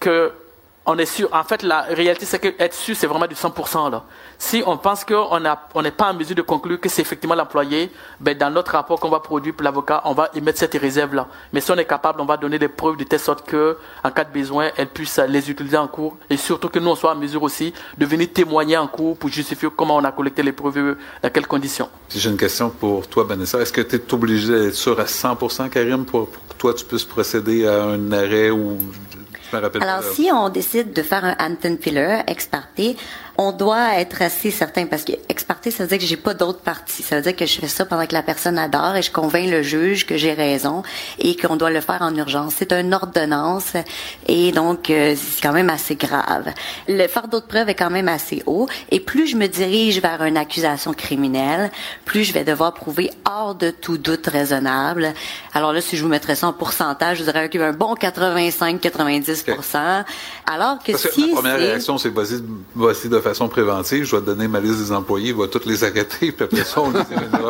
que 0.00 0.32
on 0.84 0.98
est 0.98 1.06
sûr. 1.06 1.28
En 1.32 1.44
fait, 1.44 1.62
la 1.62 1.82
réalité, 1.82 2.26
c'est 2.26 2.38
que 2.38 2.48
être 2.58 2.74
sûr, 2.74 2.96
c'est 2.96 3.06
vraiment 3.06 3.26
du 3.26 3.34
100%. 3.34 3.90
Là. 3.90 4.04
Si 4.38 4.62
on 4.66 4.76
pense 4.76 5.04
qu'on 5.04 5.82
n'est 5.82 5.90
pas 5.90 6.10
en 6.10 6.14
mesure 6.14 6.34
de 6.34 6.42
conclure 6.42 6.80
que 6.80 6.88
c'est 6.88 7.02
effectivement 7.02 7.36
l'employé, 7.36 7.90
ben, 8.20 8.36
dans 8.36 8.50
notre 8.50 8.72
rapport 8.72 8.98
qu'on 8.98 9.08
va 9.08 9.20
produire 9.20 9.54
pour 9.54 9.62
l'avocat, 9.62 10.02
on 10.04 10.12
va 10.12 10.30
émettre 10.34 10.58
cette 10.58 10.74
réserve-là. 10.74 11.28
Mais 11.52 11.60
si 11.60 11.70
on 11.70 11.76
est 11.76 11.84
capable, 11.84 12.20
on 12.20 12.24
va 12.24 12.36
donner 12.36 12.58
des 12.58 12.68
preuves 12.68 12.96
de 12.96 13.04
telle 13.04 13.20
sorte 13.20 13.46
que, 13.46 13.76
en 14.02 14.10
cas 14.10 14.24
de 14.24 14.32
besoin, 14.32 14.70
elle 14.76 14.88
puisse 14.88 15.18
les 15.28 15.50
utiliser 15.50 15.76
en 15.76 15.86
cours. 15.86 16.16
Et 16.28 16.36
surtout 16.36 16.68
que 16.68 16.80
nous, 16.80 16.90
on 16.90 16.96
soit 16.96 17.12
en 17.12 17.16
mesure 17.16 17.42
aussi 17.44 17.72
de 17.96 18.06
venir 18.06 18.28
témoigner 18.32 18.76
en 18.76 18.88
cours 18.88 19.16
pour 19.16 19.30
justifier 19.30 19.68
comment 19.74 19.96
on 19.96 20.04
a 20.04 20.10
collecté 20.10 20.42
les 20.42 20.52
preuves, 20.52 20.96
dans 21.22 21.30
quelles 21.30 21.46
conditions. 21.46 21.88
J'ai 22.08 22.28
une 22.28 22.36
question 22.36 22.70
pour 22.70 23.06
toi, 23.06 23.24
Vanessa. 23.24 23.60
Est-ce 23.60 23.72
que 23.72 23.82
tu 23.82 23.96
es 23.96 24.14
obligé 24.14 24.52
d'être 24.52 24.74
sûr 24.74 24.98
à 24.98 25.04
100%, 25.04 25.68
Karim, 25.68 26.04
pour, 26.04 26.28
pour 26.28 26.48
que 26.48 26.54
toi, 26.54 26.74
tu 26.74 26.84
puisses 26.84 27.04
procéder 27.04 27.66
à 27.66 27.84
un 27.84 28.10
arrêt 28.12 28.50
ou 28.50 28.78
alors, 29.54 30.02
si 30.02 30.30
on 30.32 30.48
décide 30.48 30.92
de 30.92 31.02
faire 31.02 31.24
un 31.24 31.36
Anton 31.38 31.76
Filler 31.80 32.20
ex 32.26 32.48
on 33.42 33.52
doit 33.52 33.98
être 33.98 34.22
assez 34.22 34.50
certain 34.50 34.86
parce 34.86 35.04
que 35.04 35.12
ex 35.28 35.44
parte, 35.44 35.68
ça 35.70 35.84
veut 35.84 35.88
dire 35.88 35.98
que 35.98 36.04
j'ai 36.04 36.16
pas 36.16 36.34
d'autre 36.34 36.60
partie. 36.60 37.02
Ça 37.02 37.16
veut 37.16 37.22
dire 37.22 37.34
que 37.34 37.46
je 37.46 37.58
fais 37.58 37.68
ça 37.68 37.84
pendant 37.84 38.06
que 38.06 38.14
la 38.14 38.22
personne 38.22 38.58
adore 38.58 38.96
et 38.96 39.02
je 39.02 39.10
convainc 39.10 39.50
le 39.50 39.62
juge 39.62 40.06
que 40.06 40.16
j'ai 40.16 40.32
raison 40.32 40.82
et 41.18 41.36
qu'on 41.36 41.56
doit 41.56 41.70
le 41.70 41.80
faire 41.80 42.02
en 42.02 42.14
urgence. 42.14 42.54
C'est 42.58 42.72
une 42.72 42.94
ordonnance 42.94 43.72
et 44.26 44.52
donc 44.52 44.90
euh, 44.90 45.14
c'est 45.16 45.42
quand 45.42 45.52
même 45.52 45.70
assez 45.70 45.96
grave. 45.96 46.52
Le 46.88 47.06
fardeau 47.08 47.40
de 47.40 47.46
preuve 47.46 47.68
est 47.68 47.74
quand 47.74 47.90
même 47.90 48.08
assez 48.08 48.42
haut 48.46 48.68
et 48.90 49.00
plus 49.00 49.26
je 49.26 49.36
me 49.36 49.46
dirige 49.46 50.00
vers 50.00 50.22
une 50.22 50.36
accusation 50.36 50.92
criminelle, 50.92 51.70
plus 52.04 52.24
je 52.24 52.32
vais 52.32 52.44
devoir 52.44 52.74
prouver 52.74 53.10
hors 53.28 53.54
de 53.54 53.70
tout 53.70 53.98
doute 53.98 54.26
raisonnable. 54.26 55.12
Alors 55.54 55.72
là, 55.72 55.80
si 55.80 55.96
je 55.96 56.02
vous 56.02 56.08
mettrais 56.08 56.36
ça 56.36 56.48
en 56.48 56.52
pourcentage, 56.52 57.18
je 57.18 57.24
dirais 57.24 57.50
un 57.60 57.72
bon 57.72 57.94
85-90 57.94 60.04
Alors 60.46 60.78
que 60.78 60.92
Parce 60.92 61.10
si 61.10 61.22
que 61.22 61.28
la 61.28 61.34
première 61.34 61.58
réaction, 61.58 61.98
c'est 61.98 62.12
voici 62.74 63.08
de 63.08 63.20
façon 63.20 63.31
préventive, 63.48 64.04
je 64.04 64.16
vais 64.16 64.22
te 64.22 64.26
donner 64.26 64.48
ma 64.48 64.60
liste 64.60 64.78
des 64.78 64.92
employés, 64.92 65.30
il 65.30 65.34
va 65.34 65.48
toutes 65.48 65.66
les 65.66 65.84
arrêter, 65.84 66.32
puis 66.32 66.44
après 66.44 66.64
ça, 66.64 66.80
on 66.80 66.90
les. 66.90 67.00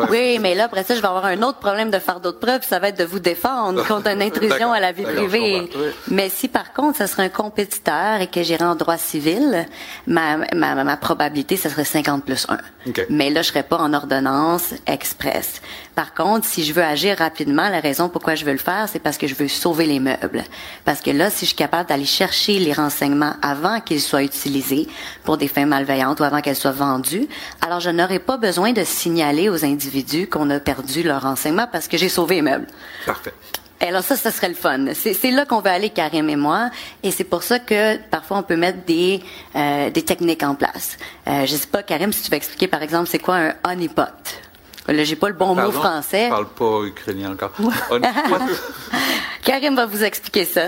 Oui, 0.09 0.39
mais 0.39 0.55
là, 0.55 0.65
après 0.65 0.83
ça, 0.83 0.95
je 0.95 1.01
vais 1.01 1.07
avoir 1.07 1.25
un 1.25 1.41
autre 1.41 1.59
problème 1.59 1.91
de 1.91 1.99
fardeau 1.99 2.31
de 2.31 2.37
preuve, 2.37 2.61
ça 2.63 2.79
va 2.79 2.89
être 2.89 2.99
de 2.99 3.05
vous 3.05 3.19
défendre 3.19 3.85
contre 3.87 4.07
une 4.07 4.21
intrusion 4.21 4.71
à 4.71 4.79
la 4.79 4.91
vie 4.91 5.03
privée. 5.03 5.69
Oui. 5.75 5.85
Mais 6.09 6.29
si 6.29 6.47
par 6.47 6.73
contre, 6.73 6.97
ça 6.97 7.07
serait 7.07 7.23
un 7.23 7.29
compétiteur 7.29 8.21
et 8.21 8.27
que 8.27 8.43
j'irais 8.43 8.65
en 8.65 8.75
droit 8.75 8.97
civil, 8.97 9.65
ma, 10.07 10.37
ma, 10.53 10.83
ma 10.83 10.97
probabilité, 10.97 11.57
ça 11.57 11.69
serait 11.69 11.85
50 11.85 12.25
plus 12.25 12.45
1. 12.49 12.57
OK. 12.87 13.05
Mais 13.09 13.29
là, 13.29 13.41
je 13.41 13.49
serais 13.49 13.63
pas 13.63 13.77
en 13.77 13.93
ordonnance 13.93 14.73
express. 14.87 15.61
Par 15.95 16.13
contre, 16.13 16.47
si 16.47 16.63
je 16.63 16.73
veux 16.73 16.83
agir 16.83 17.17
rapidement, 17.17 17.69
la 17.69 17.79
raison 17.79 18.09
pourquoi 18.09 18.35
je 18.35 18.45
veux 18.45 18.51
le 18.51 18.57
faire, 18.57 18.87
c'est 18.91 18.99
parce 18.99 19.17
que 19.17 19.27
je 19.27 19.35
veux 19.35 19.47
sauver 19.47 19.85
les 19.85 19.99
meubles. 19.99 20.43
Parce 20.85 21.01
que 21.01 21.11
là, 21.11 21.29
si 21.29 21.41
je 21.41 21.47
suis 21.47 21.55
capable 21.55 21.89
d'aller 21.89 22.05
chercher 22.05 22.59
les 22.59 22.73
renseignements 22.73 23.33
avant 23.41 23.79
qu'ils 23.79 24.01
soient 24.01 24.23
utilisés 24.23 24.87
pour 25.23 25.37
des 25.37 25.47
fins 25.47 25.62
malveillantes 25.65 26.19
ou 26.19 26.23
avant 26.23 26.41
qu'elles 26.41 26.55
soient 26.55 26.71
vendues, 26.71 27.27
alors 27.61 27.79
je 27.79 27.89
n'aurai 27.89 28.19
pas 28.19 28.37
besoin 28.37 28.73
de 28.73 28.83
signaler 28.83 29.49
aux 29.49 29.65
individus 29.65 30.27
qu'on 30.27 30.49
a 30.49 30.59
perdu 30.59 31.03
leurs 31.03 31.21
renseignements 31.21 31.67
parce 31.71 31.87
que 31.87 31.97
j'ai 31.97 32.09
sauvé 32.09 32.35
les 32.35 32.41
meubles. 32.41 32.67
Parfait. 33.05 33.33
Alors 33.81 34.01
ça, 34.01 34.15
ça 34.15 34.31
serait 34.31 34.47
le 34.47 34.55
fun. 34.55 34.85
C'est 34.93 35.31
là 35.31 35.45
qu'on 35.45 35.59
veut 35.59 35.69
aller, 35.69 35.89
Karim 35.89 36.29
et 36.29 36.37
moi, 36.37 36.69
et 37.03 37.11
c'est 37.11 37.25
pour 37.25 37.43
ça 37.43 37.59
que 37.59 37.97
parfois 38.09 38.37
on 38.37 38.43
peut 38.43 38.55
mettre 38.55 38.85
des 38.85 39.21
euh, 39.55 39.89
des 39.89 40.03
techniques 40.03 40.43
en 40.43 40.55
place. 40.55 40.97
Euh, 41.27 41.45
je 41.45 41.55
sais 41.55 41.67
pas, 41.67 41.83
Karim, 41.83 42.13
si 42.13 42.23
tu 42.23 42.31
veux 42.31 42.37
expliquer 42.37 42.67
par 42.67 42.81
exemple, 42.81 43.09
c'est 43.09 43.19
quoi 43.19 43.35
un 43.35 43.53
honeypot? 43.65 44.03
Là, 44.87 45.03
j'ai 45.03 45.15
pas 45.15 45.29
le 45.29 45.33
bon 45.33 45.55
mot 45.55 45.71
français. 45.71 46.25
Je 46.25 46.29
parle 46.29 46.49
pas 46.49 46.83
ukrainien 46.83 47.31
encore. 47.31 47.51
Karim 49.43 49.75
va 49.75 49.85
vous 49.85 50.03
expliquer 50.03 50.45
ça. 50.45 50.67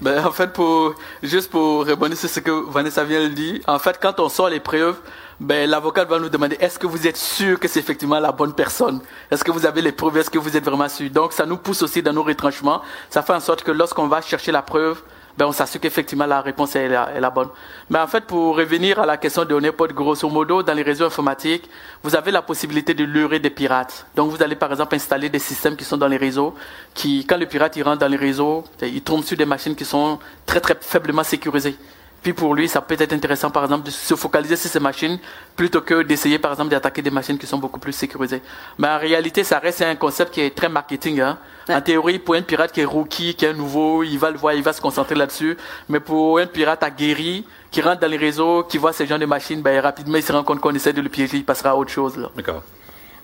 Ben, 0.00 0.24
en 0.24 0.30
fait, 0.30 0.52
pour, 0.52 0.94
juste 1.22 1.50
pour 1.50 1.84
rebondir 1.84 2.16
sur 2.16 2.28
ce 2.28 2.38
que 2.38 2.70
Vanessa 2.70 3.02
vient 3.02 3.20
de 3.20 3.34
dire, 3.34 3.60
en 3.66 3.80
fait, 3.80 3.98
quand 4.00 4.20
on 4.20 4.28
sort 4.28 4.48
les 4.48 4.60
preuves, 4.60 4.96
ben, 5.40 5.68
l'avocat 5.68 6.04
va 6.04 6.20
nous 6.20 6.28
demander 6.28 6.56
est-ce 6.60 6.78
que 6.78 6.86
vous 6.86 7.06
êtes 7.06 7.16
sûr 7.16 7.58
que 7.58 7.66
c'est 7.66 7.80
effectivement 7.80 8.20
la 8.20 8.30
bonne 8.30 8.52
personne? 8.52 9.00
Est-ce 9.30 9.42
que 9.42 9.50
vous 9.50 9.66
avez 9.66 9.82
les 9.82 9.90
preuves? 9.90 10.16
Est-ce 10.16 10.30
que 10.30 10.38
vous 10.38 10.56
êtes 10.56 10.64
vraiment 10.64 10.88
sûr? 10.88 11.10
Donc, 11.10 11.32
ça 11.32 11.46
nous 11.46 11.56
pousse 11.56 11.82
aussi 11.82 12.00
dans 12.00 12.12
nos 12.12 12.22
retranchements. 12.22 12.82
Ça 13.10 13.22
fait 13.22 13.32
en 13.32 13.40
sorte 13.40 13.64
que 13.64 13.72
lorsqu'on 13.72 14.06
va 14.06 14.20
chercher 14.22 14.52
la 14.52 14.62
preuve, 14.62 15.02
ben, 15.38 15.46
on 15.46 15.52
s'assure 15.52 15.80
qu'effectivement 15.80 16.26
la 16.26 16.40
réponse 16.40 16.74
est 16.74 16.88
la, 16.88 17.30
bonne. 17.30 17.50
Mais 17.90 18.00
en 18.00 18.08
fait, 18.08 18.24
pour 18.24 18.56
revenir 18.56 18.98
à 18.98 19.06
la 19.06 19.16
question 19.16 19.44
de 19.44 19.54
Honeypot, 19.54 19.86
grosso 19.94 20.28
modo, 20.28 20.64
dans 20.64 20.74
les 20.74 20.82
réseaux 20.82 21.04
informatiques, 21.04 21.70
vous 22.02 22.16
avez 22.16 22.32
la 22.32 22.42
possibilité 22.42 22.92
de 22.92 23.04
leurrer 23.04 23.38
des 23.38 23.50
pirates. 23.50 24.04
Donc, 24.16 24.32
vous 24.32 24.42
allez 24.42 24.56
par 24.56 24.72
exemple 24.72 24.96
installer 24.96 25.28
des 25.28 25.38
systèmes 25.38 25.76
qui 25.76 25.84
sont 25.84 25.96
dans 25.96 26.08
les 26.08 26.16
réseaux, 26.16 26.56
qui, 26.92 27.24
quand 27.24 27.36
le 27.36 27.46
pirate 27.46 27.76
il 27.76 27.84
rentre 27.84 28.00
dans 28.00 28.08
les 28.08 28.16
réseaux, 28.16 28.64
il 28.82 29.00
tombe 29.02 29.22
sur 29.22 29.36
des 29.36 29.46
machines 29.46 29.76
qui 29.76 29.84
sont 29.84 30.18
très 30.44 30.60
très 30.60 30.76
faiblement 30.80 31.22
sécurisées. 31.22 31.76
Puis 32.22 32.32
pour 32.32 32.54
lui, 32.54 32.68
ça 32.68 32.80
peut 32.80 32.96
être 32.98 33.12
intéressant, 33.12 33.50
par 33.50 33.64
exemple, 33.64 33.86
de 33.86 33.90
se 33.90 34.14
focaliser 34.14 34.56
sur 34.56 34.70
ces 34.70 34.80
machines 34.80 35.18
plutôt 35.56 35.80
que 35.80 36.02
d'essayer, 36.02 36.38
par 36.38 36.52
exemple, 36.52 36.70
d'attaquer 36.70 37.02
des 37.02 37.10
machines 37.10 37.38
qui 37.38 37.46
sont 37.46 37.58
beaucoup 37.58 37.78
plus 37.78 37.92
sécurisées. 37.92 38.42
Mais 38.78 38.88
en 38.88 38.98
réalité, 38.98 39.44
ça 39.44 39.58
reste 39.58 39.82
un 39.82 39.94
concept 39.94 40.34
qui 40.34 40.40
est 40.40 40.54
très 40.54 40.68
marketing. 40.68 41.20
Hein. 41.20 41.38
Ouais. 41.68 41.74
En 41.74 41.80
théorie, 41.80 42.18
pour 42.18 42.34
un 42.34 42.42
pirate 42.42 42.72
qui 42.72 42.80
est 42.80 42.84
rookie, 42.84 43.34
qui 43.34 43.44
est 43.44 43.54
nouveau, 43.54 44.02
il 44.02 44.18
va 44.18 44.30
le 44.30 44.38
voir, 44.38 44.54
il 44.54 44.62
va 44.62 44.72
se 44.72 44.80
concentrer 44.80 45.14
là-dessus. 45.14 45.56
Mais 45.88 46.00
pour 46.00 46.38
un 46.38 46.46
pirate 46.46 46.82
aguerri, 46.82 47.44
qui 47.70 47.82
rentre 47.82 48.00
dans 48.00 48.10
les 48.10 48.16
réseaux, 48.16 48.64
qui 48.64 48.78
voit 48.78 48.92
ces 48.92 49.06
gens 49.06 49.18
de 49.18 49.26
machines, 49.26 49.60
ben, 49.60 49.80
rapidement, 49.80 50.16
il 50.16 50.22
se 50.22 50.32
rend 50.32 50.42
compte 50.42 50.60
qu'on 50.60 50.74
essaie 50.74 50.92
de 50.92 51.02
le 51.02 51.08
piéger, 51.08 51.36
il 51.36 51.44
passera 51.44 51.70
à 51.70 51.74
autre 51.74 51.90
chose. 51.90 52.16
Là. 52.16 52.30
D'accord. 52.34 52.62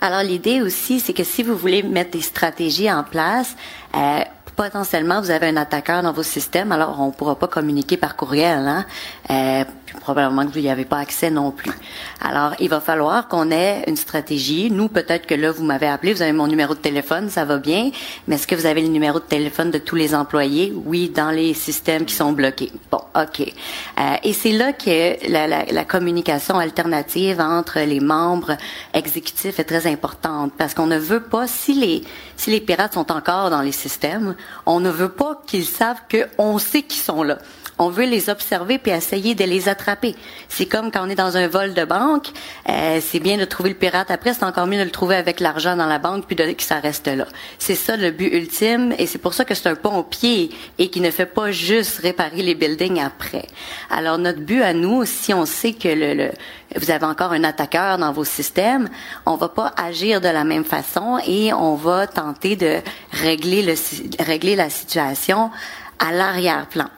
Alors 0.01 0.23
l'idée 0.23 0.61
aussi, 0.61 1.01
c'est 1.01 1.15
que 1.15 1.25
si 1.25 1.43
vous 1.43 1.57
voulez 1.57 1.83
mettre 1.83 2.11
des 2.11 2.21
stratégies 2.21 2.93
en 2.93 3.05
place, 3.05 3.57
euh, 3.97 4.21
potentiellement 4.57 5.21
vous 5.21 5.31
avez 5.31 5.49
un 5.49 5.57
attaqueur 5.57 6.03
dans 6.03 6.13
vos 6.13 6.23
systèmes, 6.23 6.73
alors 6.73 7.01
on 7.01 7.07
ne 7.07 7.13
pourra 7.13 7.37
pas 7.37 7.49
communiquer 7.49 7.97
par 7.97 8.17
courriel, 8.17 8.67
hein? 8.67 8.85
Euh, 9.31 9.65
puis 9.87 9.97
probablement 10.01 10.47
que 10.47 10.53
vous 10.53 10.61
n'y 10.61 10.69
avez 10.69 10.85
pas 10.85 10.99
accès 10.99 11.31
non 11.31 11.51
plus. 11.51 11.73
Alors 12.21 12.55
il 12.61 12.69
va 12.69 12.81
falloir 12.81 13.29
qu'on 13.29 13.51
ait 13.51 13.85
une 13.87 13.97
stratégie. 13.97 14.71
Nous, 14.71 14.89
peut-être 14.89 15.27
que 15.27 15.35
là 15.35 15.51
vous 15.53 15.65
m'avez 15.65 15.89
appelé, 15.89 16.13
vous 16.13 16.23
avez 16.23 16.33
mon 16.33 16.47
numéro 16.47 16.75
de 16.75 16.81
téléphone, 16.81 17.31
ça 17.31 17.45
va 17.45 17.59
bien, 17.59 17.91
mais 18.27 18.37
est-ce 18.37 18.47
que 18.47 18.55
vous 18.55 18.67
avez 18.67 18.83
le 18.83 18.89
numéro 18.89 19.19
de 19.19 19.25
téléphone 19.25 19.71
de 19.71 19.79
tous 19.79 19.97
les 19.97 20.15
employés? 20.15 20.73
Oui, 20.85 21.09
dans 21.09 21.31
les 21.31 21.55
systèmes 21.55 22.05
qui 22.05 22.15
sont 22.15 22.33
bloqués. 22.33 22.73
Bon, 22.91 23.01
ok. 23.15 23.41
Euh, 23.41 24.17
et 24.23 24.33
c'est 24.33 24.53
là 24.53 24.73
que 24.73 25.31
la, 25.31 25.47
la, 25.47 25.65
la 25.65 25.85
communication 25.85 26.59
alternative 26.59 27.41
entre 27.41 27.81
les 27.81 28.01
membres 28.01 28.57
exécutifs 28.93 29.59
est 29.59 29.65
très 29.65 29.87
importante 29.87 30.53
parce 30.57 30.75
qu'on 30.75 30.87
ne 30.87 30.99
veut 30.99 31.23
pas 31.23 31.47
si 31.47 31.75
les 31.75 32.05
si 32.37 32.51
les 32.51 32.61
pirates 32.61 32.95
sont 32.95 33.13
encore 33.13 33.51
dans 33.51 33.63
les 33.63 33.73
systèmes, 33.73 34.35
on 34.67 34.81
ne 34.81 34.91
veut 34.91 35.11
pas 35.11 35.43
qu'ils 35.47 35.67
savent 35.67 36.03
que 36.09 36.29
on 36.39 36.59
sait 36.59 36.83
qu'ils 36.83 37.03
sont 37.03 37.23
là. 37.23 37.39
On 37.79 37.89
veut 37.89 38.05
les 38.05 38.31
observer 38.31 38.79
puis 38.79 38.93
essayer 38.93 39.35
de 39.35 39.43
les 39.45 39.69
attraper. 39.69 40.15
C'est 40.49 40.67
comme 40.67 40.93
quand 40.93 41.05
on 41.05 41.11
est 41.11 41.17
dans 41.17 41.37
un 41.37 41.49
vol 41.49 41.75
de 41.75 41.85
banque, 41.85 42.29
euh, 42.69 43.01
c'est 43.03 43.19
bien 43.19 43.37
de 43.37 43.45
trouver 43.45 43.71
le 43.71 43.75
pirate 43.75 44.13
après, 44.13 44.33
c'est 44.33 44.45
encore 44.45 44.69
mieux 44.69 44.79
de 44.79 44.85
le 44.85 44.93
trouver 44.93 45.17
avec 45.17 45.41
l'argent 45.41 45.77
dans 45.77 45.87
la 45.87 45.99
banque 45.99 46.27
puis 46.27 46.37
de 46.37 46.45
que 46.53 46.63
ça 46.63 46.79
reste 46.79 47.09
là. 47.09 47.27
C'est 47.59 47.75
ça 47.75 47.97
le 47.97 48.13
but 48.13 48.33
ultime 48.33 48.95
et 48.97 49.07
c'est 49.07 49.19
pour 49.19 49.35
ça 49.35 49.45
que 49.45 49.55
c'est 49.55 49.69
un 49.69 49.75
pompier 49.75 50.51
et 50.79 50.89
qui 50.89 51.01
ne 51.01 51.11
fait 51.11 51.27
pas 51.27 51.51
juste 51.51 51.99
réparer 51.99 52.43
les 52.43 52.55
buildings 52.55 53.01
après. 53.01 53.49
Alors 53.91 54.19
notre 54.19 54.41
but 54.41 54.63
à 54.63 54.73
nous, 54.73 55.05
si 55.05 55.35
on 55.35 55.45
sait 55.45 55.73
que 55.73 56.31
vous 56.79 56.91
avez 56.91 57.07
encore 57.07 57.33
un 57.33 57.43
attaqueur 57.43 57.99
dans 57.99 58.13
vos 58.13 58.25
systèmes, 58.25 58.89
on 59.27 59.35
va 59.35 59.49
pas 59.49 59.73
agir 59.77 60.21
de 60.21 60.29
la 60.29 60.45
même 60.45 60.65
façon 60.65 61.19
et 61.27 61.53
on 61.53 61.75
va 61.75 62.07
tenter 62.07 62.24
de 62.33 62.81
régler 63.13 64.57
la 64.57 64.71
situation 64.71 65.51
à 65.99 66.13
l'arrière-plan. 66.13 66.89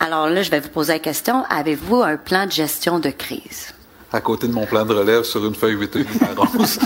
Alors 0.00 0.28
là, 0.28 0.42
je 0.42 0.50
vais 0.50 0.60
vous 0.60 0.68
poser 0.68 0.94
la 0.94 0.98
question, 0.98 1.44
avez-vous 1.48 2.02
un 2.02 2.16
plan 2.16 2.46
de 2.46 2.52
gestion 2.52 2.98
de 2.98 3.10
crise? 3.10 3.72
À 4.12 4.20
côté 4.20 4.46
de 4.46 4.52
mon 4.52 4.66
plan 4.66 4.84
de 4.84 4.94
relève 4.94 5.24
sur 5.24 5.44
une 5.44 5.54
feuille 5.54 5.74
8 5.74 6.20
par 6.20 6.54
11. 6.54 6.78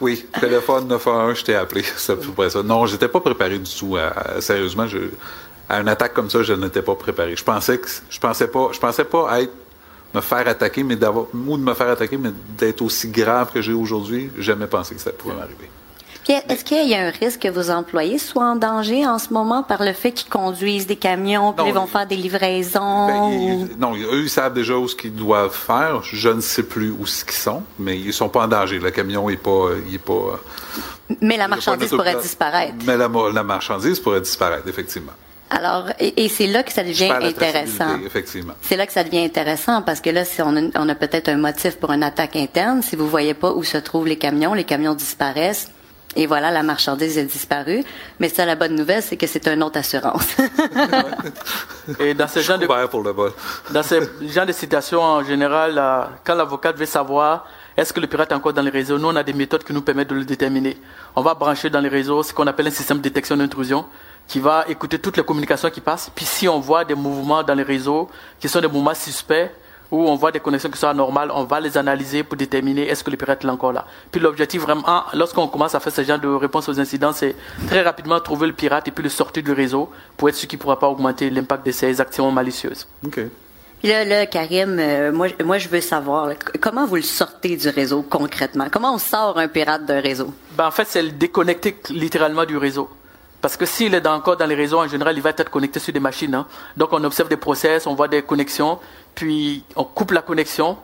oui, 0.00 0.26
téléphone 0.40 0.88
911, 0.88 1.38
je 1.38 1.44
t'ai 1.44 1.54
appelé. 1.54 1.84
C'est 1.96 2.12
à 2.12 2.16
peu 2.16 2.32
près 2.32 2.50
ça. 2.50 2.62
Non, 2.62 2.86
j'étais 2.86 3.08
pas 3.08 3.20
préparé 3.20 3.58
du 3.58 3.72
tout. 3.72 3.96
sérieusement, 4.40 4.86
à 5.68 5.80
une 5.80 5.88
attaque 5.88 6.12
comme 6.12 6.30
ça, 6.30 6.42
je 6.42 6.52
n'étais 6.54 6.82
pas 6.82 6.94
préparé. 6.96 7.36
Je 7.36 7.44
pensais 7.44 7.80
je 8.10 8.18
pensais 8.18 8.48
pas, 8.48 8.70
je 8.72 8.80
pensais 8.80 9.04
pas 9.04 9.42
être 9.42 9.52
me 10.14 10.20
faire 10.20 10.46
attaquer, 10.48 10.82
mais 10.82 10.96
d'avoir 10.96 11.26
ou 11.32 11.56
de 11.56 11.62
me 11.62 11.74
faire 11.74 11.88
attaquer, 11.88 12.16
mais 12.16 12.30
d'être 12.56 12.82
aussi 12.82 13.08
grave 13.08 13.50
que 13.52 13.60
j'ai 13.60 13.72
aujourd'hui. 13.72 14.30
Jamais 14.38 14.66
pensé 14.66 14.94
que 14.94 15.00
ça 15.00 15.10
pouvait 15.10 15.34
m'arriver. 15.34 15.68
Puis, 16.24 16.32
est-ce 16.48 16.64
qu'il 16.64 16.88
y 16.88 16.94
a 16.94 17.06
un 17.06 17.10
risque 17.10 17.40
que 17.40 17.48
vos 17.48 17.70
employés 17.70 18.16
soient 18.18 18.46
en 18.52 18.56
danger 18.56 19.06
en 19.06 19.18
ce 19.18 19.32
moment 19.32 19.62
par 19.62 19.82
le 19.82 19.92
fait 19.92 20.10
qu'ils 20.12 20.30
conduisent 20.30 20.86
des 20.86 20.96
camions, 20.96 21.52
puis 21.52 21.62
Non, 21.64 21.70
ils 21.70 21.74
vont 21.74 21.86
faire 21.86 22.06
des 22.06 22.16
livraisons? 22.16 23.06
Ben, 23.06 23.20
ou- 23.24 23.68
ils- 23.70 23.78
non, 23.78 23.94
eux, 23.94 24.22
ils 24.22 24.30
savent 24.30 24.54
déjà 24.54 24.74
où 24.74 24.88
ce 24.88 24.96
qu'ils 24.96 25.14
doivent 25.14 25.54
faire. 25.54 26.00
Je 26.02 26.28
ne 26.30 26.40
sais 26.40 26.62
plus 26.62 26.90
où 26.90 27.04
ce 27.06 27.24
qu'ils 27.24 27.34
sont, 27.34 27.62
mais 27.78 27.98
ils 27.98 28.12
sont 28.12 28.28
pas 28.30 28.44
en 28.44 28.48
danger. 28.48 28.78
Le 28.78 28.90
camion 28.90 29.28
est 29.28 29.36
pas, 29.36 29.68
il 29.86 29.94
est 29.96 29.98
pas. 29.98 30.12
euh, 30.12 31.14
Mais 31.20 31.36
la 31.36 31.46
marchandise 31.48 31.90
pourrait 31.90 32.16
disparaître. 32.20 32.74
Mais 32.86 32.96
la, 32.96 33.08
la 33.32 33.42
marchandise 33.42 34.00
pourrait 34.00 34.22
disparaître, 34.22 34.66
effectivement. 34.66 35.12
Alors, 35.50 35.90
et, 36.00 36.24
et 36.24 36.28
c'est 36.30 36.46
là 36.46 36.62
que 36.62 36.72
ça 36.72 36.82
devient 36.82 37.10
intéressant. 37.10 38.00
Effectivement. 38.04 38.54
C'est 38.62 38.76
là 38.76 38.86
que 38.86 38.92
ça 38.94 39.04
devient 39.04 39.24
intéressant 39.24 39.82
parce 39.82 40.00
que 40.00 40.08
là, 40.10 40.24
si 40.24 40.40
on 40.40 40.56
a, 40.56 40.60
on 40.76 40.88
a 40.88 40.94
peut-être 40.94 41.28
un 41.28 41.36
motif 41.36 41.76
pour 41.76 41.92
une 41.92 42.02
attaque 42.02 42.34
interne, 42.34 42.80
si 42.82 42.96
vous 42.96 43.06
voyez 43.08 43.34
pas 43.34 43.52
où 43.52 43.62
se 43.62 43.76
trouvent 43.76 44.06
les 44.06 44.16
camions, 44.16 44.54
les 44.54 44.64
camions 44.64 44.94
disparaissent. 44.94 45.68
Et 46.16 46.26
voilà, 46.26 46.50
la 46.50 46.62
marchandise 46.62 47.18
est 47.18 47.24
disparue. 47.24 47.82
Mais 48.20 48.28
ça, 48.28 48.44
la 48.44 48.54
bonne 48.54 48.74
nouvelle, 48.74 49.02
c'est 49.02 49.16
que 49.16 49.26
c'est 49.26 49.46
une 49.48 49.62
autre 49.62 49.78
assurance. 49.78 50.36
Et 51.98 52.14
dans 52.14 52.28
ce 52.28 52.40
genre 52.40 52.58
de 52.58 52.66
Couvert 52.66 52.88
pour 52.88 53.02
le 53.02 53.10
vol? 53.10 53.32
Dans 53.70 53.82
ce 53.82 53.96
genre 54.22 54.46
de 54.46 54.52
situations, 54.52 55.02
en 55.02 55.24
général, 55.24 55.80
quand 56.24 56.34
l'avocat 56.34 56.72
veut 56.72 56.86
savoir 56.86 57.46
est-ce 57.76 57.92
que 57.92 57.98
le 57.98 58.06
pirate 58.06 58.30
est 58.30 58.34
encore 58.34 58.52
dans 58.52 58.62
les 58.62 58.70
réseaux, 58.70 58.98
nous, 58.98 59.08
on 59.08 59.16
a 59.16 59.22
des 59.24 59.32
méthodes 59.32 59.64
qui 59.64 59.72
nous 59.72 59.82
permettent 59.82 60.10
de 60.10 60.14
le 60.14 60.24
déterminer. 60.24 60.76
On 61.16 61.22
va 61.22 61.34
brancher 61.34 61.70
dans 61.70 61.80
les 61.80 61.88
réseaux 61.88 62.22
ce 62.22 62.32
qu'on 62.32 62.46
appelle 62.46 62.68
un 62.68 62.70
système 62.70 62.98
de 62.98 63.02
détection 63.02 63.36
d'intrusion 63.36 63.84
qui 64.28 64.38
va 64.38 64.64
écouter 64.68 64.98
toutes 64.98 65.16
les 65.16 65.24
communications 65.24 65.70
qui 65.70 65.80
passent. 65.80 66.10
Puis 66.14 66.24
si 66.24 66.48
on 66.48 66.60
voit 66.60 66.84
des 66.84 66.94
mouvements 66.94 67.42
dans 67.42 67.54
les 67.54 67.64
réseaux 67.64 68.08
qui 68.38 68.48
sont 68.48 68.60
des 68.60 68.68
mouvements 68.68 68.94
suspects, 68.94 69.50
ou 69.94 70.08
on 70.08 70.16
voit 70.16 70.32
des 70.32 70.40
connexions 70.40 70.70
qui 70.70 70.78
sont 70.78 70.88
anormales, 70.88 71.30
on 71.32 71.44
va 71.44 71.60
les 71.60 71.78
analyser 71.78 72.24
pour 72.24 72.36
déterminer 72.36 72.88
est-ce 72.88 73.04
que 73.04 73.10
le 73.10 73.16
pirate 73.16 73.44
est 73.44 73.48
encore 73.48 73.72
là. 73.72 73.86
Puis 74.10 74.20
l'objectif 74.20 74.60
vraiment, 74.60 75.04
lorsqu'on 75.14 75.46
commence 75.46 75.74
à 75.74 75.80
faire 75.80 75.92
ce 75.92 76.02
genre 76.02 76.18
de 76.18 76.28
réponse 76.28 76.68
aux 76.68 76.80
incidents, 76.80 77.12
c'est 77.12 77.36
très 77.68 77.82
rapidement 77.82 78.18
trouver 78.18 78.48
le 78.48 78.52
pirate 78.52 78.88
et 78.88 78.90
puis 78.90 79.04
le 79.04 79.10
sortir 79.10 79.42
du 79.42 79.52
réseau 79.52 79.90
pour 80.16 80.28
être 80.28 80.34
sûr 80.34 80.48
qu'il 80.48 80.58
ne 80.58 80.62
pourra 80.62 80.78
pas 80.78 80.88
augmenter 80.88 81.30
l'impact 81.30 81.64
de 81.66 81.70
ses 81.72 82.00
actions 82.00 82.30
malicieuses. 82.32 82.88
OK. 83.06 83.20
Là, 83.84 84.04
là 84.04 84.26
Karim, 84.26 84.78
euh, 84.80 85.12
moi, 85.12 85.28
moi, 85.44 85.58
je 85.58 85.68
veux 85.68 85.80
savoir, 85.82 86.30
comment 86.60 86.86
vous 86.86 86.96
le 86.96 87.02
sortez 87.02 87.56
du 87.56 87.68
réseau 87.68 88.02
concrètement? 88.02 88.66
Comment 88.72 88.94
on 88.94 88.98
sort 88.98 89.38
un 89.38 89.46
pirate 89.46 89.84
d'un 89.84 90.00
réseau? 90.00 90.32
Ben, 90.56 90.66
en 90.66 90.70
fait, 90.70 90.86
c'est 90.88 91.02
le 91.02 91.10
déconnecter 91.10 91.76
littéralement 91.90 92.46
du 92.46 92.56
réseau. 92.56 92.88
Parce 93.44 93.58
que 93.58 93.66
s'il 93.66 93.92
est 93.92 94.06
encore 94.06 94.38
dans 94.38 94.46
les 94.46 94.54
réseaux, 94.54 94.80
en 94.80 94.88
général, 94.88 95.14
il 95.18 95.20
va 95.20 95.28
être 95.28 95.50
connecté 95.50 95.78
sur 95.78 95.92
des 95.92 96.00
machines. 96.00 96.34
Hein. 96.34 96.46
Donc, 96.78 96.88
on 96.94 97.04
observe 97.04 97.28
des 97.28 97.36
process, 97.36 97.86
on 97.86 97.94
voit 97.94 98.08
des 98.08 98.22
connexions, 98.22 98.78
puis 99.14 99.62
on 99.76 99.84
coupe 99.84 100.12
la 100.12 100.22
connexion, 100.22 100.78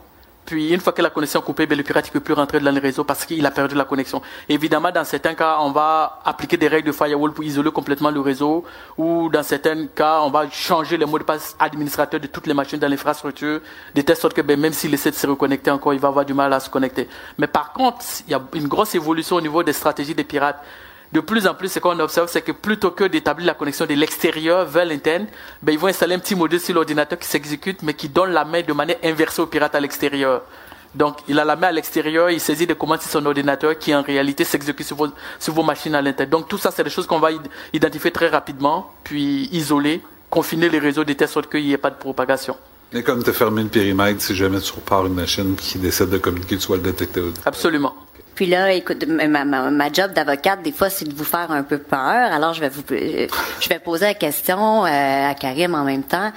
puis 0.45 0.69
une 0.69 0.81
fois 0.81 0.93
que 0.93 1.01
la 1.01 1.09
connexion 1.09 1.41
est 1.41 1.43
coupée, 1.43 1.65
ben, 1.65 1.79
le 1.79 1.83
pirate 1.83 2.09
ne 2.09 2.11
peut 2.11 2.21
plus 2.21 2.35
rentrer 2.35 2.61
dans 2.61 2.71
le 2.71 2.79
réseau 2.79 3.03
parce 3.03 3.25
qu'il 3.25 3.47
a 3.47 3.51
perdu 3.51 3.75
la 3.75 3.87
connexion. 3.87 4.21
évidemment, 4.47 4.91
dans 4.91 5.05
certains 5.05 5.33
cas, 5.33 5.57
on 5.61 5.71
va 5.71 6.21
appliquer 6.23 6.59
des 6.59 6.69
règles 6.69 6.89
de 6.89 6.93
firewall 6.93 7.33
pour 7.33 7.45
isoler 7.45 7.71
complètement 7.71 8.11
le 8.11 8.21
réseau, 8.21 8.63
ou 8.99 9.31
dans 9.33 9.43
certains 9.43 9.87
cas, 9.87 10.21
on 10.21 10.29
va 10.29 10.51
changer 10.51 10.99
le 10.99 11.07
mot 11.07 11.19
de 11.19 11.25
passe 11.25 11.57
administrateur 11.59 12.21
de 12.21 12.27
toutes 12.27 12.47
les 12.47 12.53
machines 12.53 12.79
dans 12.79 12.89
l'infrastructure, 12.89 13.61
de 13.95 14.01
telle 14.03 14.17
sorte 14.17 14.35
que 14.35 14.43
ben, 14.43 14.61
même 14.61 14.75
s'il 14.75 14.93
essaie 14.93 15.13
de 15.13 15.17
se 15.17 15.27
reconnecter 15.27 15.71
encore, 15.71 15.95
il 15.95 16.01
va 16.01 16.09
avoir 16.09 16.27
du 16.27 16.35
mal 16.35 16.53
à 16.53 16.61
se 16.61 16.69
connecter. 16.69 17.09
Mais 17.39 17.47
par 17.47 17.73
contre, 17.73 18.05
il 18.27 18.33
y 18.33 18.35
a 18.35 18.43
une 18.53 18.69
grosse 18.69 18.95
évolution 18.95 19.37
au 19.37 19.41
niveau 19.41 19.63
des 19.63 19.73
stratégies 19.73 20.15
des 20.15 20.25
pirates 20.25 20.63
de 21.13 21.21
plus 21.21 21.47
en 21.47 21.55
plus, 21.55 21.69
ce 21.69 21.81
qu'on 21.81 21.99
observe, 21.99 22.29
c'est 22.31 22.43
que 22.43 22.53
plutôt 22.53 22.93
que 22.93 23.05
d'établir 23.05 23.47
la 23.47 23.55
connexion 23.55 23.85
de 23.85 23.95
l'extérieur 23.95 24.65
vers 24.65 24.85
l'interne, 24.85 25.27
ben, 25.61 25.73
ils 25.73 25.79
vont 25.79 25.89
installer 25.89 26.15
un 26.15 26.21
petit 26.21 26.37
module 26.37 26.61
sur 26.61 26.75
l'ordinateur 26.75 27.19
qui 27.19 27.27
s'exécute, 27.27 27.83
mais 27.83 27.95
qui 27.95 28.09
donne 28.09 28.31
la 28.31 28.45
main 28.45 28.63
de 28.63 28.73
manière 28.73 28.99
inversée 29.03 29.43
au 29.43 29.47
pirate 29.47 29.75
à 29.75 29.81
l'extérieur. 29.81 30.43
Donc, 30.95 31.19
il 31.29 31.39
a 31.39 31.45
la 31.45 31.57
main 31.57 31.69
à 31.69 31.73
l'extérieur, 31.73 32.31
il 32.31 32.41
saisit 32.41 32.67
des 32.67 32.77
commandes 32.77 33.01
sur 33.01 33.11
son 33.11 33.27
ordinateur 33.27 33.77
qui, 33.77 33.93
en 33.95 34.03
réalité, 34.03 34.45
s'exécute 34.45 34.87
sur 34.87 34.97
vos, 34.97 35.09
sur 35.39 35.53
vos 35.53 35.65
machines 35.65 35.95
à 35.97 36.03
l'intérieur. 36.03 36.31
Donc, 36.39 36.49
tout 36.49 36.59
ça, 36.59 36.71
c'est 36.71 36.85
des 36.85 36.91
choses 36.91 37.07
qu'on 37.09 37.19
va 37.19 37.31
identifier 37.73 38.13
très 38.13 38.29
rapidement, 38.29 38.93
puis 39.03 39.49
isoler, 39.53 40.01
confiner 40.29 40.69
les 40.69 40.79
réseaux 40.79 41.05
de 41.05 41.13
telle 41.13 41.29
sorte 41.29 41.51
qu'il 41.51 41.65
n'y 41.65 41.73
ait 41.73 41.79
pas 41.79 41.91
de 41.91 41.97
propagation. 41.97 42.57
Et 42.93 43.03
comme 43.03 43.23
tu 43.23 43.33
fermer 43.33 43.63
le 43.63 43.69
périmètre 43.69 44.21
si 44.21 44.35
jamais 44.35 44.61
tu 44.61 44.73
repars 44.73 45.07
une 45.07 45.15
machine 45.15 45.55
qui 45.55 45.79
décide 45.79 46.09
de 46.09 46.19
communiquer, 46.19 46.57
tu 46.57 46.69
vas 46.69 46.77
le 46.77 46.83
détecter. 46.83 47.23
Absolument. 47.45 47.95
Puis 48.41 48.49
là, 48.49 48.73
écoute, 48.73 49.05
ma, 49.07 49.45
ma, 49.45 49.93
job 49.93 50.15
d'avocate, 50.15 50.63
des 50.63 50.73
fois, 50.73 50.89
c'est 50.89 51.05
de 51.05 51.15
vous 51.15 51.25
faire 51.25 51.51
un 51.51 51.63
peu 51.63 51.77
peur. 51.77 52.33
Alors, 52.33 52.55
je 52.55 52.63
vais 52.63 52.71
vous, 52.71 52.83
je 52.89 53.69
vais 53.69 53.79
poser 53.79 54.07
la 54.07 54.15
question 54.15 54.87
euh, 54.87 55.31
à 55.31 55.35
Karim 55.35 55.75
en 55.75 55.85
même 55.85 56.05
temps. 56.05 56.33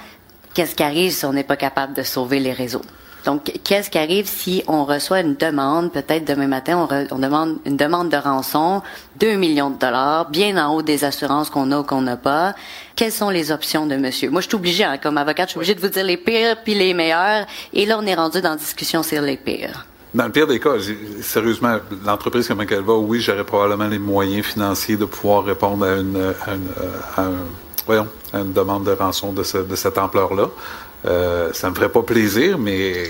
Qu'est-ce 0.52 0.74
qui 0.74 0.82
arrive 0.82 1.12
si 1.12 1.24
on 1.24 1.32
n'est 1.32 1.44
pas 1.44 1.56
capable 1.56 1.94
de 1.94 2.02
sauver 2.02 2.40
les 2.40 2.52
réseaux? 2.52 2.82
Donc, 3.24 3.50
qu'est-ce 3.64 3.88
qui 3.88 3.96
arrive 3.96 4.26
si 4.26 4.62
on 4.68 4.84
reçoit 4.84 5.20
une 5.20 5.34
demande, 5.34 5.92
peut-être 5.92 6.26
demain 6.26 6.46
matin, 6.46 6.86
on, 7.10 7.18
demande 7.18 7.56
une 7.64 7.78
demande 7.78 8.10
de 8.10 8.18
rançon, 8.18 8.82
2 9.20 9.36
millions 9.36 9.70
de 9.70 9.78
dollars, 9.78 10.28
bien 10.28 10.62
en 10.62 10.74
haut 10.74 10.82
des 10.82 11.04
assurances 11.04 11.48
qu'on 11.48 11.72
a 11.72 11.78
ou 11.78 11.84
qu'on 11.84 12.02
n'a 12.02 12.18
pas? 12.18 12.54
Quelles 12.96 13.12
sont 13.12 13.30
les 13.30 13.50
options 13.50 13.86
de 13.86 13.96
monsieur? 13.96 14.28
Moi, 14.28 14.42
je 14.42 14.48
suis 14.48 14.56
obligée, 14.56 14.84
hein, 14.84 14.98
comme 14.98 15.16
avocate, 15.16 15.48
je 15.48 15.52
suis 15.52 15.58
obligée 15.58 15.74
de 15.74 15.80
vous 15.80 15.88
dire 15.88 16.04
les 16.04 16.18
pires 16.18 16.58
puis 16.62 16.74
les 16.74 16.92
meilleurs. 16.92 17.46
Et 17.72 17.86
là, 17.86 17.96
on 17.98 18.04
est 18.04 18.14
rendu 18.14 18.42
dans 18.42 18.50
la 18.50 18.56
discussion 18.56 19.02
sur 19.02 19.22
les 19.22 19.38
pires. 19.38 19.86
Dans 20.14 20.26
le 20.26 20.30
pire 20.30 20.46
des 20.46 20.60
cas, 20.60 20.74
sérieusement, 21.22 21.78
l'entreprise 22.06 22.46
comme 22.46 22.60
elle 22.60 22.82
va, 22.82 22.94
oui, 22.94 23.20
j'aurais 23.20 23.42
probablement 23.42 23.88
les 23.88 23.98
moyens 23.98 24.46
financiers 24.46 24.96
de 24.96 25.06
pouvoir 25.06 25.44
répondre 25.44 25.84
à 25.84 25.96
une, 25.96 26.32
voyons, 27.84 28.06
à 28.32 28.38
une 28.38 28.52
demande 28.52 28.84
de 28.84 28.92
rançon 28.92 29.32
de, 29.32 29.42
de 29.42 29.74
cette 29.76 29.98
ampleur-là. 29.98 30.50
Euh, 31.06 31.52
ça 31.52 31.68
me 31.68 31.74
ferait 31.74 31.88
pas 31.88 32.02
plaisir, 32.02 32.58
mais 32.58 33.08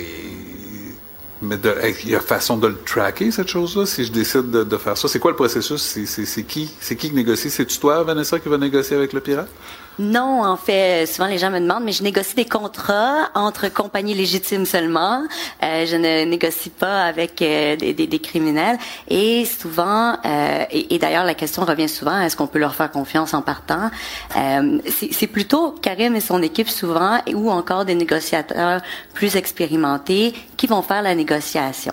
mais 1.42 1.58
il 2.04 2.08
y 2.08 2.14
a 2.14 2.20
façon 2.20 2.56
de 2.56 2.68
le 2.68 2.78
tracker, 2.86 3.30
cette 3.30 3.48
chose-là, 3.48 3.84
si 3.84 4.06
je 4.06 4.10
décide 4.10 4.50
de, 4.50 4.64
de 4.64 4.76
faire 4.78 4.96
ça. 4.96 5.06
C'est 5.08 5.18
quoi 5.18 5.30
le 5.30 5.36
processus? 5.36 5.82
C'est 5.82 6.44
qui? 6.44 6.72
C'est 6.80 6.96
qui 6.96 7.10
qui 7.10 7.14
négocie? 7.14 7.50
C'est-tu 7.50 7.78
toi, 7.78 8.02
Vanessa, 8.02 8.38
qui 8.38 8.48
va 8.48 8.56
négocier 8.56 8.96
avec 8.96 9.12
le 9.12 9.20
pirate? 9.20 9.50
Non, 9.98 10.42
en 10.44 10.56
fait, 10.56 11.06
souvent 11.06 11.28
les 11.28 11.38
gens 11.38 11.50
me 11.50 11.60
demandent, 11.60 11.84
mais 11.84 11.92
je 11.92 12.02
négocie 12.02 12.34
des 12.34 12.44
contrats 12.44 13.30
entre 13.34 13.68
compagnies 13.68 14.14
légitimes 14.14 14.66
seulement. 14.66 15.22
Euh, 15.62 15.86
je 15.86 15.96
ne 15.96 16.24
négocie 16.24 16.70
pas 16.70 17.04
avec 17.04 17.40
euh, 17.40 17.76
des, 17.76 17.94
des, 17.94 18.08
des, 18.08 18.18
criminels. 18.18 18.76
Et 19.08 19.44
souvent, 19.44 20.16
euh, 20.24 20.64
et, 20.70 20.94
et 20.94 20.98
d'ailleurs 20.98 21.24
la 21.24 21.34
question 21.34 21.64
revient 21.64 21.88
souvent, 21.88 22.20
est-ce 22.20 22.36
qu'on 22.36 22.48
peut 22.48 22.58
leur 22.58 22.74
faire 22.74 22.90
confiance 22.90 23.34
en 23.34 23.42
partant? 23.42 23.90
Euh, 24.36 24.78
C'est 24.88 25.28
plutôt 25.28 25.70
Karim 25.70 26.16
et 26.16 26.20
son 26.20 26.42
équipe 26.42 26.68
souvent, 26.68 27.20
ou 27.32 27.50
encore 27.50 27.84
des 27.84 27.94
négociateurs 27.94 28.80
plus 29.12 29.36
expérimentés 29.36 30.34
qui 30.56 30.66
vont 30.66 30.82
faire 30.82 31.02
la 31.02 31.14
négociation. 31.14 31.92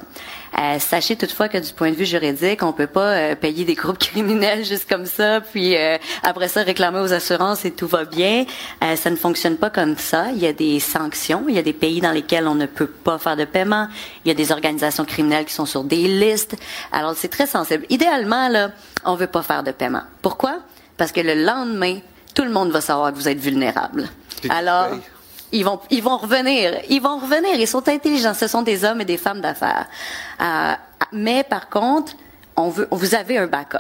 Euh, 0.60 0.80
sachez 0.80 1.16
toutefois 1.16 1.48
que 1.48 1.58
du 1.58 1.72
point 1.74 1.92
de 1.92 1.96
vue 1.96 2.06
juridique, 2.06 2.62
on 2.62 2.74
peut 2.74 2.88
pas 2.88 3.14
euh, 3.14 3.36
payer 3.36 3.64
des 3.64 3.74
groupes 3.74 3.98
criminels 4.00 4.66
juste 4.66 4.90
comme 4.90 5.06
ça, 5.06 5.42
puis 5.42 5.78
euh, 5.78 5.98
après 6.24 6.50
ça 6.50 6.64
réclamer 6.64 7.00
aux 7.00 7.14
assurances 7.14 7.64
et 7.66 7.72
tout 7.72 7.88
va 7.88 8.04
bien. 8.04 8.46
ça 8.96 9.10
ne 9.10 9.16
fonctionne 9.16 9.58
pas 9.58 9.70
comme 9.70 9.98
ça. 9.98 10.32
Il 10.32 10.40
y 10.40 10.48
a 10.48 10.54
des 10.54 10.80
sanctions. 10.80 11.46
Il 11.48 11.56
y 11.56 11.60
a 11.60 11.62
des 11.62 11.74
pays 11.74 12.02
dans 12.02 12.12
lesquels 12.12 12.48
on 12.48 12.56
ne 12.56 12.66
peut 12.66 12.88
pas 12.88 13.18
faire 13.18 13.38
de 13.38 13.46
paiement. 13.46 13.88
Il 14.26 14.28
y 14.28 14.32
a 14.32 14.36
des 14.36 14.52
organisations 14.52 15.06
criminelles 15.06 15.46
qui 15.46 15.54
sont 15.54 15.66
sur 15.66 15.84
des 15.84 16.08
listes. 16.08 16.56
Alors 16.92 17.16
c'est 17.16 17.30
très 17.30 17.48
sensible. 17.48 17.86
Idéalement 17.90 18.50
là, 18.50 18.72
on 19.06 19.16
veut 19.16 19.28
pas 19.28 19.42
faire 19.42 19.64
de 19.64 19.72
paiement. 19.72 20.04
Pourquoi? 20.22 20.60
Parce 20.98 21.12
que 21.12 21.22
le 21.22 21.34
lendemain, 21.34 22.00
tout 22.36 22.44
le 22.44 22.52
monde 22.52 22.72
va 22.72 22.82
savoir 22.82 23.12
que 23.12 23.18
vous 23.18 23.28
êtes 23.28 23.40
vulnérable. 23.40 24.10
Alors 24.50 24.90
ils 25.52 25.64
vont, 25.64 25.80
ils 25.90 26.02
vont 26.02 26.18
revenir. 26.18 26.80
Ils 26.90 27.02
vont 27.02 27.18
revenir. 27.18 27.56
Ils 27.56 27.68
sont 27.68 27.88
intelligents. 27.88 28.34
Ce 28.34 28.48
sont 28.48 28.62
des 28.62 28.84
hommes 28.84 29.02
et 29.02 29.06
des 29.06 29.18
femmes 29.18 29.42
d'affaires. 29.42 29.88
Euh, 30.42 30.74
mais 31.12 31.44
par 31.44 31.70
contre, 31.70 32.14
on 32.56 32.70
veut, 32.70 32.88
vous 32.92 33.16
avez 33.16 33.38
un 33.38 33.48
backup. 33.48 33.80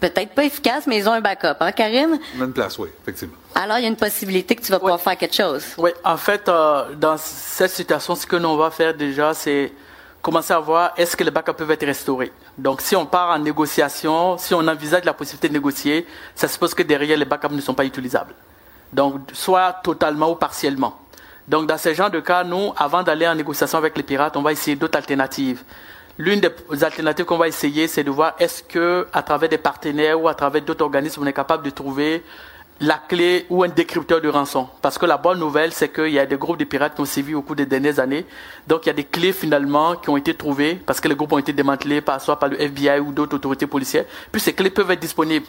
Peut-être 0.00 0.34
pas 0.34 0.44
efficace, 0.44 0.86
mais 0.86 0.98
ils 0.98 1.08
ont 1.08 1.12
un 1.12 1.22
backup, 1.22 1.56
hein, 1.60 1.72
Karim? 1.72 2.18
Une 2.38 2.52
place, 2.52 2.78
oui, 2.78 2.90
effectivement. 3.02 3.36
Alors, 3.54 3.78
il 3.78 3.82
y 3.82 3.84
a 3.86 3.88
une 3.88 3.96
possibilité 3.96 4.54
que 4.54 4.62
tu 4.62 4.70
vas 4.70 4.78
pouvoir 4.78 5.00
faire 5.00 5.16
quelque 5.16 5.34
chose. 5.34 5.64
Oui, 5.78 5.90
en 6.04 6.18
fait, 6.18 6.46
euh, 6.48 6.94
dans 6.94 7.16
cette 7.16 7.70
situation, 7.70 8.14
ce 8.14 8.26
que 8.26 8.36
nous 8.36 8.56
va 8.58 8.70
faire 8.70 8.92
déjà, 8.94 9.32
c'est 9.32 9.72
commencer 10.20 10.52
à 10.52 10.58
voir 10.58 10.92
est-ce 10.98 11.16
que 11.16 11.24
les 11.24 11.30
backups 11.30 11.56
peuvent 11.56 11.70
être 11.70 11.86
restaurés. 11.86 12.32
Donc, 12.58 12.82
si 12.82 12.94
on 12.94 13.06
part 13.06 13.30
en 13.30 13.38
négociation, 13.38 14.36
si 14.36 14.52
on 14.52 14.66
envisage 14.66 15.04
la 15.04 15.14
possibilité 15.14 15.48
de 15.48 15.54
négocier, 15.54 16.06
ça 16.34 16.46
suppose 16.46 16.74
que 16.74 16.82
derrière, 16.82 17.16
les 17.16 17.24
backups 17.24 17.54
ne 17.54 17.60
sont 17.60 17.74
pas 17.74 17.84
utilisables. 17.84 18.34
Donc, 18.96 19.20
soit 19.34 19.74
totalement 19.84 20.30
ou 20.30 20.36
partiellement. 20.36 20.96
Donc, 21.46 21.66
dans 21.66 21.76
ce 21.76 21.92
genre 21.92 22.10
de 22.10 22.20
cas, 22.20 22.44
nous, 22.44 22.72
avant 22.78 23.02
d'aller 23.02 23.28
en 23.28 23.34
négociation 23.34 23.76
avec 23.76 23.94
les 23.94 24.02
pirates, 24.02 24.38
on 24.38 24.42
va 24.42 24.52
essayer 24.52 24.74
d'autres 24.74 24.96
alternatives. 24.96 25.62
L'une 26.16 26.40
des 26.40 26.82
alternatives 26.82 27.26
qu'on 27.26 27.36
va 27.36 27.46
essayer, 27.46 27.88
c'est 27.88 28.04
de 28.04 28.10
voir 28.10 28.34
est-ce 28.38 28.62
que, 28.62 29.06
à 29.12 29.22
travers 29.22 29.50
des 29.50 29.58
partenaires 29.58 30.18
ou 30.18 30.28
à 30.28 30.34
travers 30.34 30.62
d'autres 30.62 30.82
organismes, 30.82 31.20
on 31.24 31.26
est 31.26 31.34
capable 31.34 31.62
de 31.62 31.68
trouver 31.68 32.24
la 32.80 32.94
clé 32.94 33.44
ou 33.50 33.62
un 33.64 33.68
décrypteur 33.68 34.22
de 34.22 34.30
rançon. 34.30 34.66
Parce 34.80 34.96
que 34.96 35.04
la 35.04 35.18
bonne 35.18 35.40
nouvelle, 35.40 35.72
c'est 35.72 35.90
qu'il 35.90 36.12
y 36.14 36.18
a 36.18 36.24
des 36.24 36.38
groupes 36.38 36.58
de 36.58 36.64
pirates 36.64 36.94
qui 36.94 37.02
ont 37.02 37.04
sévi 37.04 37.34
au 37.34 37.42
cours 37.42 37.56
des 37.56 37.66
dernières 37.66 38.00
années. 38.00 38.24
Donc, 38.66 38.86
il 38.86 38.88
y 38.88 38.90
a 38.90 38.94
des 38.94 39.04
clés 39.04 39.34
finalement 39.34 39.96
qui 39.96 40.08
ont 40.08 40.16
été 40.16 40.32
trouvées 40.32 40.76
parce 40.86 41.02
que 41.02 41.08
les 41.08 41.14
groupes 41.14 41.32
ont 41.32 41.38
été 41.38 41.52
démantelés 41.52 42.00
par, 42.00 42.18
soit 42.22 42.38
par 42.38 42.48
le 42.48 42.58
FBI 42.58 42.98
ou 43.00 43.12
d'autres 43.12 43.36
autorités 43.36 43.66
policières. 43.66 44.06
Puis 44.32 44.40
ces 44.40 44.54
clés 44.54 44.70
peuvent 44.70 44.90
être 44.90 45.00
disponibles. 45.00 45.46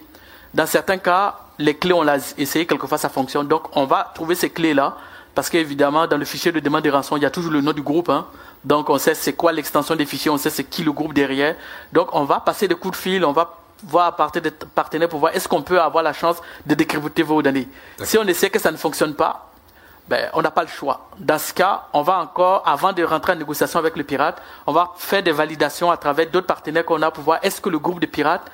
Dans 0.54 0.66
certains 0.66 0.98
cas, 0.98 1.40
les 1.60 1.76
clés, 1.76 1.94
on 1.94 2.04
l'a 2.04 2.18
essayé, 2.38 2.66
quelquefois 2.66 2.98
ça 2.98 3.10
fonctionne. 3.10 3.48
Donc, 3.48 3.76
on 3.76 3.86
va 3.86 4.12
trouver 4.14 4.36
ces 4.36 4.50
clés-là, 4.50 4.98
parce 5.36 5.50
qu'évidemment, 5.50 6.08
dans 6.08 6.18
le 6.18 6.26
fichier 6.26 6.52
de 6.52 6.60
demande 6.60 6.84
de 6.84 6.90
rançon, 6.90 7.18
il 7.18 7.24
y 7.24 7.26
a 7.26 7.30
toujours 7.30 7.52
le 7.52 7.62
nom 7.62 7.74
du 7.74 7.82
groupe. 7.82 8.10
Hein. 8.10 8.26
Donc, 8.64 8.90
on 8.90 8.98
sait 8.98 9.14
c'est 9.14 9.34
quoi 9.34 9.52
l'extension 9.52 9.96
des 9.96 10.06
fichiers, 10.06 10.32
on 10.32 10.38
sait 10.38 10.50
c'est 10.50 10.64
qui 10.64 10.84
le 10.84 10.92
groupe 10.92 11.14
derrière. 11.14 11.56
Donc, 11.94 12.10
on 12.14 12.24
va 12.24 12.40
passer 12.40 12.68
des 12.68 12.76
coups 12.76 12.98
de 12.98 13.02
fil, 13.02 13.26
on 13.26 13.34
va 13.34 13.58
voir 13.84 14.08
à 14.08 14.16
partir 14.16 14.42
des 14.42 14.52
partenaires 14.52 15.10
pour 15.10 15.20
voir 15.20 15.36
est-ce 15.36 15.48
qu'on 15.48 15.62
peut 15.62 15.80
avoir 15.80 16.04
la 16.04 16.14
chance 16.14 16.38
de 16.66 16.74
décrypter 16.74 17.24
vos 17.24 17.42
données. 17.42 17.68
Si 18.04 18.18
on 18.18 18.24
essaie 18.24 18.50
que 18.50 18.60
ça 18.60 18.72
ne 18.72 18.78
fonctionne 18.78 19.14
pas, 19.14 19.52
ben, 20.08 20.30
on 20.34 20.42
n'a 20.42 20.52
pas 20.52 20.64
le 20.64 20.70
choix. 20.70 21.10
Dans 21.20 21.38
ce 21.38 21.54
cas, 21.54 21.84
on 21.94 22.02
va 22.02 22.20
encore, 22.20 22.64
avant 22.66 22.94
de 22.94 23.04
rentrer 23.04 23.34
en 23.34 23.36
négociation 23.36 23.78
avec 23.78 23.98
le 23.98 24.04
pirate, 24.04 24.42
on 24.66 24.72
va 24.72 24.92
faire 24.98 25.22
des 25.22 25.34
validations 25.34 25.92
à 25.92 25.98
travers 25.98 26.30
d'autres 26.30 26.48
partenaires 26.48 26.86
qu'on 26.86 27.02
a 27.02 27.12
pour 27.12 27.24
voir 27.24 27.40
est-ce 27.44 27.60
que 27.60 27.70
le 27.70 27.78
groupe 27.78 28.00
de 28.00 28.06
pirates 28.06 28.50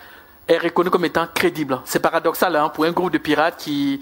est 0.48 0.58
reconnu 0.58 0.90
comme 0.90 1.06
étant 1.06 1.28
crédible. 1.34 1.80
C'est 1.86 2.00
paradoxal 2.00 2.56
hein, 2.56 2.70
pour 2.70 2.86
un 2.86 2.92
groupe 2.92 3.12
de 3.12 3.18
pirates 3.18 3.58
qui, 3.58 4.02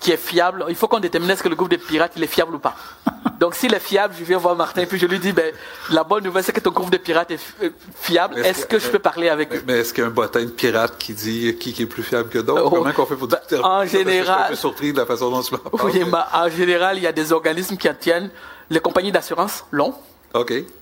qui 0.00 0.12
est 0.12 0.16
fiable. 0.16 0.64
Il 0.68 0.74
faut 0.74 0.88
qu'on 0.88 1.00
détermine 1.00 1.30
est-ce 1.30 1.42
que 1.42 1.48
le 1.48 1.54
groupe 1.54 1.70
de 1.70 1.76
pirates 1.76 2.12
il 2.16 2.24
est 2.24 2.28
fiable 2.28 2.54
ou 2.54 2.58
pas. 2.58 2.74
Donc 3.40 3.54
s'il 3.54 3.72
est 3.74 3.80
fiable, 3.80 4.14
je 4.18 4.24
viens 4.24 4.38
voir 4.38 4.56
Martin 4.56 4.84
puis 4.86 4.98
je 4.98 5.06
lui 5.06 5.18
dis 5.18 5.32
ben 5.32 5.52
la 5.90 6.04
bonne 6.04 6.24
nouvelle 6.24 6.42
c'est 6.42 6.52
que 6.52 6.60
ton 6.60 6.70
groupe 6.70 6.90
de 6.90 6.96
pirates 6.96 7.30
est 7.30 7.40
euh, 7.62 7.70
fiable. 7.94 8.38
Est-ce 8.38 8.66
que, 8.66 8.78
je 8.78 8.88
peux 8.88 8.98
parler 8.98 9.28
avec 9.28 9.54
eux 9.54 9.62
Mais 9.66 9.80
est-ce 9.80 9.92
qu'il 9.92 10.02
y 10.02 10.04
a 10.04 10.08
un 10.08 10.12
bottin 10.12 10.44
de 10.44 10.50
pirates 10.50 10.96
qui 10.98 11.14
dit 11.14 11.56
qui, 11.56 11.82
est 11.82 11.86
plus 11.86 12.02
fiable 12.02 12.28
que 12.28 12.38
d'autres? 12.38 12.62
Oh, 12.66 12.70
Comment 12.70 12.92
qu'on 12.92 13.06
fait 13.06 13.16
pour 13.16 13.28
ben, 13.28 13.38
En 13.62 13.84
général, 13.84 14.46
je 14.50 14.54
suis 14.54 14.60
surpris 14.60 14.92
de 14.92 14.98
la 14.98 15.06
façon 15.06 15.30
dont 15.30 15.42
tu 15.42 15.54
Oui, 15.84 16.02
en 16.32 16.48
général, 16.48 16.96
il 16.96 17.02
y 17.02 17.06
a 17.06 17.12
des 17.12 17.32
organismes 17.32 17.76
qui 17.76 17.88
tiennent 18.00 18.30
les 18.70 18.80
compagnies 18.80 19.12
d'assurance 19.12 19.64
l'ont. 19.70 19.94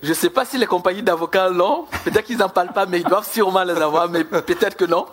Je 0.02 0.08
ne 0.08 0.14
sais 0.14 0.30
pas 0.30 0.44
si 0.44 0.58
les 0.58 0.66
compagnies 0.66 1.02
d'avocats 1.02 1.48
l'ont. 1.48 1.86
Peut-être 2.04 2.24
qu'ils 2.24 2.38
n'en 2.38 2.48
parlent 2.48 2.72
pas, 2.72 2.86
mais 2.86 3.00
ils 3.00 3.06
doivent 3.06 3.28
sûrement 3.30 3.62
les 3.62 3.80
avoir, 3.80 4.08
mais 4.08 4.24
peut-être 4.24 4.76
que 4.76 4.84
non. 4.84 5.06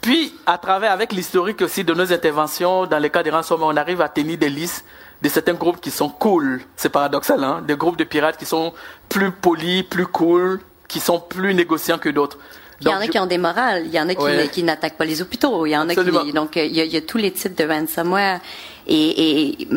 Puis, 0.00 0.34
à 0.46 0.58
travers, 0.58 0.92
avec 0.92 1.12
l'historique 1.12 1.62
aussi 1.62 1.84
de 1.84 1.94
nos 1.94 2.12
interventions, 2.12 2.86
dans 2.86 2.98
les 2.98 3.10
cas 3.10 3.22
des 3.22 3.30
ransomware, 3.30 3.68
on 3.72 3.76
arrive 3.76 4.00
à 4.00 4.08
tenir 4.08 4.38
des 4.38 4.48
listes 4.48 4.84
de 5.22 5.28
certains 5.28 5.54
groupes 5.54 5.80
qui 5.80 5.90
sont 5.90 6.08
cool. 6.08 6.60
C'est 6.76 6.90
paradoxal, 6.90 7.42
hein? 7.42 7.62
Des 7.66 7.76
groupes 7.76 7.96
de 7.96 8.04
pirates 8.04 8.36
qui 8.36 8.44
sont 8.46 8.72
plus 9.08 9.30
polis, 9.30 9.82
plus 9.82 10.06
cool, 10.06 10.60
qui 10.88 11.00
sont 11.00 11.20
plus 11.20 11.54
négociants 11.54 11.98
que 11.98 12.08
d'autres. 12.08 12.38
Il 12.82 12.88
y 12.88 12.94
en 12.94 13.00
a 13.00 13.06
qui 13.06 13.18
ont 13.18 13.26
des 13.26 13.38
morales, 13.38 13.84
il 13.86 13.94
y 13.94 13.98
en 13.98 14.08
a 14.08 14.14
qui, 14.48 14.62
n'attaquent 14.62 14.98
pas 14.98 15.06
les 15.06 15.22
hôpitaux, 15.22 15.64
il 15.64 15.70
y 15.70 15.76
en 15.76 15.88
a 15.88 15.94
qui, 15.94 16.32
donc 16.32 16.56
il 16.56 16.76
y, 16.76 16.96
a, 16.96 17.00
tous 17.00 17.16
les 17.16 17.32
types 17.32 17.54
de 17.54 17.64
ransomware 17.64 18.40
et, 18.86 19.62
et 19.62 19.68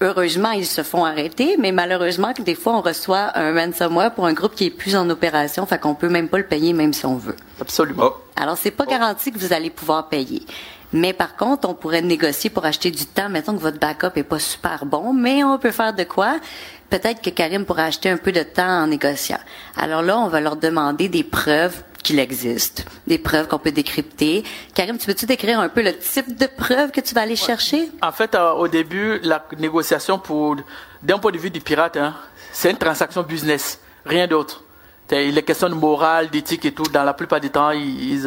heureusement, 0.00 0.50
ils 0.50 0.66
se 0.66 0.82
font 0.82 1.04
arrêter, 1.04 1.56
mais 1.58 1.72
malheureusement, 1.72 2.32
des 2.38 2.54
fois, 2.54 2.74
on 2.74 2.80
reçoit 2.80 3.30
un 3.34 3.54
ransomware 3.54 4.12
pour 4.14 4.26
un 4.26 4.32
groupe 4.32 4.54
qui 4.54 4.66
est 4.66 4.70
plus 4.70 4.96
en 4.96 5.08
opération, 5.10 5.66
fait 5.66 5.78
qu'on 5.78 5.94
peut 5.94 6.08
même 6.08 6.28
pas 6.28 6.38
le 6.38 6.46
payer, 6.46 6.72
même 6.72 6.92
si 6.92 7.06
on 7.06 7.16
veut. 7.16 7.36
Absolument. 7.60 8.12
Alors, 8.36 8.56
c'est 8.56 8.70
pas 8.70 8.86
garanti 8.86 9.32
que 9.32 9.38
vous 9.38 9.52
allez 9.52 9.70
pouvoir 9.70 10.08
payer. 10.08 10.42
Mais 10.92 11.12
par 11.12 11.36
contre, 11.36 11.68
on 11.68 11.74
pourrait 11.74 12.02
négocier 12.02 12.48
pour 12.48 12.64
acheter 12.64 12.90
du 12.90 13.06
temps. 13.06 13.28
Mettons 13.28 13.54
que 13.54 13.60
votre 13.60 13.78
backup 13.78 14.12
est 14.16 14.22
pas 14.22 14.38
super 14.38 14.86
bon, 14.86 15.12
mais 15.12 15.42
on 15.42 15.58
peut 15.58 15.72
faire 15.72 15.92
de 15.92 16.04
quoi? 16.04 16.36
Peut-être 16.88 17.20
que 17.20 17.30
Karim 17.30 17.64
pourrait 17.64 17.82
acheter 17.82 18.08
un 18.08 18.16
peu 18.16 18.30
de 18.30 18.42
temps 18.42 18.82
en 18.82 18.86
négociant. 18.86 19.40
Alors 19.76 20.02
là, 20.02 20.18
on 20.18 20.28
va 20.28 20.40
leur 20.40 20.56
demander 20.56 21.08
des 21.08 21.24
preuves 21.24 21.82
qu'il 22.06 22.20
existe, 22.20 22.86
des 23.06 23.18
preuves 23.18 23.48
qu'on 23.48 23.58
peut 23.58 23.72
décrypter. 23.72 24.44
Karim, 24.74 24.96
tu 24.96 25.06
peux-tu 25.06 25.26
décrire 25.26 25.58
un 25.58 25.68
peu 25.68 25.82
le 25.82 25.98
type 25.98 26.38
de 26.38 26.46
preuves 26.46 26.92
que 26.92 27.00
tu 27.00 27.14
vas 27.14 27.22
aller 27.22 27.36
chercher? 27.36 27.90
En 28.00 28.12
fait, 28.12 28.34
euh, 28.34 28.52
au 28.52 28.68
début, 28.68 29.18
la 29.24 29.44
négociation 29.58 30.18
pour, 30.18 30.56
d'un 31.02 31.18
point 31.18 31.32
de 31.32 31.38
vue 31.38 31.50
du 31.50 31.60
pirate, 31.60 31.96
hein, 31.96 32.14
c'est 32.52 32.70
une 32.70 32.78
transaction 32.78 33.22
business, 33.22 33.80
rien 34.04 34.28
d'autre. 34.28 34.62
Il 35.10 35.36
est 35.36 35.42
question 35.42 35.68
de 35.68 35.74
morale, 35.74 36.30
d'éthique 36.30 36.64
et 36.64 36.72
tout. 36.72 36.84
Dans 36.84 37.04
la 37.04 37.14
plupart 37.14 37.40
du 37.40 37.50
temps, 37.50 37.70
ils, 37.70 38.20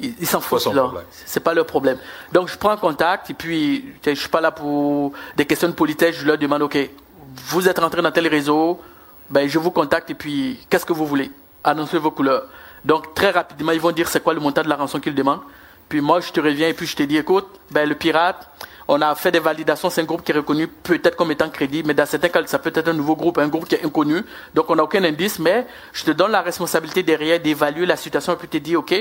ils, 0.00 0.26
s'en 0.26 0.40
foutent 0.40 0.72
là. 0.74 0.90
C'est 1.26 1.40
pas 1.40 1.52
leur 1.52 1.66
problème. 1.66 1.98
Donc 2.32 2.48
je 2.48 2.56
prends 2.56 2.76
contact 2.76 3.30
et 3.30 3.34
puis 3.34 3.84
je 4.04 4.14
suis 4.14 4.28
pas 4.28 4.40
là 4.40 4.50
pour 4.50 5.12
des 5.36 5.44
questions 5.44 5.68
de 5.68 5.74
politesse. 5.74 6.16
Je 6.16 6.26
leur 6.26 6.38
demande 6.38 6.62
ok, 6.62 6.78
vous 7.48 7.68
êtes 7.68 7.78
rentré 7.78 8.00
dans 8.00 8.10
tel 8.10 8.28
réseau, 8.28 8.80
ben 9.28 9.46
je 9.46 9.58
vous 9.58 9.70
contacte 9.70 10.08
et 10.10 10.14
puis 10.14 10.58
qu'est-ce 10.70 10.86
que 10.86 10.94
vous 10.94 11.06
voulez? 11.06 11.30
Annoncez 11.64 11.98
vos 11.98 12.10
couleurs. 12.10 12.44
Donc 12.84 13.14
très 13.14 13.30
rapidement 13.30 13.72
ils 13.72 13.80
vont 13.80 13.92
dire 13.92 14.08
c'est 14.08 14.22
quoi 14.22 14.34
le 14.34 14.40
montant 14.40 14.62
de 14.62 14.68
la 14.68 14.76
rançon 14.76 15.00
qu'ils 15.00 15.14
demandent. 15.14 15.42
Puis 15.88 16.00
moi 16.00 16.20
je 16.20 16.30
te 16.32 16.40
reviens 16.40 16.68
et 16.68 16.74
puis 16.74 16.86
je 16.86 16.96
te 16.96 17.02
dis 17.02 17.16
écoute, 17.16 17.46
ben 17.70 17.88
le 17.88 17.94
pirate, 17.94 18.48
on 18.92 19.00
a 19.02 19.14
fait 19.14 19.30
des 19.30 19.38
validations, 19.38 19.88
c'est 19.88 20.00
un 20.00 20.04
groupe 20.04 20.24
qui 20.24 20.32
est 20.32 20.34
reconnu 20.34 20.66
peut-être 20.66 21.14
comme 21.14 21.30
étant 21.30 21.48
crédible, 21.48 21.86
mais 21.86 21.94
dans 21.94 22.06
certains 22.06 22.28
cas, 22.28 22.44
ça 22.46 22.58
peut 22.58 22.72
être 22.74 22.88
un 22.88 22.92
nouveau 22.92 23.14
groupe, 23.14 23.38
un 23.38 23.46
groupe 23.46 23.68
qui 23.68 23.76
est 23.76 23.84
inconnu. 23.84 24.24
Donc, 24.52 24.68
on 24.68 24.74
n'a 24.74 24.82
aucun 24.82 25.04
indice, 25.04 25.38
mais 25.38 25.64
je 25.92 26.02
te 26.04 26.10
donne 26.10 26.32
la 26.32 26.42
responsabilité 26.42 27.04
derrière 27.04 27.38
d'évaluer 27.38 27.86
la 27.86 27.96
situation 27.96 28.32
et 28.32 28.36
puis 28.36 28.48
te 28.48 28.56
dire, 28.56 28.80
OK, 28.80 28.92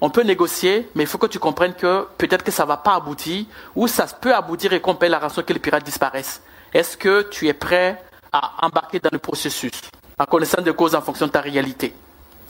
on 0.00 0.10
peut 0.10 0.22
négocier, 0.22 0.88
mais 0.96 1.04
il 1.04 1.06
faut 1.06 1.18
que 1.18 1.28
tu 1.28 1.38
comprennes 1.38 1.74
que 1.74 2.08
peut-être 2.18 2.42
que 2.42 2.50
ça 2.50 2.64
ne 2.64 2.68
va 2.68 2.78
pas 2.78 2.96
aboutir, 2.96 3.44
ou 3.76 3.86
ça 3.86 4.06
peut 4.06 4.34
aboutir 4.34 4.72
et 4.72 4.80
qu'on 4.80 4.96
paie 4.96 5.08
la 5.08 5.20
rançon 5.20 5.42
que 5.42 5.52
les 5.52 5.60
pirates 5.60 5.84
disparaissent. 5.84 6.42
Est-ce 6.74 6.96
que 6.96 7.22
tu 7.22 7.46
es 7.46 7.54
prêt 7.54 8.02
à 8.32 8.66
embarquer 8.66 8.98
dans 8.98 9.10
le 9.12 9.20
processus, 9.20 9.70
en 10.18 10.24
connaissant 10.24 10.62
des 10.62 10.72
causes 10.74 10.96
en 10.96 11.00
fonction 11.00 11.26
de 11.26 11.30
ta 11.30 11.40
réalité? 11.40 11.94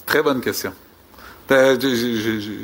Très 0.09 0.23
bonne 0.23 0.40
question. 0.40 0.73
Ben, 1.51 1.79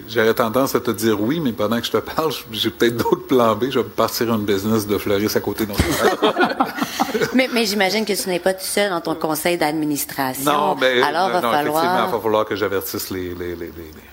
j'aurais 0.09 0.35
tendance 0.35 0.75
à 0.75 0.81
te 0.81 0.91
dire 0.91 1.21
oui, 1.21 1.41
mais 1.41 1.53
pendant 1.53 1.79
que 1.79 1.87
je 1.87 1.91
te 1.91 1.99
parle, 1.99 2.33
j'ai 2.53 2.71
peut-être 2.71 2.97
d'autres 2.97 3.27
plans 3.27 3.55
B. 3.55 3.65
Je 3.71 3.79
vais 3.81 3.85
partir 3.85 4.33
un 4.33 4.39
business 4.39 4.87
de 4.87 4.97
fleuriste 4.97 5.37
à 5.37 5.41
côté 5.41 5.67
de 5.67 5.73
Mais, 7.35 7.49
mais 7.53 7.67
j'imagine 7.67 8.05
que 8.05 8.13
tu 8.13 8.29
n'es 8.29 8.39
pas 8.39 8.55
tout 8.55 8.65
seul 8.65 8.91
dans 8.91 9.01
ton 9.01 9.15
conseil 9.15 9.59
d'administration. 9.59 10.45
Non, 10.45 10.75
mais 10.75 11.03
alors 11.03 11.31
va 11.31 11.41
falloir. 11.41 12.07
il 12.09 12.13
va 12.13 12.21
falloir 12.21 12.45
que 12.45 12.57
j'avertisse 12.57 13.11
les, 13.11 13.35
les, 13.35 13.57
les, 13.57 13.73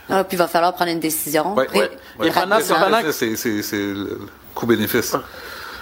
Ah, 0.09 0.23
puis 0.23 0.35
il 0.35 0.39
va 0.39 0.47
falloir 0.47 0.73
prendre 0.73 0.91
une 0.91 0.99
décision. 0.99 1.53
Oui, 1.55 1.65
oui. 1.73 2.27
Et 2.27 2.31
pendant, 2.31 2.59
c'est 2.59 3.73
le 3.73 4.19
coût-bénéfice. 4.55 5.15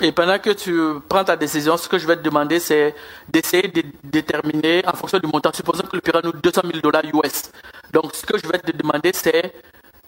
Et 0.01 0.11
pendant 0.11 0.39
que 0.39 0.51
tu 0.51 0.73
prends 1.07 1.23
ta 1.23 1.35
décision, 1.35 1.75
ce 1.77 1.87
que 1.89 1.97
je 1.97 2.07
vais 2.07 2.15
te 2.15 2.21
demander, 2.21 2.59
c'est 2.59 2.95
d'essayer 3.27 3.67
de 3.67 3.83
déterminer 4.03 4.83
en 4.87 4.93
fonction 4.93 5.19
du 5.19 5.27
montant. 5.27 5.51
Supposons 5.53 5.83
que 5.83 5.95
le 5.95 6.01
pirate 6.01 6.23
nous 6.23 6.31
200 6.31 6.61
000 6.65 6.79
dollars 6.79 7.03
US. 7.05 7.51
Donc, 7.91 8.15
ce 8.15 8.25
que 8.25 8.37
je 8.37 8.47
vais 8.47 8.59
te 8.59 8.71
demander, 8.75 9.11
c'est 9.13 9.53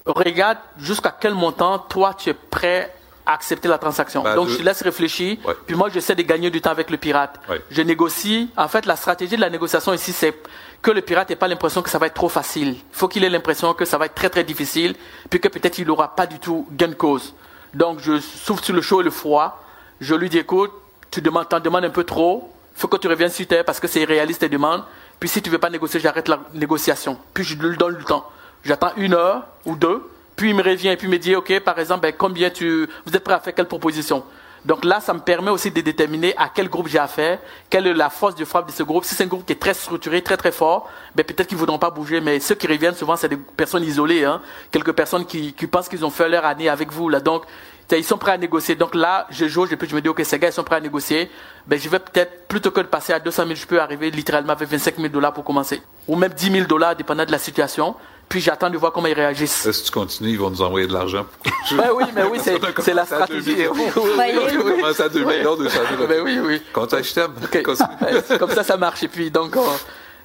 regarde 0.06 0.58
jusqu'à 0.78 1.16
quel 1.20 1.34
montant 1.34 1.80
toi 1.80 2.14
tu 2.18 2.30
es 2.30 2.34
prêt 2.34 2.94
à 3.26 3.34
accepter 3.34 3.68
la 3.68 3.78
transaction. 3.78 4.24
Bah, 4.24 4.34
Donc, 4.36 4.48
je 4.50 4.58
te 4.58 4.64
laisse 4.64 4.82
réfléchir. 4.82 5.38
Puis 5.68 5.76
moi, 5.76 5.90
j'essaie 5.90 6.16
de 6.16 6.24
gagner 6.24 6.50
du 6.50 6.62
temps 6.62 6.72
avec 6.72 6.90
le 6.90 6.98
pirate. 6.98 7.40
Je 7.70 7.82
négocie. 7.82 8.50
En 8.58 8.68
fait, 8.68 8.86
la 8.86 8.96
stratégie 8.96 9.36
de 9.36 9.42
la 9.42 9.50
négociation 9.50 9.94
ici, 9.94 10.12
c'est 10.14 10.36
que 10.82 10.92
le 10.92 11.02
pirate 11.02 11.30
n'ait 11.30 11.36
pas 11.36 11.48
l'impression 11.48 11.82
que 11.82 11.90
ça 11.90 12.00
va 12.00 12.08
être 12.08 12.16
trop 12.16 12.30
facile. 12.30 12.70
Il 12.70 12.84
faut 12.92 13.08
qu'il 13.08 13.24
ait 13.24 13.30
l'impression 13.30 13.74
que 13.74 13.86
ça 13.86 13.98
va 13.98 14.06
être 14.06 14.16
très 14.16 14.30
très 14.30 14.44
difficile, 14.44 14.96
puis 15.30 15.40
que 15.40 15.48
peut-être 15.48 15.78
il 15.78 15.86
n'aura 15.86 16.16
pas 16.16 16.26
du 16.26 16.40
tout 16.40 16.68
gain 16.72 16.88
de 16.88 16.96
cause. 16.96 17.36
Donc, 17.74 18.00
je 18.00 18.20
souffle 18.20 18.64
sur 18.64 18.74
le 18.74 18.82
chaud 18.82 19.02
et 19.02 19.04
le 19.04 19.12
froid. 19.12 19.61
Je 20.02 20.16
lui 20.16 20.30
dis, 20.30 20.40
écoute, 20.40 20.72
tu 21.12 21.22
demandes, 21.22 21.48
t'en 21.48 21.60
demandes 21.60 21.86
un 21.86 21.92
peu 21.92 22.04
trop. 22.04 22.52
Faut 22.74 22.88
que 22.88 22.98
tu 22.98 23.08
reviennes 23.08 23.30
sur 23.30 23.46
terre 23.46 23.64
parce 23.64 23.80
que 23.80 23.88
c'est 23.88 24.02
irréaliste 24.02 24.40
tes 24.40 24.50
demandes. 24.50 24.84
Puis 25.20 25.30
si 25.30 25.42
tu 25.44 25.52
veux 25.52 25.60
pas 25.60 25.70
négocier, 25.70 26.00
j'arrête 26.00 26.28
la 26.28 26.40
négociation. 26.56 27.20
Puis 27.36 27.44
je 27.44 27.56
lui 27.56 27.78
donne 27.78 27.96
le 27.96 28.04
temps. 28.04 28.28
J'attends 28.66 28.94
une 28.98 29.14
heure 29.14 29.46
ou 29.66 29.76
deux. 29.76 30.10
Puis 30.36 30.50
il 30.50 30.56
me 30.56 30.64
revient 30.64 30.88
et 30.88 30.98
puis 30.98 31.08
il 31.08 31.12
me 31.12 31.20
dit, 31.20 31.36
OK, 31.36 31.60
par 31.60 31.78
exemple, 31.78 32.02
ben, 32.02 32.14
combien 32.18 32.50
tu, 32.50 32.90
vous 33.06 33.16
êtes 33.16 33.24
prêt 33.24 33.36
à 33.36 33.40
faire 33.40 33.54
quelle 33.54 33.68
proposition? 33.68 34.24
Donc 34.66 34.86
là, 34.86 35.00
ça 35.00 35.14
me 35.14 35.20
permet 35.20 35.50
aussi 35.50 35.72
de 35.72 35.82
déterminer 35.82 36.36
à 36.38 36.50
quel 36.54 36.70
groupe 36.70 36.88
j'ai 36.88 37.00
affaire, 37.00 37.40
quelle 37.70 37.88
est 37.88 37.94
la 37.94 38.10
force 38.10 38.36
de 38.36 38.46
frappe 38.46 38.68
de 38.68 38.72
ce 38.72 38.84
groupe. 38.84 39.06
Si 39.06 39.16
c'est 39.16 39.24
un 39.24 39.28
groupe 39.28 39.46
qui 39.46 39.54
est 39.54 39.60
très 39.60 39.74
structuré, 39.74 40.22
très 40.22 40.38
très 40.38 40.52
fort, 40.52 40.88
ben 41.16 41.24
peut-être 41.24 41.48
qu'ils 41.48 41.58
ne 41.58 41.60
voudront 41.60 41.80
pas 41.80 41.90
bouger, 41.90 42.22
mais 42.22 42.40
ceux 42.40 42.54
qui 42.54 42.68
reviennent 42.68 42.96
souvent, 42.96 43.16
c'est 43.16 43.30
des 43.30 43.38
personnes 43.38 43.84
isolées, 43.84 44.24
hein. 44.24 44.40
quelques 44.70 44.94
personnes 44.94 45.26
qui, 45.26 45.54
qui 45.54 45.66
pensent 45.66 45.90
qu'ils 45.90 46.06
ont 46.06 46.12
fait 46.12 46.30
leur 46.30 46.46
année 46.46 46.70
avec 46.70 46.92
vous. 46.92 47.10
Là. 47.10 47.20
Donc, 47.20 47.44
ils 47.92 48.04
sont 48.04 48.18
prêts 48.18 48.32
à 48.32 48.38
négocier. 48.38 48.76
Donc 48.76 48.96
là, 48.96 49.28
je 49.30 49.48
joue, 49.48 49.66
et 49.66 49.76
puis 49.76 49.88
je 49.88 49.96
me 49.96 50.02
dis, 50.02 50.10
OK, 50.10 50.22
ces 50.24 50.40
gars, 50.40 50.50
ils 50.50 50.54
sont 50.54 50.64
prêts 50.64 50.78
à 50.78 50.80
négocier. 50.80 51.30
Ben, 51.68 51.80
je 51.80 51.90
vais 51.90 52.00
peut-être, 52.00 52.48
plutôt 52.48 52.72
que 52.72 52.82
de 52.82 52.88
passer 52.88 53.14
à 53.14 53.20
200 53.20 53.44
000, 53.44 53.56
je 53.56 53.66
peux 53.66 53.82
arriver 53.82 54.12
littéralement 54.12 54.54
avec 54.54 54.70
25 54.70 54.96
000 54.98 55.08
dollars 55.10 55.34
pour 55.34 55.44
commencer. 55.44 55.82
Ou 56.08 56.16
même 56.16 56.34
10 56.34 56.52
000 56.52 56.68
dollars, 56.68 56.96
dépendant 56.96 57.26
de 57.26 57.32
la 57.32 57.40
situation. 57.40 57.96
Puis 58.30 58.40
j'attends 58.40 58.70
de 58.70 58.78
voir 58.78 58.94
comment 58.94 59.08
ils 59.08 59.14
réagissent. 59.14 59.70
Si 59.72 59.84
tu 59.84 59.92
continues, 59.92 60.32
ils 60.32 60.40
vont 60.40 60.50
nous 60.50 60.62
envoyer 60.62 60.88
de 60.88 60.94
l'argent. 60.94 61.26
ben 61.72 61.90
oui, 61.94 62.06
mais 62.16 62.24
oui, 62.24 62.40
c'est 62.42 62.94
la 62.94 63.06
stratégie. 63.06 63.68
Oui, 63.74 63.84
oui, 63.96 64.80
commence 64.80 65.00
à 65.02 65.10
2 65.10 65.26
millions, 65.26 65.58
200 65.58 65.80
000. 65.98 66.08
Ben 66.08 66.22
oui, 66.24 66.40
oui. 66.42 66.62
Compte 66.72 66.96
je 67.04 67.14
t'aime. 67.14 67.34
Comme 68.40 68.52
ça, 68.52 68.64
ça 68.64 68.78
marche. 68.78 69.04
Et 69.04 69.10
puis, 69.10 69.30
donc, 69.30 69.58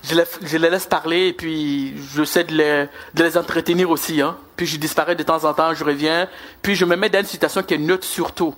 je 0.02 0.14
les, 0.14 0.24
je 0.42 0.56
les, 0.56 0.70
laisse 0.70 0.86
parler 0.86 1.28
et 1.28 1.32
puis 1.32 1.94
j'essaie 2.14 2.44
de 2.44 2.54
les, 2.54 2.86
de 3.14 3.22
les 3.22 3.36
entretenir 3.36 3.90
aussi. 3.90 4.20
Hein. 4.20 4.36
Puis 4.56 4.66
je 4.66 4.76
disparais 4.76 5.16
de 5.16 5.22
temps 5.22 5.44
en 5.44 5.54
temps, 5.54 5.74
je 5.74 5.84
reviens. 5.84 6.28
Puis 6.62 6.74
je 6.74 6.84
me 6.84 6.96
mets 6.96 7.08
dans 7.08 7.20
une 7.20 7.26
situation 7.26 7.62
qui 7.62 7.74
est 7.74 7.78
neutre 7.78 8.06
surtout. 8.06 8.54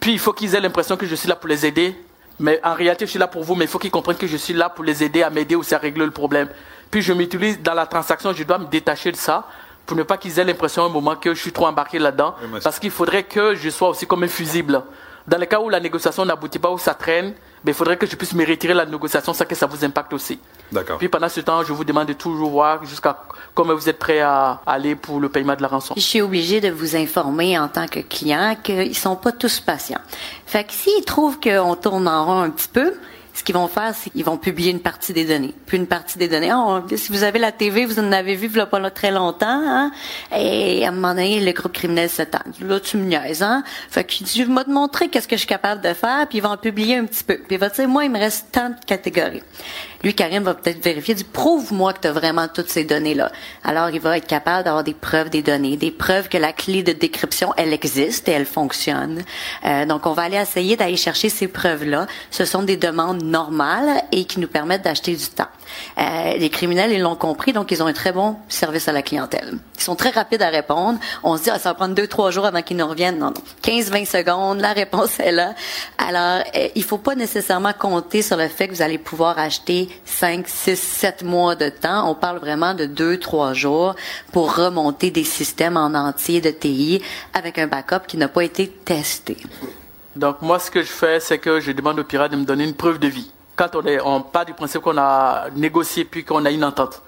Puis 0.00 0.12
il 0.12 0.18
faut 0.18 0.32
qu'ils 0.32 0.54
aient 0.54 0.60
l'impression 0.60 0.96
que 0.96 1.06
je 1.06 1.14
suis 1.14 1.28
là 1.28 1.36
pour 1.36 1.48
les 1.48 1.66
aider. 1.66 1.94
Mais 2.38 2.58
en 2.64 2.72
réalité, 2.72 3.04
je 3.04 3.10
suis 3.10 3.18
là 3.18 3.28
pour 3.28 3.44
vous, 3.44 3.54
mais 3.54 3.66
il 3.66 3.68
faut 3.68 3.78
qu'ils 3.78 3.90
comprennent 3.90 4.16
que 4.16 4.26
je 4.26 4.38
suis 4.38 4.54
là 4.54 4.70
pour 4.70 4.82
les 4.82 5.04
aider 5.04 5.22
à 5.22 5.28
m'aider 5.28 5.54
ou 5.54 5.62
à 5.70 5.76
régler 5.76 6.06
le 6.06 6.10
problème. 6.10 6.48
Puis 6.90 7.02
je 7.02 7.12
m'utilise 7.12 7.60
dans 7.60 7.74
la 7.74 7.86
transaction, 7.86 8.32
je 8.32 8.42
dois 8.44 8.58
me 8.58 8.66
détacher 8.66 9.12
de 9.12 9.16
ça 9.16 9.46
pour 9.84 9.96
ne 9.96 10.02
pas 10.02 10.16
qu'ils 10.16 10.38
aient 10.38 10.44
l'impression 10.44 10.84
à 10.84 10.86
un 10.86 10.90
moment 10.90 11.16
que 11.16 11.34
je 11.34 11.40
suis 11.40 11.52
trop 11.52 11.66
embarqué 11.66 11.98
là-dedans. 11.98 12.34
parce 12.62 12.78
qu'il 12.78 12.90
faudrait 12.90 13.24
que 13.24 13.54
je 13.54 13.68
sois 13.68 13.90
aussi 13.90 14.06
comme 14.06 14.22
un 14.22 14.28
fusible. 14.28 14.82
Dans 15.26 15.38
le 15.38 15.46
cas 15.46 15.60
où 15.60 15.68
la 15.68 15.80
négociation 15.80 16.24
n'aboutit 16.24 16.58
pas, 16.58 16.70
où 16.70 16.78
ça 16.78 16.94
traîne, 16.94 17.34
ben, 17.62 17.72
il 17.72 17.74
faudrait 17.74 17.96
que 17.96 18.06
je 18.06 18.16
puisse 18.16 18.32
me 18.32 18.46
retirer 18.46 18.72
la 18.72 18.86
négociation 18.86 19.34
sans 19.34 19.44
que 19.44 19.54
ça 19.54 19.66
vous 19.66 19.84
impacte 19.84 20.12
aussi. 20.12 20.40
D'accord. 20.72 20.98
Puis 20.98 21.08
pendant 21.08 21.28
ce 21.28 21.40
temps, 21.40 21.64
je 21.64 21.72
vous 21.72 21.84
demande 21.84 22.08
de 22.08 22.12
toujours 22.12 22.50
voir 22.50 22.84
jusqu'à 22.84 23.24
comment 23.54 23.74
vous 23.74 23.88
êtes 23.88 23.98
prêt 23.98 24.20
à 24.20 24.60
aller 24.66 24.94
pour 24.94 25.20
le 25.20 25.28
paiement 25.28 25.54
de 25.54 25.62
la 25.62 25.68
rançon. 25.68 25.94
Je 25.96 26.02
suis 26.02 26.20
obligée 26.20 26.60
de 26.60 26.70
vous 26.70 26.96
informer 26.96 27.58
en 27.58 27.68
tant 27.68 27.86
que 27.86 28.00
client 28.00 28.56
qu'ils 28.62 28.96
sont 28.96 29.16
pas 29.16 29.32
tous 29.32 29.60
patients. 29.60 30.00
Fait 30.46 30.64
que 30.64 30.72
s'ils 30.72 31.04
trouvent 31.04 31.40
qu'on 31.40 31.74
tourne 31.74 32.06
en 32.06 32.24
rond 32.24 32.40
un 32.40 32.50
petit 32.50 32.68
peu, 32.68 32.94
ce 33.32 33.44
qu'ils 33.44 33.54
vont 33.54 33.68
faire, 33.68 33.94
c'est 33.94 34.10
qu'ils 34.10 34.24
vont 34.24 34.36
publier 34.36 34.70
une 34.70 34.80
partie 34.80 35.12
des 35.12 35.24
données. 35.24 35.54
Puis 35.66 35.78
une 35.78 35.86
partie 35.86 36.18
des 36.18 36.28
données, 36.28 36.52
oh, 36.52 36.80
si 36.94 37.12
vous 37.12 37.22
avez 37.22 37.38
la 37.38 37.52
TV, 37.52 37.86
vous 37.86 37.98
en 37.98 38.12
avez 38.12 38.34
vu 38.34 38.50
il 38.52 38.66
pas 38.66 38.90
très 38.90 39.10
longtemps, 39.10 39.46
hein? 39.48 39.92
Et 40.36 40.84
à 40.84 40.88
un 40.88 40.92
moment 40.92 41.14
donné, 41.14 41.40
le 41.40 41.52
groupe 41.52 41.72
criminel 41.72 42.10
s'étend. 42.10 42.40
Là, 42.60 42.80
tu 42.80 42.96
me 42.96 43.04
niaises, 43.04 43.42
hein? 43.42 43.62
Fait 43.88 44.04
qu'il 44.04 44.26
dit, 44.26 44.42
je 44.42 44.52
vais 44.52 44.64
te 44.64 44.70
montrer 44.70 45.08
qu'est-ce 45.08 45.28
que 45.28 45.36
je 45.36 45.40
suis 45.40 45.48
capable 45.48 45.80
de 45.80 45.94
faire, 45.94 46.26
puis 46.28 46.38
ils 46.38 46.40
vont 46.40 46.50
en 46.50 46.56
publier 46.56 46.96
un 46.96 47.06
petit 47.06 47.24
peu. 47.24 47.36
Puis 47.36 47.54
il 47.56 47.58
va 47.58 47.68
dire, 47.68 47.88
moi, 47.88 48.04
il 48.04 48.10
me 48.10 48.18
reste 48.18 48.48
tant 48.52 48.70
de 48.70 48.84
catégories. 48.86 49.42
Lui, 50.02 50.14
Karim 50.14 50.44
va 50.44 50.54
peut-être 50.54 50.82
vérifier, 50.82 51.14
dit, 51.14 51.24
prouve-moi 51.24 51.92
que 51.92 52.00
tu 52.00 52.08
as 52.08 52.12
vraiment 52.12 52.48
toutes 52.48 52.70
ces 52.70 52.84
données-là. 52.84 53.30
Alors, 53.64 53.90
il 53.90 54.00
va 54.00 54.16
être 54.16 54.26
capable 54.26 54.64
d'avoir 54.64 54.82
des 54.82 54.94
preuves 54.94 55.28
des 55.28 55.42
données, 55.42 55.76
des 55.76 55.90
preuves 55.90 56.30
que 56.30 56.38
la 56.38 56.54
clé 56.54 56.82
de 56.82 56.92
décryption, 56.92 57.52
elle 57.58 57.74
existe 57.74 58.26
et 58.28 58.32
elle 58.32 58.46
fonctionne. 58.46 59.22
Euh, 59.66 59.84
donc, 59.84 60.06
on 60.06 60.12
va 60.12 60.22
aller 60.22 60.38
essayer 60.38 60.76
d'aller 60.76 60.96
chercher 60.96 61.28
ces 61.28 61.48
preuves-là. 61.48 62.06
Ce 62.30 62.46
sont 62.46 62.62
des 62.62 62.78
demandes 62.78 63.22
normales 63.22 64.02
et 64.10 64.24
qui 64.24 64.40
nous 64.40 64.48
permettent 64.48 64.82
d'acheter 64.82 65.14
du 65.14 65.26
temps. 65.26 65.48
Euh, 65.98 66.36
les 66.38 66.48
criminels, 66.48 66.92
ils 66.92 67.02
l'ont 67.02 67.14
compris, 67.14 67.52
donc 67.52 67.70
ils 67.70 67.82
ont 67.82 67.86
un 67.86 67.92
très 67.92 68.12
bon 68.12 68.36
service 68.48 68.88
à 68.88 68.92
la 68.92 69.02
clientèle. 69.02 69.58
Ils 69.76 69.82
sont 69.82 69.96
très 69.96 70.10
rapides 70.10 70.42
à 70.42 70.48
répondre. 70.48 70.98
On 71.22 71.36
se 71.36 71.42
dit, 71.42 71.50
ah, 71.50 71.58
ça 71.58 71.70
va 71.70 71.74
prendre 71.74 71.94
deux, 71.94 72.06
trois 72.06 72.30
jours 72.30 72.46
avant 72.46 72.62
qu'ils 72.62 72.78
nous 72.78 72.88
reviennent. 72.88 73.18
Non, 73.18 73.26
non. 73.26 73.42
15, 73.62 73.90
20 73.90 74.06
secondes, 74.06 74.60
la 74.60 74.72
réponse 74.72 75.20
est 75.20 75.32
là. 75.32 75.54
Alors, 75.98 76.42
euh, 76.56 76.68
il 76.74 76.84
faut 76.84 76.98
pas 76.98 77.14
nécessairement 77.14 77.74
compter 77.78 78.22
sur 78.22 78.38
le 78.38 78.48
fait 78.48 78.68
que 78.68 78.74
vous 78.74 78.82
allez 78.82 78.98
pouvoir 78.98 79.38
acheter 79.38 79.89
5, 80.04 80.46
6, 80.46 80.76
7 80.76 81.22
mois 81.22 81.54
de 81.54 81.68
temps. 81.68 82.10
On 82.10 82.14
parle 82.14 82.38
vraiment 82.38 82.74
de 82.74 82.86
deux, 82.86 83.18
trois 83.18 83.52
jours 83.52 83.94
pour 84.32 84.54
remonter 84.54 85.10
des 85.10 85.24
systèmes 85.24 85.76
en 85.76 85.94
entier 85.94 86.40
de 86.40 86.50
TI 86.50 87.02
avec 87.34 87.58
un 87.58 87.66
backup 87.66 88.06
qui 88.06 88.16
n'a 88.16 88.28
pas 88.28 88.44
été 88.44 88.68
testé. 88.68 89.36
Donc, 90.16 90.42
moi, 90.42 90.58
ce 90.58 90.70
que 90.70 90.82
je 90.82 90.88
fais, 90.88 91.20
c'est 91.20 91.38
que 91.38 91.60
je 91.60 91.72
demande 91.72 91.98
au 92.00 92.04
pirate 92.04 92.32
de 92.32 92.36
me 92.36 92.44
donner 92.44 92.64
une 92.64 92.74
preuve 92.74 92.98
de 92.98 93.08
vie 93.08 93.30
quand 93.60 93.76
on, 93.76 93.84
est, 93.84 94.00
on 94.00 94.22
part 94.22 94.46
du 94.46 94.54
principe 94.54 94.80
qu'on 94.80 94.96
a 94.96 95.48
négocié 95.54 96.04
puis 96.04 96.24
qu'on 96.24 96.44
a 96.46 96.50
une 96.50 96.64
entente. 96.64 97.02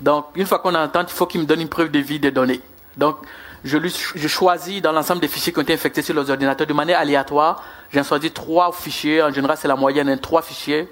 Donc, 0.00 0.26
une 0.34 0.46
fois 0.46 0.58
qu'on 0.58 0.74
a 0.74 0.78
une 0.78 0.86
entente, 0.86 1.10
il 1.10 1.14
faut 1.14 1.26
qu'il 1.26 1.40
me 1.40 1.46
donne 1.46 1.60
une 1.60 1.68
preuve 1.68 1.90
de 1.90 1.98
vie 1.98 2.18
des 2.18 2.30
données. 2.30 2.62
Donc, 2.96 3.16
je, 3.64 3.76
je 4.14 4.28
choisis 4.28 4.80
dans 4.80 4.92
l'ensemble 4.92 5.20
des 5.20 5.28
fichiers 5.28 5.52
qui 5.52 5.58
ont 5.58 5.62
été 5.62 5.74
infectés 5.74 6.00
sur 6.00 6.14
les 6.14 6.30
ordinateurs 6.30 6.66
de 6.66 6.72
manière 6.72 6.98
aléatoire. 6.98 7.62
J'en 7.92 8.02
choisis 8.04 8.32
trois 8.32 8.72
fichiers. 8.72 9.22
En 9.22 9.32
général, 9.32 9.58
c'est 9.60 9.68
la 9.68 9.76
moyenne, 9.76 10.08
hein, 10.08 10.16
trois 10.16 10.40
fichiers. 10.42 10.88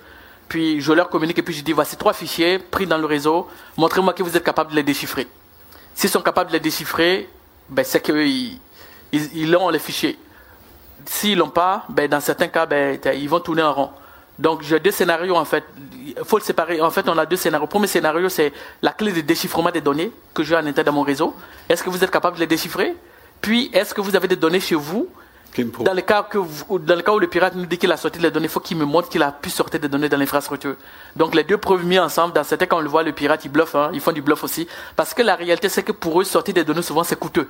Puis, 0.49 0.81
je 0.81 0.93
leur 0.93 1.09
communique 1.09 1.39
et 1.39 1.43
puis 1.43 1.55
je 1.55 1.63
dis, 1.63 1.73
voici 1.73 1.97
trois 1.97 2.13
fichiers 2.13 2.59
pris 2.59 2.87
dans 2.87 2.99
le 2.99 3.07
réseau. 3.07 3.49
Montrez-moi 3.77 4.13
que 4.13 4.23
vous 4.23 4.37
êtes 4.37 4.45
capable 4.45 4.71
de 4.71 4.77
les 4.77 4.83
déchiffrer. 4.83 5.27
S'ils 5.95 6.11
sont 6.11 6.23
capables 6.23 6.51
de 6.51 6.55
les 6.55 6.61
déchiffrer, 6.61 7.29
ben, 7.69 7.85
c'est 7.85 8.01
qu'ils 8.01 8.59
ils, 9.13 9.57
ont 9.57 9.69
les 9.71 9.79
fichiers. 9.79 10.19
S'ils 11.05 11.39
l'ont 11.39 11.51
pas, 11.51 11.85
ben, 11.89 12.09
dans 12.09 12.21
certains 12.21 12.49
cas, 12.49 12.67
ben, 12.67 12.99
ils 13.15 13.29
vont 13.29 13.41
tourner 13.41 13.63
en 13.63 13.73
rond. 13.73 13.91
Donc, 14.39 14.63
j'ai 14.63 14.79
deux 14.79 14.91
scénarios, 14.91 15.35
en 15.35 15.47
fait. 15.47 15.65
Il 16.07 16.15
faut 16.25 16.37
le 16.37 16.45
séparer. 16.45 16.81
En 16.81 16.91
fait, 16.91 17.09
on 17.09 17.17
a 17.17 17.25
deux 17.25 17.37
scénarios. 17.37 17.65
Le 17.65 17.71
premier 17.71 17.87
scénario, 17.87 18.29
c'est 18.29 18.53
la 18.83 18.93
clé 18.93 19.11
de 19.13 19.23
déchiffrement 19.23 19.71
des 19.71 19.81
données 19.81 20.13
que 20.35 20.43
j'ai 20.43 20.55
à 20.55 20.63
l'intérieur 20.63 20.93
de 20.93 20.97
mon 20.97 21.03
réseau. 21.03 21.35
Est-ce 21.69 21.83
que 21.83 21.89
vous 21.89 22.05
êtes 22.05 22.11
capable 22.11 22.37
de 22.37 22.41
les 22.41 22.47
déchiffrer? 22.47 22.95
Puis, 23.41 23.71
est-ce 23.73 23.95
que 23.95 24.01
vous 24.01 24.15
avez 24.15 24.29
des 24.29 24.37
données 24.37 24.61
chez 24.61 24.75
vous 24.75 25.09
dans 25.81 25.95
le, 25.95 26.03
cas 26.03 26.23
que 26.23 26.39
dans 26.79 26.95
le 26.95 27.03
cas 27.03 27.13
où 27.13 27.19
le 27.19 27.29
pirate 27.29 27.55
nous 27.55 27.65
dit 27.65 27.79
qu'il 27.79 27.91
a 27.91 27.97
sorti 27.97 28.19
les 28.19 28.31
données, 28.31 28.47
il 28.47 28.51
faut 28.51 28.61
qu'il 28.61 28.77
me 28.77 28.85
montre 28.85 29.09
qu'il 29.09 29.23
a 29.23 29.33
pu 29.33 29.49
sortir 29.49 29.81
des 29.81 29.89
données 29.89 30.09
dans 30.09 30.19
l'infrastructure. 30.19 30.77
Donc 31.15 31.35
les 31.35 31.45
deux 31.45 31.57
preuves 31.57 31.85
mises 31.85 32.01
ensemble, 32.01 32.35
dans 32.35 32.45
certains 32.45 32.67
cas 32.67 32.77
on 32.77 32.81
le 32.81 32.89
voit, 32.89 33.03
le 33.03 33.13
pirate 33.13 33.45
il 33.45 33.51
bluffe, 33.51 33.75
hein, 33.75 33.91
ils 33.95 34.01
font 34.01 34.13
du 34.13 34.23
bluff 34.23 34.45
aussi. 34.45 34.69
Parce 34.97 35.15
que 35.15 35.23
la 35.23 35.35
réalité 35.35 35.69
c'est 35.69 35.83
que 35.83 35.93
pour 35.93 36.21
eux, 36.21 36.25
sortir 36.25 36.55
des 36.55 36.65
données 36.65 36.83
souvent 36.83 37.05
c'est 37.05 37.19
coûteux 37.19 37.49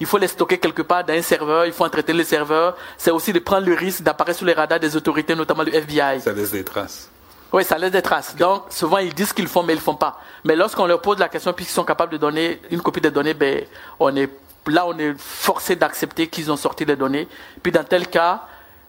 il 0.00 0.06
faut 0.06 0.18
les 0.18 0.28
stocker 0.28 0.58
quelque 0.58 0.82
part 0.82 1.04
dans 1.04 1.14
un 1.14 1.22
serveur, 1.22 1.66
il 1.66 1.72
faut 1.72 1.84
entretenir 1.84 2.18
le 2.18 2.24
serveur. 2.24 2.76
C'est 2.96 3.10
aussi 3.10 3.32
de 3.32 3.38
prendre 3.40 3.66
le 3.66 3.74
risque 3.74 4.02
d'apparaître 4.02 4.38
sur 4.38 4.46
les 4.46 4.52
radars 4.52 4.78
des 4.78 4.96
autorités, 4.96 5.34
notamment 5.34 5.64
du 5.64 5.74
FBI. 5.74 6.20
Ça 6.20 6.32
laisse 6.32 6.52
des 6.52 6.64
traces. 6.64 7.10
Oui, 7.52 7.64
ça 7.64 7.78
laisse 7.78 7.90
des 7.90 8.02
traces. 8.02 8.36
Donc, 8.36 8.64
souvent, 8.68 8.98
ils 8.98 9.14
disent 9.14 9.32
qu'ils 9.32 9.48
font, 9.48 9.62
mais 9.62 9.72
ils 9.72 9.76
ne 9.76 9.80
font 9.80 9.94
pas. 9.94 10.20
Mais 10.44 10.54
lorsqu'on 10.54 10.86
leur 10.86 11.00
pose 11.00 11.18
la 11.18 11.28
question, 11.28 11.52
puisqu'ils 11.52 11.74
sont 11.74 11.84
capables 11.84 12.12
de 12.12 12.18
donner 12.18 12.60
une 12.70 12.80
copie 12.80 13.00
des 13.00 13.10
données, 13.10 13.34
ben, 13.34 13.64
on 13.98 14.14
est, 14.14 14.28
là, 14.68 14.86
on 14.86 14.98
est 14.98 15.14
forcé 15.18 15.76
d'accepter 15.76 16.26
qu'ils 16.26 16.50
ont 16.50 16.56
sorti 16.56 16.84
les 16.84 16.96
données. 16.96 17.28
Puis, 17.62 17.72
dans 17.72 17.84
tel 17.84 18.08
cas, 18.08 18.46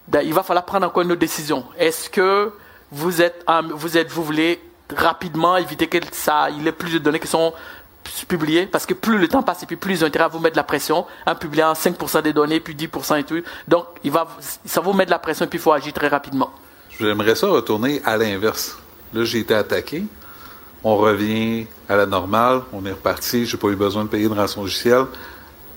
ben, 0.08 0.22
il 0.22 0.34
va 0.34 0.42
falloir 0.42 0.64
prendre 0.64 0.86
encore 0.86 1.02
une 1.02 1.12
autre 1.12 1.20
décision. 1.20 1.64
Est-ce 1.78 2.10
que 2.10 2.52
vous 2.90 3.22
êtes, 3.22 3.44
vous 3.70 3.96
êtes, 3.96 4.10
vous 4.10 4.24
voulez 4.24 4.60
rapidement 4.94 5.56
éviter 5.56 5.86
que 5.86 5.98
ça, 6.12 6.50
il 6.50 6.62
y 6.62 6.68
ait 6.68 6.72
plus 6.72 6.92
de 6.92 6.98
données 6.98 7.20
qui 7.20 7.28
sont 7.28 7.52
publier, 8.26 8.66
parce 8.66 8.86
que 8.86 8.94
plus 8.94 9.18
le 9.18 9.28
temps 9.28 9.42
passe 9.42 9.62
et 9.62 9.76
plus 9.76 9.94
ils 9.94 10.04
ont 10.04 10.06
intérêt 10.06 10.24
à 10.24 10.28
vous 10.28 10.38
mettre 10.38 10.56
la 10.56 10.64
pression, 10.64 11.06
en 11.26 11.34
publiant 11.34 11.72
5% 11.72 12.22
des 12.22 12.32
données, 12.32 12.60
puis 12.60 12.74
10% 12.74 13.20
et 13.20 13.24
tout. 13.24 13.42
Donc, 13.68 13.86
il 14.04 14.10
va, 14.10 14.26
ça 14.64 14.80
vous 14.80 14.92
met 14.92 15.06
de 15.06 15.10
la 15.10 15.18
pression 15.18 15.44
et 15.44 15.48
puis 15.48 15.58
il 15.58 15.62
faut 15.62 15.72
agir 15.72 15.92
très 15.92 16.08
rapidement. 16.08 16.50
J'aimerais 16.98 17.34
ça 17.34 17.48
retourner 17.48 18.02
à 18.04 18.16
l'inverse. 18.16 18.78
Là, 19.12 19.24
j'ai 19.24 19.40
été 19.40 19.54
attaqué. 19.54 20.04
On 20.82 20.96
revient 20.96 21.66
à 21.88 21.96
la 21.96 22.06
normale. 22.06 22.62
On 22.72 22.84
est 22.84 22.92
reparti. 22.92 23.46
J'ai 23.46 23.56
pas 23.56 23.68
eu 23.68 23.76
besoin 23.76 24.04
de 24.04 24.08
payer 24.08 24.28
de 24.28 24.34
rançon 24.34 24.62
logicielle. 24.62 25.06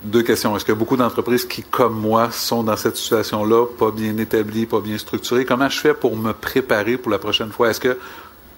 Deux 0.03 0.23
questions. 0.23 0.55
Est-ce 0.55 0.65
qu'il 0.65 0.73
y 0.73 0.77
a 0.77 0.79
beaucoup 0.79 0.97
d'entreprises 0.97 1.45
qui, 1.45 1.63
comme 1.63 1.99
moi, 1.99 2.29
sont 2.31 2.63
dans 2.63 2.75
cette 2.75 2.97
situation-là, 2.97 3.65
pas 3.77 3.91
bien 3.91 4.17
établies, 4.17 4.65
pas 4.65 4.81
bien 4.81 4.97
structurées? 4.97 5.45
Comment 5.45 5.69
je 5.69 5.79
fais 5.79 5.93
pour 5.93 6.15
me 6.17 6.33
préparer 6.33 6.97
pour 6.97 7.11
la 7.11 7.19
prochaine 7.19 7.51
fois? 7.51 7.69
Est-ce 7.69 7.79
que, 7.79 7.97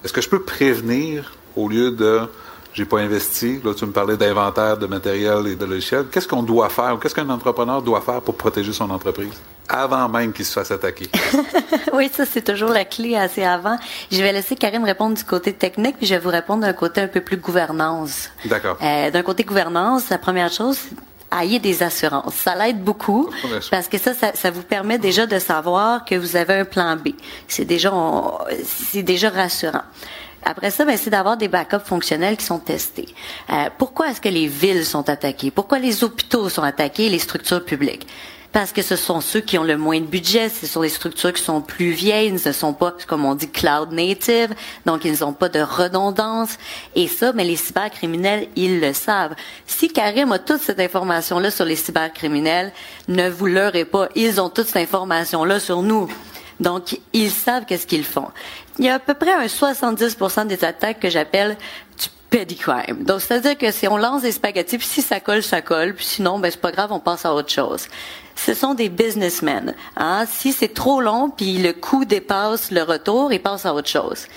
est-ce 0.04 0.12
que 0.12 0.22
je 0.22 0.30
peux 0.30 0.42
prévenir 0.42 1.34
au 1.56 1.70
lieu 1.70 1.92
de 1.92 2.22
j'ai 2.76 2.84
pas 2.84 3.00
investi. 3.00 3.62
Là, 3.64 3.74
tu 3.74 3.86
me 3.86 3.94
parlais 3.94 4.18
d'inventaire 4.18 4.78
de 4.78 4.86
matériel 4.86 5.48
et 5.48 5.56
de 5.56 5.66
logiciels. 5.66 6.08
Qu'est-ce 6.12 6.28
qu'on 6.28 6.44
doit 6.44 6.68
faire 6.68 6.94
ou 6.94 6.98
qu'est-ce 6.98 7.16
qu'un 7.16 7.30
entrepreneur 7.30 7.82
doit 7.82 8.02
faire 8.02 8.22
pour 8.22 8.36
protéger 8.36 8.74
son 8.74 8.90
entreprise 8.90 9.32
avant 9.70 10.10
même 10.10 10.34
qu'il 10.34 10.44
se 10.44 10.52
fasse 10.52 10.72
attaquer? 10.72 11.10
oui, 11.94 12.12
ça, 12.14 12.26
c'est 12.26 12.42
toujours 12.42 12.72
la 12.72 12.84
clé 12.84 13.16
assez 13.16 13.44
avant. 13.44 13.78
Je 14.12 14.18
vais 14.18 14.34
laisser 14.34 14.56
Karim 14.56 14.84
répondre 14.84 15.16
du 15.16 15.24
côté 15.24 15.54
technique, 15.54 15.96
puis 15.98 16.06
je 16.06 16.16
vais 16.16 16.20
vous 16.20 16.30
répondre 16.30 16.64
d'un 16.64 16.74
côté 16.74 17.00
un 17.00 17.08
peu 17.08 17.22
plus 17.22 17.38
gouvernance. 17.38 18.30
D'accord. 18.44 18.78
Euh, 18.82 19.10
d'un 19.10 19.24
côté 19.24 19.46
gouvernance, 19.46 20.10
la 20.10 20.18
première 20.18 20.52
chose, 20.52 20.80
ayez 21.40 21.60
des 21.60 21.84
assurances. 21.84 22.34
Ça 22.36 22.56
l'aide 22.56 22.84
beaucoup 22.84 23.30
parce 23.72 23.88
que 23.88 23.98
ça, 23.98 24.14
ça, 24.14 24.52
vous 24.52 24.64
permet 24.64 24.98
déjà 24.98 25.26
de 25.26 25.40
savoir 25.40 26.06
que 26.06 26.16
vous 26.16 26.36
avez 26.36 26.56
un 26.56 26.66
plan 26.66 26.96
B. 26.96 27.10
C'est 27.48 27.66
déjà, 27.66 27.92
c'est 28.64 29.04
déjà 29.04 29.30
rassurant. 29.30 29.84
Après 30.44 30.70
ça, 30.70 30.86
ben, 30.86 30.96
c'est 30.96 31.10
d'avoir 31.10 31.38
des 31.38 31.48
backups 31.48 31.86
fonctionnels 31.86 32.38
qui 32.38 32.46
sont 32.46 32.60
testés. 32.60 33.08
Euh, 33.50 33.70
pourquoi 33.78 34.10
est-ce 34.10 34.22
que 34.22 34.30
les 34.30 34.46
villes 34.46 34.86
sont 34.86 35.10
attaquées? 35.10 35.50
Pourquoi 35.50 35.80
les 35.80 36.04
hôpitaux 36.04 36.50
sont 36.50 36.62
attaqués, 36.62 37.10
les 37.10 37.20
structures 37.20 37.66
publiques? 37.66 38.06
Parce 38.56 38.72
que 38.72 38.82
ce 38.82 38.96
sont 38.96 39.20
ceux 39.20 39.42
qui 39.42 39.58
ont 39.58 39.66
le 39.66 39.76
moins 39.76 40.00
de 40.00 40.06
budget, 40.06 40.48
ce 40.48 40.66
sont 40.66 40.82
les 40.82 40.88
structures 40.88 41.34
qui 41.34 41.44
sont 41.44 41.60
plus 41.60 41.92
vieilles, 41.92 42.32
ne 42.32 42.38
sont 42.54 42.72
pas, 42.72 42.96
comme 43.06 43.26
on 43.26 43.36
dit, 43.36 43.50
cloud 43.50 43.92
native, 43.92 44.56
donc 44.86 45.04
ils 45.04 45.20
n'ont 45.20 45.34
pas 45.34 45.50
de 45.50 45.60
redondance. 45.60 46.58
Et 46.96 47.10
ça, 47.10 47.34
mais 47.34 47.44
les 47.44 47.58
cybercriminels, 47.58 48.48
ils 48.56 48.80
le 48.80 48.94
savent. 48.94 49.36
Si 49.68 49.90
Karim 49.90 50.32
a 50.32 50.40
toute 50.40 50.62
cette 50.62 50.80
information-là 50.80 51.52
sur 51.52 51.66
les 51.66 51.76
cybercriminels, 51.76 52.72
ne 53.10 53.30
vous 53.30 53.48
leurrez 53.48 53.84
pas, 53.84 54.08
ils 54.16 54.40
ont 54.40 54.50
toute 54.50 54.68
cette 54.68 54.78
information-là 54.78 55.60
sur 55.60 55.82
nous. 55.82 56.08
Donc, 56.62 56.98
ils 57.12 57.32
savent 57.32 57.66
qu'est-ce 57.66 57.86
qu'ils 57.86 58.06
font. 58.06 58.30
Il 58.80 58.86
y 58.86 58.90
a 58.90 58.96
à 58.96 59.00
peu 59.00 59.16
près 59.16 59.34
un 59.34 59.48
70% 59.48 60.48
des 60.48 60.64
attaques 60.64 61.02
que 61.02 61.10
j'appelle 61.10 61.58
petty 62.30 62.56
crime. 62.56 63.04
Donc, 63.04 63.22
c'est-à-dire 63.22 63.58
que 63.58 63.72
si 63.72 63.88
on 63.88 63.98
lance 63.98 64.24
des 64.24 64.32
spaghettis, 64.32 64.78
puis 64.78 64.88
si 64.88 65.02
ça 65.02 65.20
colle, 65.20 65.44
ça 65.44 65.62
colle, 65.62 65.94
puis 65.96 66.06
sinon, 66.06 66.40
ben, 66.40 66.52
c'est 66.52 66.62
pas 66.62 66.72
grave, 66.72 66.92
on 66.92 67.00
passe 67.00 67.26
à 67.26 67.34
autre 67.34 67.50
chose. 67.50 67.88
Ce 68.36 68.54
sont 68.54 68.74
des 68.74 68.90
businessmen. 68.90 69.74
Hein? 69.96 70.26
Si 70.30 70.52
c'est 70.52 70.74
trop 70.74 71.00
long, 71.00 71.30
puis 71.30 71.58
le 71.58 71.72
coût 71.72 72.04
dépasse 72.04 72.72
le 72.72 72.84
retour, 72.84 73.32
ils 73.32 73.42
passent 73.42 73.66
à 73.66 73.74
autre 73.74 73.90
chose 73.90 74.28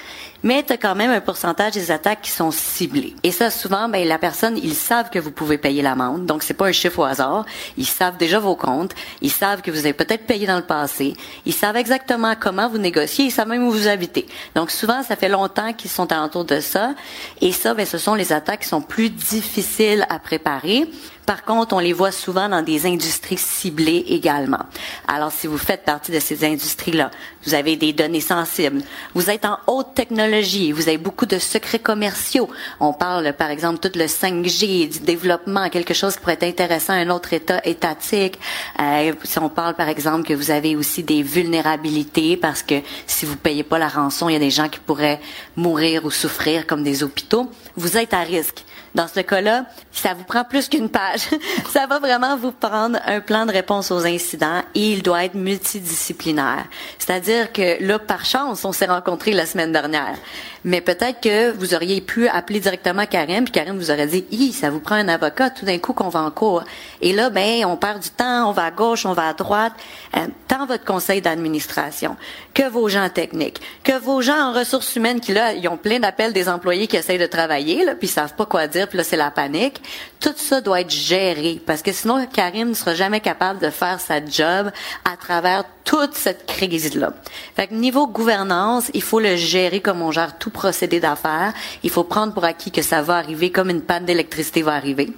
mais 0.42 0.62
tu 0.62 0.72
as 0.72 0.76
quand 0.76 0.94
même 0.94 1.10
un 1.10 1.20
pourcentage 1.20 1.72
des 1.72 1.90
attaques 1.90 2.22
qui 2.22 2.30
sont 2.30 2.50
ciblées. 2.50 3.14
Et 3.22 3.32
ça, 3.32 3.50
souvent, 3.50 3.88
ben, 3.88 4.06
la 4.06 4.18
personne, 4.18 4.56
ils 4.56 4.74
savent 4.74 5.10
que 5.10 5.18
vous 5.18 5.30
pouvez 5.30 5.58
payer 5.58 5.82
l'amende, 5.82 6.26
donc 6.26 6.42
c'est 6.42 6.54
pas 6.54 6.66
un 6.66 6.72
chiffre 6.72 7.00
au 7.00 7.04
hasard. 7.04 7.44
Ils 7.76 7.86
savent 7.86 8.16
déjà 8.16 8.38
vos 8.38 8.56
comptes, 8.56 8.92
ils 9.20 9.32
savent 9.32 9.62
que 9.62 9.70
vous 9.70 9.78
avez 9.78 9.92
peut-être 9.92 10.26
payé 10.26 10.46
dans 10.46 10.56
le 10.56 10.62
passé, 10.62 11.14
ils 11.46 11.52
savent 11.52 11.76
exactement 11.76 12.34
comment 12.38 12.68
vous 12.68 12.78
négociez, 12.78 13.26
ils 13.26 13.30
savent 13.30 13.48
même 13.48 13.66
où 13.66 13.70
vous 13.70 13.88
habitez. 13.88 14.26
Donc 14.54 14.70
souvent, 14.70 15.02
ça 15.02 15.16
fait 15.16 15.28
longtemps 15.28 15.72
qu'ils 15.72 15.90
sont 15.90 16.10
alentour 16.12 16.44
de 16.44 16.60
ça, 16.60 16.94
et 17.40 17.52
ça, 17.52 17.74
ben, 17.74 17.86
ce 17.86 17.98
sont 17.98 18.14
les 18.14 18.32
attaques 18.32 18.60
qui 18.60 18.68
sont 18.68 18.82
plus 18.82 19.10
difficiles 19.10 20.06
à 20.08 20.18
préparer. 20.18 20.88
Par 21.26 21.44
contre, 21.44 21.74
on 21.74 21.78
les 21.78 21.92
voit 21.92 22.10
souvent 22.10 22.48
dans 22.48 22.62
des 22.62 22.86
industries 22.86 23.36
ciblées 23.36 24.02
également. 24.08 24.64
Alors, 25.06 25.30
si 25.30 25.46
vous 25.46 25.58
faites 25.58 25.84
partie 25.84 26.10
de 26.10 26.20
ces 26.20 26.42
industries-là, 26.42 27.10
vous 27.44 27.52
avez 27.52 27.76
des 27.76 27.92
données 27.92 28.22
sensibles, 28.22 28.80
vous 29.14 29.28
êtes 29.28 29.44
en 29.44 29.58
haute 29.66 29.94
technologie, 29.94 30.27
vous 30.72 30.88
avez 30.88 30.98
beaucoup 30.98 31.26
de 31.26 31.38
secrets 31.38 31.78
commerciaux. 31.78 32.48
On 32.80 32.92
parle, 32.92 33.32
par 33.32 33.50
exemple, 33.50 33.78
tout 33.78 33.98
le 33.98 34.04
5G, 34.04 34.88
du 34.88 35.00
développement, 35.00 35.68
quelque 35.70 35.94
chose 35.94 36.14
qui 36.14 36.20
pourrait 36.20 36.34
être 36.34 36.44
intéressant 36.44 36.92
à 36.92 36.96
un 36.96 37.10
autre 37.10 37.32
État 37.32 37.60
étatique. 37.64 38.38
Euh, 38.80 39.12
si 39.24 39.38
on 39.38 39.48
parle, 39.48 39.74
par 39.74 39.88
exemple, 39.88 40.26
que 40.26 40.34
vous 40.34 40.50
avez 40.50 40.76
aussi 40.76 41.02
des 41.02 41.22
vulnérabilités 41.22 42.36
parce 42.36 42.62
que 42.62 42.74
si 43.06 43.24
vous 43.24 43.36
payez 43.36 43.62
pas 43.62 43.78
la 43.78 43.88
rançon, 43.88 44.28
il 44.28 44.34
y 44.34 44.36
a 44.36 44.40
des 44.40 44.50
gens 44.50 44.68
qui 44.68 44.80
pourraient 44.80 45.20
mourir 45.58 46.04
ou 46.04 46.10
souffrir 46.10 46.66
comme 46.66 46.82
des 46.82 47.02
hôpitaux, 47.02 47.50
vous 47.76 47.96
êtes 47.96 48.14
à 48.14 48.20
risque. 48.20 48.64
Dans 48.94 49.08
ce 49.08 49.20
cas-là, 49.20 49.66
ça 49.92 50.14
vous 50.14 50.24
prend 50.24 50.44
plus 50.44 50.68
qu'une 50.68 50.88
page. 50.88 51.20
ça 51.70 51.86
va 51.86 51.98
vraiment 51.98 52.36
vous 52.36 52.52
prendre 52.52 52.98
un 53.04 53.20
plan 53.20 53.44
de 53.44 53.52
réponse 53.52 53.90
aux 53.90 54.06
incidents 54.06 54.62
et 54.74 54.92
il 54.92 55.02
doit 55.02 55.24
être 55.24 55.34
multidisciplinaire. 55.34 56.64
C'est-à-dire 56.98 57.52
que 57.52 57.82
là, 57.84 57.98
par 57.98 58.24
chance, 58.24 58.64
on 58.64 58.72
s'est 58.72 58.86
rencontrés 58.86 59.32
la 59.32 59.46
semaine 59.46 59.72
dernière. 59.72 60.16
Mais 60.64 60.80
peut-être 60.80 61.20
que 61.20 61.52
vous 61.52 61.74
auriez 61.74 62.00
pu 62.00 62.28
appeler 62.28 62.60
directement 62.60 63.06
Karim, 63.06 63.44
puis 63.44 63.52
Karim 63.52 63.78
vous 63.78 63.90
aurait 63.90 64.06
dit, 64.06 64.24
Hi, 64.30 64.52
ça 64.52 64.70
vous 64.70 64.80
prend 64.80 64.96
un 64.96 65.08
avocat 65.08 65.50
tout 65.50 65.64
d'un 65.64 65.78
coup 65.78 65.92
qu'on 65.92 66.08
va 66.08 66.20
en 66.20 66.30
cours. 66.30 66.64
Et 67.00 67.12
là, 67.12 67.30
ben, 67.30 67.64
on 67.64 67.76
perd 67.76 68.00
du 68.00 68.10
temps, 68.10 68.48
on 68.48 68.52
va 68.52 68.64
à 68.64 68.70
gauche, 68.70 69.06
on 69.06 69.12
va 69.12 69.28
à 69.28 69.32
droite. 69.34 69.72
Euh, 70.16 70.26
tant 70.46 70.66
votre 70.66 70.84
conseil 70.84 71.20
d'administration 71.20 72.16
que 72.54 72.68
vos 72.68 72.88
gens 72.88 73.08
techniques, 73.08 73.60
que 73.84 73.96
vos 73.98 74.20
gens 74.20 74.50
en 74.50 74.52
ressources 74.52 74.96
humaines 74.96 75.20
qui 75.20 75.32
là, 75.32 75.52
ils 75.52 75.68
ont 75.68 75.76
plein 75.76 76.00
d'appels 76.00 76.32
des 76.32 76.48
employés 76.48 76.86
qui 76.86 76.96
essayent 76.96 77.18
de 77.18 77.26
travailler, 77.26 77.84
là, 77.84 77.94
puis 77.94 78.08
ils 78.08 78.10
savent 78.10 78.34
pas 78.34 78.46
quoi 78.46 78.66
dire, 78.66 78.88
puis 78.88 78.98
là 78.98 79.04
c'est 79.04 79.16
la 79.16 79.30
panique. 79.30 79.80
Tout 80.20 80.34
ça 80.36 80.60
doit 80.60 80.80
être 80.80 80.90
géré 80.90 81.60
parce 81.64 81.82
que 81.82 81.92
sinon 81.92 82.26
Karim 82.26 82.70
ne 82.70 82.74
sera 82.74 82.94
jamais 82.94 83.20
capable 83.20 83.60
de 83.60 83.70
faire 83.70 84.00
sa 84.00 84.24
job 84.24 84.70
à 85.04 85.16
travers 85.16 85.64
toute 85.84 86.14
cette 86.14 86.46
crise-là. 86.46 87.12
Fait 87.54 87.68
que 87.68 87.74
niveau 87.74 88.06
gouvernance, 88.06 88.90
il 88.94 89.02
faut 89.02 89.20
le 89.20 89.36
gérer 89.36 89.80
comme 89.80 90.02
on 90.02 90.10
gère 90.10 90.38
tout 90.38 90.50
procédé 90.58 90.98
d'affaires. 90.98 91.52
Il 91.84 91.90
faut 91.90 92.02
prendre 92.02 92.34
pour 92.34 92.44
acquis 92.44 92.72
que 92.72 92.82
ça 92.82 93.00
va 93.00 93.16
arriver 93.16 93.52
comme 93.52 93.70
une 93.70 93.82
panne 93.82 94.04
d'électricité 94.04 94.62
va 94.62 94.74
arriver. 94.74 95.08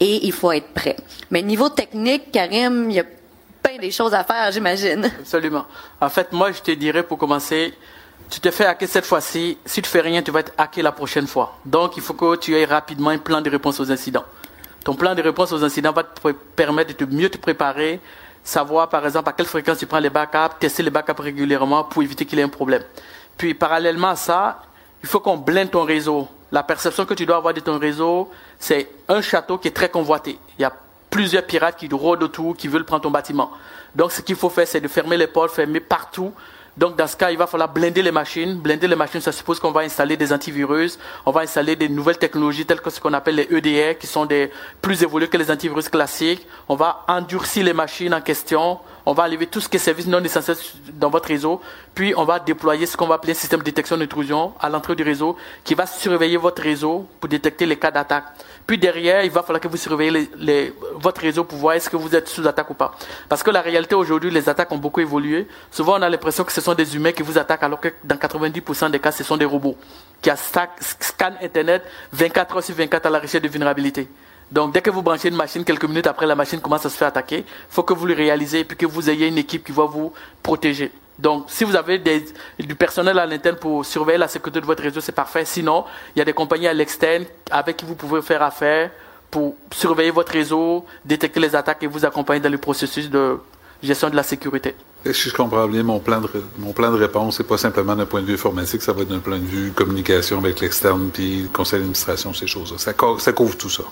Et 0.00 0.26
il 0.26 0.32
faut 0.32 0.52
être 0.52 0.72
prêt. 0.72 0.96
Mais 1.30 1.42
niveau 1.42 1.68
technique, 1.68 2.32
Karim, 2.32 2.90
il 2.90 2.96
y 2.96 3.00
a 3.00 3.04
plein 3.62 3.76
des 3.78 3.90
choses 3.90 4.14
à 4.14 4.24
faire, 4.24 4.50
j'imagine. 4.50 5.04
Absolument. 5.20 5.66
En 6.00 6.08
fait, 6.08 6.32
moi, 6.32 6.50
je 6.52 6.62
te 6.62 6.70
dirais 6.70 7.02
pour 7.02 7.18
commencer, 7.18 7.74
tu 8.30 8.40
te 8.40 8.50
fais 8.50 8.64
hacker 8.64 8.88
cette 8.88 9.04
fois-ci. 9.04 9.58
Si 9.66 9.82
tu 9.82 9.90
fais 9.90 10.00
rien, 10.00 10.22
tu 10.22 10.30
vas 10.30 10.40
être 10.40 10.52
hacké 10.56 10.80
la 10.80 10.92
prochaine 10.92 11.26
fois. 11.26 11.58
Donc, 11.66 11.98
il 11.98 12.02
faut 12.02 12.14
que 12.14 12.36
tu 12.36 12.56
aies 12.56 12.64
rapidement 12.64 13.10
un 13.10 13.18
plan 13.18 13.42
de 13.42 13.50
réponse 13.50 13.78
aux 13.80 13.92
incidents. 13.92 14.24
Ton 14.82 14.94
plan 14.94 15.14
de 15.14 15.20
réponse 15.20 15.52
aux 15.52 15.62
incidents 15.62 15.92
va 15.92 16.04
te 16.04 16.32
permettre 16.56 16.96
de 16.96 17.04
mieux 17.14 17.28
te 17.28 17.36
préparer, 17.36 18.00
savoir 18.42 18.88
par 18.88 19.04
exemple 19.04 19.28
à 19.28 19.32
quelle 19.34 19.44
fréquence 19.44 19.76
tu 19.76 19.86
prends 19.86 19.98
les 19.98 20.08
backups, 20.08 20.58
tester 20.58 20.82
les 20.82 20.90
backups 20.90 21.20
régulièrement 21.20 21.84
pour 21.84 22.02
éviter 22.02 22.24
qu'il 22.24 22.38
y 22.38 22.40
ait 22.40 22.44
un 22.44 22.48
problème. 22.48 22.82
Puis 23.36 23.54
parallèlement 23.54 24.08
à 24.08 24.16
ça, 24.16 24.62
il 25.02 25.08
faut 25.08 25.20
qu'on 25.20 25.36
blinde 25.36 25.70
ton 25.70 25.84
réseau 25.84 26.28
la 26.52 26.62
perception 26.62 27.04
que 27.04 27.14
tu 27.14 27.26
dois 27.26 27.36
avoir 27.36 27.54
de 27.54 27.60
ton 27.60 27.78
réseau, 27.78 28.28
c'est 28.58 28.88
un 29.08 29.20
château 29.20 29.58
qui 29.58 29.68
est 29.68 29.72
très 29.72 29.88
convoité. 29.88 30.38
Il 30.58 30.62
y 30.62 30.64
a 30.64 30.72
plusieurs 31.08 31.44
pirates 31.44 31.76
qui 31.76 31.88
rôdent 31.92 32.22
autour, 32.22 32.56
qui 32.56 32.68
veulent 32.68 32.84
prendre 32.84 33.02
ton 33.02 33.10
bâtiment. 33.10 33.50
Donc, 33.94 34.12
ce 34.12 34.20
qu'il 34.20 34.36
faut 34.36 34.50
faire, 34.50 34.66
c'est 34.66 34.80
de 34.80 34.88
fermer 34.88 35.16
les 35.16 35.26
portes, 35.26 35.52
fermer 35.52 35.80
partout. 35.80 36.32
Donc, 36.76 36.96
dans 36.96 37.06
ce 37.06 37.16
cas, 37.16 37.30
il 37.30 37.36
va 37.38 37.46
falloir 37.46 37.68
blinder 37.68 38.02
les 38.02 38.12
machines. 38.12 38.58
Blinder 38.58 38.86
les 38.86 38.96
machines, 38.96 39.20
ça 39.20 39.32
suppose 39.32 39.58
qu'on 39.58 39.72
va 39.72 39.80
installer 39.82 40.16
des 40.16 40.32
antivirus, 40.32 40.98
on 41.26 41.30
va 41.30 41.42
installer 41.42 41.76
des 41.76 41.88
nouvelles 41.88 42.18
technologies 42.18 42.64
telles 42.64 42.80
que 42.80 42.90
ce 42.90 43.00
qu'on 43.00 43.12
appelle 43.12 43.36
les 43.36 43.48
EDR, 43.50 43.98
qui 43.98 44.06
sont 44.06 44.24
des 44.24 44.50
plus 44.80 45.02
évolués 45.02 45.28
que 45.28 45.36
les 45.36 45.50
antivirus 45.50 45.88
classiques. 45.88 46.46
On 46.68 46.76
va 46.76 47.04
endurcir 47.08 47.64
les 47.64 47.72
machines 47.72 48.14
en 48.14 48.20
question. 48.20 48.78
On 49.06 49.12
va 49.12 49.24
enlever 49.24 49.46
tout 49.46 49.60
ce 49.60 49.68
qui 49.68 49.76
est 49.76 49.80
service 49.80 50.06
non 50.06 50.22
essentiel 50.22 50.56
dans 50.94 51.10
votre 51.10 51.28
réseau. 51.28 51.60
Puis, 51.94 52.14
on 52.16 52.24
va 52.24 52.38
déployer 52.38 52.86
ce 52.86 52.96
qu'on 52.96 53.06
va 53.06 53.16
appeler 53.16 53.32
un 53.32 53.34
système 53.34 53.60
de 53.60 53.64
détection 53.64 53.96
d'intrusion 53.96 54.52
à 54.60 54.68
l'entrée 54.68 54.94
du 54.94 55.02
réseau 55.02 55.36
qui 55.64 55.74
va 55.74 55.86
surveiller 55.86 56.36
votre 56.36 56.62
réseau 56.62 57.06
pour 57.18 57.28
détecter 57.28 57.66
les 57.66 57.76
cas 57.76 57.90
d'attaque. 57.90 58.24
Puis 58.66 58.78
derrière, 58.78 59.24
il 59.24 59.30
va 59.30 59.42
falloir 59.42 59.60
que 59.60 59.66
vous 59.66 59.76
surveillez 59.76 60.30
votre 60.94 61.20
réseau 61.20 61.44
pour 61.44 61.58
voir 61.58 61.74
est-ce 61.74 61.90
que 61.90 61.96
vous 61.96 62.14
êtes 62.14 62.28
sous 62.28 62.46
attaque 62.46 62.70
ou 62.70 62.74
pas. 62.74 62.94
Parce 63.28 63.42
que 63.42 63.50
la 63.50 63.62
réalité 63.62 63.94
aujourd'hui, 63.96 64.30
les 64.30 64.48
attaques 64.48 64.70
ont 64.70 64.78
beaucoup 64.78 65.00
évolué. 65.00 65.48
Souvent, 65.72 65.98
on 65.98 66.02
a 66.02 66.08
l'impression 66.08 66.44
que 66.44 66.52
ce 66.52 66.60
sont 66.60 66.74
des 66.74 66.94
humains 66.94 67.12
qui 67.12 67.22
vous 67.22 67.36
attaquent, 67.36 67.64
alors 67.64 67.80
que 67.80 67.88
dans 68.04 68.14
90% 68.14 68.90
des 68.90 69.00
cas, 69.00 69.10
ce 69.10 69.24
sont 69.24 69.36
des 69.36 69.44
robots 69.44 69.76
qui 70.22 70.30
scannent 70.80 71.36
Internet 71.42 71.82
24 72.12 72.56
heures 72.56 72.62
sur 72.62 72.74
24 72.76 73.06
à 73.06 73.10
la 73.10 73.18
recherche 73.18 73.42
de 73.42 73.48
vulnérabilité. 73.48 74.08
Donc, 74.50 74.72
dès 74.72 74.82
que 74.82 74.90
vous 74.90 75.02
branchez 75.02 75.28
une 75.28 75.36
machine, 75.36 75.64
quelques 75.64 75.84
minutes 75.84 76.08
après, 76.08 76.26
la 76.26 76.34
machine 76.34 76.60
commence 76.60 76.84
à 76.84 76.90
se 76.90 76.96
faire 76.96 77.08
attaquer. 77.08 77.38
Il 77.38 77.44
faut 77.68 77.84
que 77.84 77.94
vous 77.94 78.06
le 78.06 78.14
réalisez 78.14 78.60
et 78.60 78.64
puis 78.64 78.76
que 78.76 78.86
vous 78.86 79.08
ayez 79.08 79.28
une 79.28 79.38
équipe 79.38 79.64
qui 79.64 79.72
va 79.72 79.84
vous 79.84 80.12
protéger. 80.42 80.90
Donc, 81.18 81.44
si 81.48 81.64
vous 81.64 81.76
avez 81.76 82.02
du 82.58 82.74
personnel 82.74 83.18
à 83.18 83.26
l'interne 83.26 83.56
pour 83.56 83.84
surveiller 83.84 84.18
la 84.18 84.26
sécurité 84.26 84.60
de 84.60 84.66
votre 84.66 84.82
réseau, 84.82 85.00
c'est 85.00 85.12
parfait. 85.12 85.44
Sinon, 85.44 85.84
il 86.16 86.18
y 86.18 86.22
a 86.22 86.24
des 86.24 86.32
compagnies 86.32 86.66
à 86.66 86.72
l'externe 86.72 87.24
avec 87.50 87.76
qui 87.76 87.84
vous 87.84 87.94
pouvez 87.94 88.22
faire 88.22 88.42
affaire 88.42 88.90
pour 89.30 89.54
surveiller 89.70 90.10
votre 90.10 90.32
réseau, 90.32 90.84
détecter 91.04 91.38
les 91.38 91.54
attaques 91.54 91.82
et 91.82 91.86
vous 91.86 92.04
accompagner 92.04 92.40
dans 92.40 92.50
le 92.50 92.58
processus 92.58 93.08
de 93.08 93.38
gestion 93.82 94.10
de 94.10 94.16
la 94.16 94.22
sécurité. 94.22 94.74
Si 95.04 95.30
je 95.30 95.34
comprends 95.34 95.66
bien, 95.66 95.82
mon 95.82 95.98
plan 95.98 96.20
de, 96.20 96.28
mon 96.58 96.72
plan 96.72 96.92
de 96.92 96.98
réponse, 96.98 97.38
c'est 97.38 97.46
pas 97.46 97.56
simplement 97.56 97.96
d'un 97.96 98.04
point 98.04 98.20
de 98.20 98.26
vue 98.26 98.34
informatique, 98.34 98.82
ça 98.82 98.92
va 98.92 99.02
être 99.02 99.08
d'un 99.08 99.18
point 99.18 99.38
de 99.38 99.46
vue 99.46 99.72
communication 99.72 100.38
avec 100.38 100.60
l'externe, 100.60 101.08
puis 101.10 101.48
conseil 101.54 101.78
d'administration, 101.78 102.34
ces 102.34 102.46
choses-là. 102.46 102.76
Ça, 102.76 102.92
ça, 103.18 103.32
couvre 103.32 103.56
tout 103.56 103.70
ça. 103.70 103.82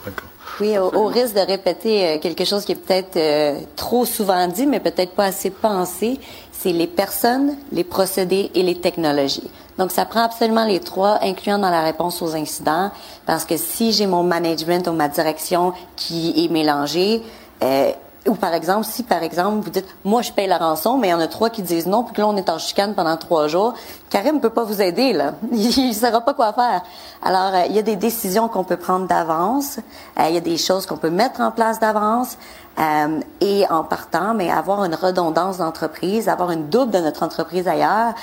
Oui, 0.61 0.77
au, 0.77 1.07
risque 1.07 1.35
de 1.35 1.41
répéter 1.41 2.07
euh, 2.07 2.19
quelque 2.19 2.45
chose 2.45 2.67
qui 2.67 2.73
est 2.73 2.75
peut-être 2.75 3.17
euh, 3.17 3.59
trop 3.75 4.05
souvent 4.05 4.47
dit, 4.49 4.67
mais 4.67 4.81
peut-être 4.81 5.13
pas 5.13 5.25
assez 5.25 5.49
pensé, 5.49 6.21
c'est 6.53 6.73
les 6.73 6.87
personnes, 6.87 7.57
les 7.73 7.85
procédés 7.85 8.51
et 8.55 8.63
les 8.63 8.79
technologies. 8.79 9.49
Donc, 9.79 9.93
ça 9.93 10.05
prend 10.05 10.25
absolument 10.25 10.67
les 10.67 10.81
trois, 10.81 11.21
incluant 11.23 11.59
dans 11.59 11.71
la 11.71 11.85
réponse 11.85 12.21
aux 12.21 12.35
incidents, 12.35 12.91
parce 13.25 13.47
que 13.47 13.57
si 13.57 13.93
j'ai 13.93 14.07
mon 14.07 14.25
management 14.25 14.87
ou 14.89 14.93
ma 14.93 15.09
direction 15.09 15.73
qui 15.97 16.45
est 16.45 16.53
mélangé, 16.53 17.23
euh, 17.63 17.93
ou 18.29 18.35
par 18.35 18.55
exemple, 18.55 18.85
si 18.85 19.03
par 19.03 19.23
exemple 19.23 19.65
vous 19.65 19.71
dites, 19.71 19.87
moi 20.05 20.23
je 20.23 20.33
paye 20.33 20.47
la 20.47 20.59
rançon, 20.59 20.99
mais 20.99 21.09
il 21.09 21.11
y 21.11 21.15
en 21.15 21.21
a 21.21 21.27
trois 21.27 21.51
qui 21.51 21.63
disent 21.63 21.87
non, 21.87 22.05
puis 22.05 22.15
que 22.15 22.21
là 22.21 22.29
on 22.29 22.37
est 22.37 22.49
en 22.49 22.59
chicane 22.59 22.95
pendant 22.95 23.17
trois 23.17 23.49
jours, 23.49 23.75
Karim 24.11 24.37
ne 24.37 24.41
peut 24.41 24.51
pas 24.51 24.65
vous 24.65 24.81
aider 24.81 25.13
là, 25.13 25.35
il 25.53 25.89
ne 25.89 25.93
saura 25.93 26.21
pas 26.21 26.35
quoi 26.35 26.53
faire. 26.53 26.83
Alors 27.23 27.55
euh, 27.55 27.67
il 27.69 27.75
y 27.75 27.79
a 27.79 27.83
des 27.83 27.97
décisions 27.97 28.49
qu'on 28.49 28.65
peut 28.65 28.77
prendre 28.77 29.07
d'avance, 29.07 29.79
euh, 30.19 30.25
il 30.29 30.35
y 30.35 30.39
a 30.39 30.41
des 30.41 30.59
choses 30.59 30.87
qu'on 30.87 30.97
peut 30.97 31.11
mettre 31.11 31.41
en 31.41 31.51
place 31.51 31.81
d'avance, 31.81 32.39
euh, 32.79 33.21
et 33.41 33.65
en 33.71 33.83
partant, 33.83 34.35
mais 34.35 34.51
avoir 34.51 34.85
une 34.85 34.95
redondance 34.95 35.59
d'entreprise, 35.59 36.29
avoir 36.29 36.53
une 36.53 36.69
double 36.69 36.93
de 36.93 36.99
notre 36.99 37.25
entreprise 37.25 37.67
ailleurs, 37.67 38.15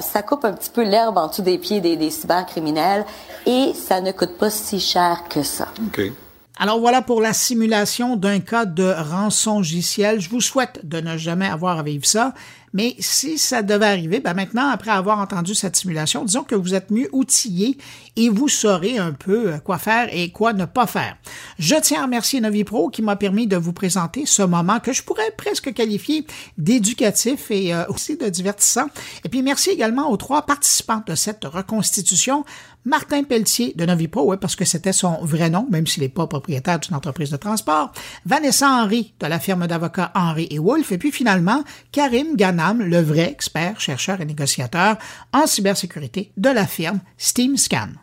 ça 0.00 0.22
coupe 0.22 0.44
un 0.44 0.52
petit 0.52 0.70
peu 0.70 0.82
l'herbe 0.82 1.18
en 1.18 1.26
dessous 1.26 1.42
des 1.42 1.58
pieds 1.58 1.80
des, 1.80 1.96
des 1.96 2.10
cybercriminels 2.10 3.04
et 3.46 3.72
ça 3.74 4.00
ne 4.00 4.12
coûte 4.12 4.36
pas 4.38 4.50
si 4.50 4.78
cher 4.78 5.24
que 5.28 5.42
ça. 5.42 5.66
Okay. 5.88 6.12
Alors 6.58 6.80
voilà 6.80 7.00
pour 7.02 7.20
la 7.20 7.32
simulation 7.32 8.16
d'un 8.16 8.40
cas 8.40 8.66
de 8.66 8.84
rançon 8.84 9.62
Je 9.62 10.28
vous 10.28 10.40
souhaite 10.40 10.80
de 10.84 11.00
ne 11.00 11.16
jamais 11.16 11.46
avoir 11.46 11.78
à 11.78 11.82
vivre 11.82 12.04
ça. 12.04 12.34
Mais 12.74 12.96
si 13.00 13.38
ça 13.38 13.62
devait 13.62 13.86
arriver, 13.86 14.20
ben 14.20 14.34
maintenant, 14.34 14.68
après 14.68 14.90
avoir 14.90 15.18
entendu 15.18 15.54
cette 15.54 15.76
simulation, 15.76 16.24
disons 16.24 16.42
que 16.42 16.54
vous 16.54 16.74
êtes 16.74 16.90
mieux 16.90 17.08
outillé 17.12 17.76
et 18.16 18.30
vous 18.30 18.48
saurez 18.48 18.96
un 18.98 19.12
peu 19.12 19.52
euh, 19.52 19.58
quoi 19.58 19.78
faire 19.78 20.08
et 20.10 20.30
quoi 20.30 20.52
ne 20.54 20.64
pas 20.64 20.86
faire. 20.86 21.16
Je 21.58 21.74
tiens 21.74 22.00
à 22.00 22.04
remercier 22.04 22.40
Novipro 22.40 22.88
qui 22.88 23.02
m'a 23.02 23.16
permis 23.16 23.46
de 23.46 23.56
vous 23.56 23.74
présenter 23.74 24.24
ce 24.24 24.42
moment 24.42 24.80
que 24.80 24.92
je 24.92 25.02
pourrais 25.02 25.30
presque 25.36 25.74
qualifier 25.74 26.26
d'éducatif 26.56 27.50
et 27.50 27.74
euh, 27.74 27.84
aussi 27.88 28.16
de 28.16 28.28
divertissant. 28.28 28.86
Et 29.24 29.28
puis 29.28 29.42
merci 29.42 29.70
également 29.70 30.10
aux 30.10 30.16
trois 30.16 30.46
participants 30.46 31.02
de 31.06 31.14
cette 31.14 31.44
reconstitution. 31.44 32.44
Martin 32.84 33.22
Pelletier 33.22 33.74
de 33.76 33.86
Novipro, 33.86 34.28
oui, 34.28 34.36
parce 34.40 34.56
que 34.56 34.64
c'était 34.64 34.92
son 34.92 35.18
vrai 35.22 35.50
nom, 35.50 35.68
même 35.70 35.86
s'il 35.86 36.02
n'est 36.02 36.08
pas 36.08 36.26
propriétaire 36.26 36.80
d'une 36.80 36.96
entreprise 36.96 37.30
de 37.30 37.36
transport. 37.36 37.92
Vanessa 38.26 38.68
Henry 38.68 39.14
de 39.20 39.26
la 39.26 39.38
firme 39.38 39.66
d'avocats 39.66 40.10
Henry 40.14 40.48
et 40.50 40.58
Wolf. 40.58 40.90
Et 40.92 40.98
puis 40.98 41.12
finalement, 41.12 41.62
Karim 41.92 42.36
Ghana 42.36 42.74
le 42.74 43.00
vrai 43.00 43.30
expert, 43.30 43.80
chercheur 43.80 44.20
et 44.20 44.24
négociateur 44.24 44.96
en 45.32 45.46
cybersécurité 45.46 46.32
de 46.36 46.48
la 46.48 46.66
firme 46.66 47.00
SteamScan. 47.18 48.01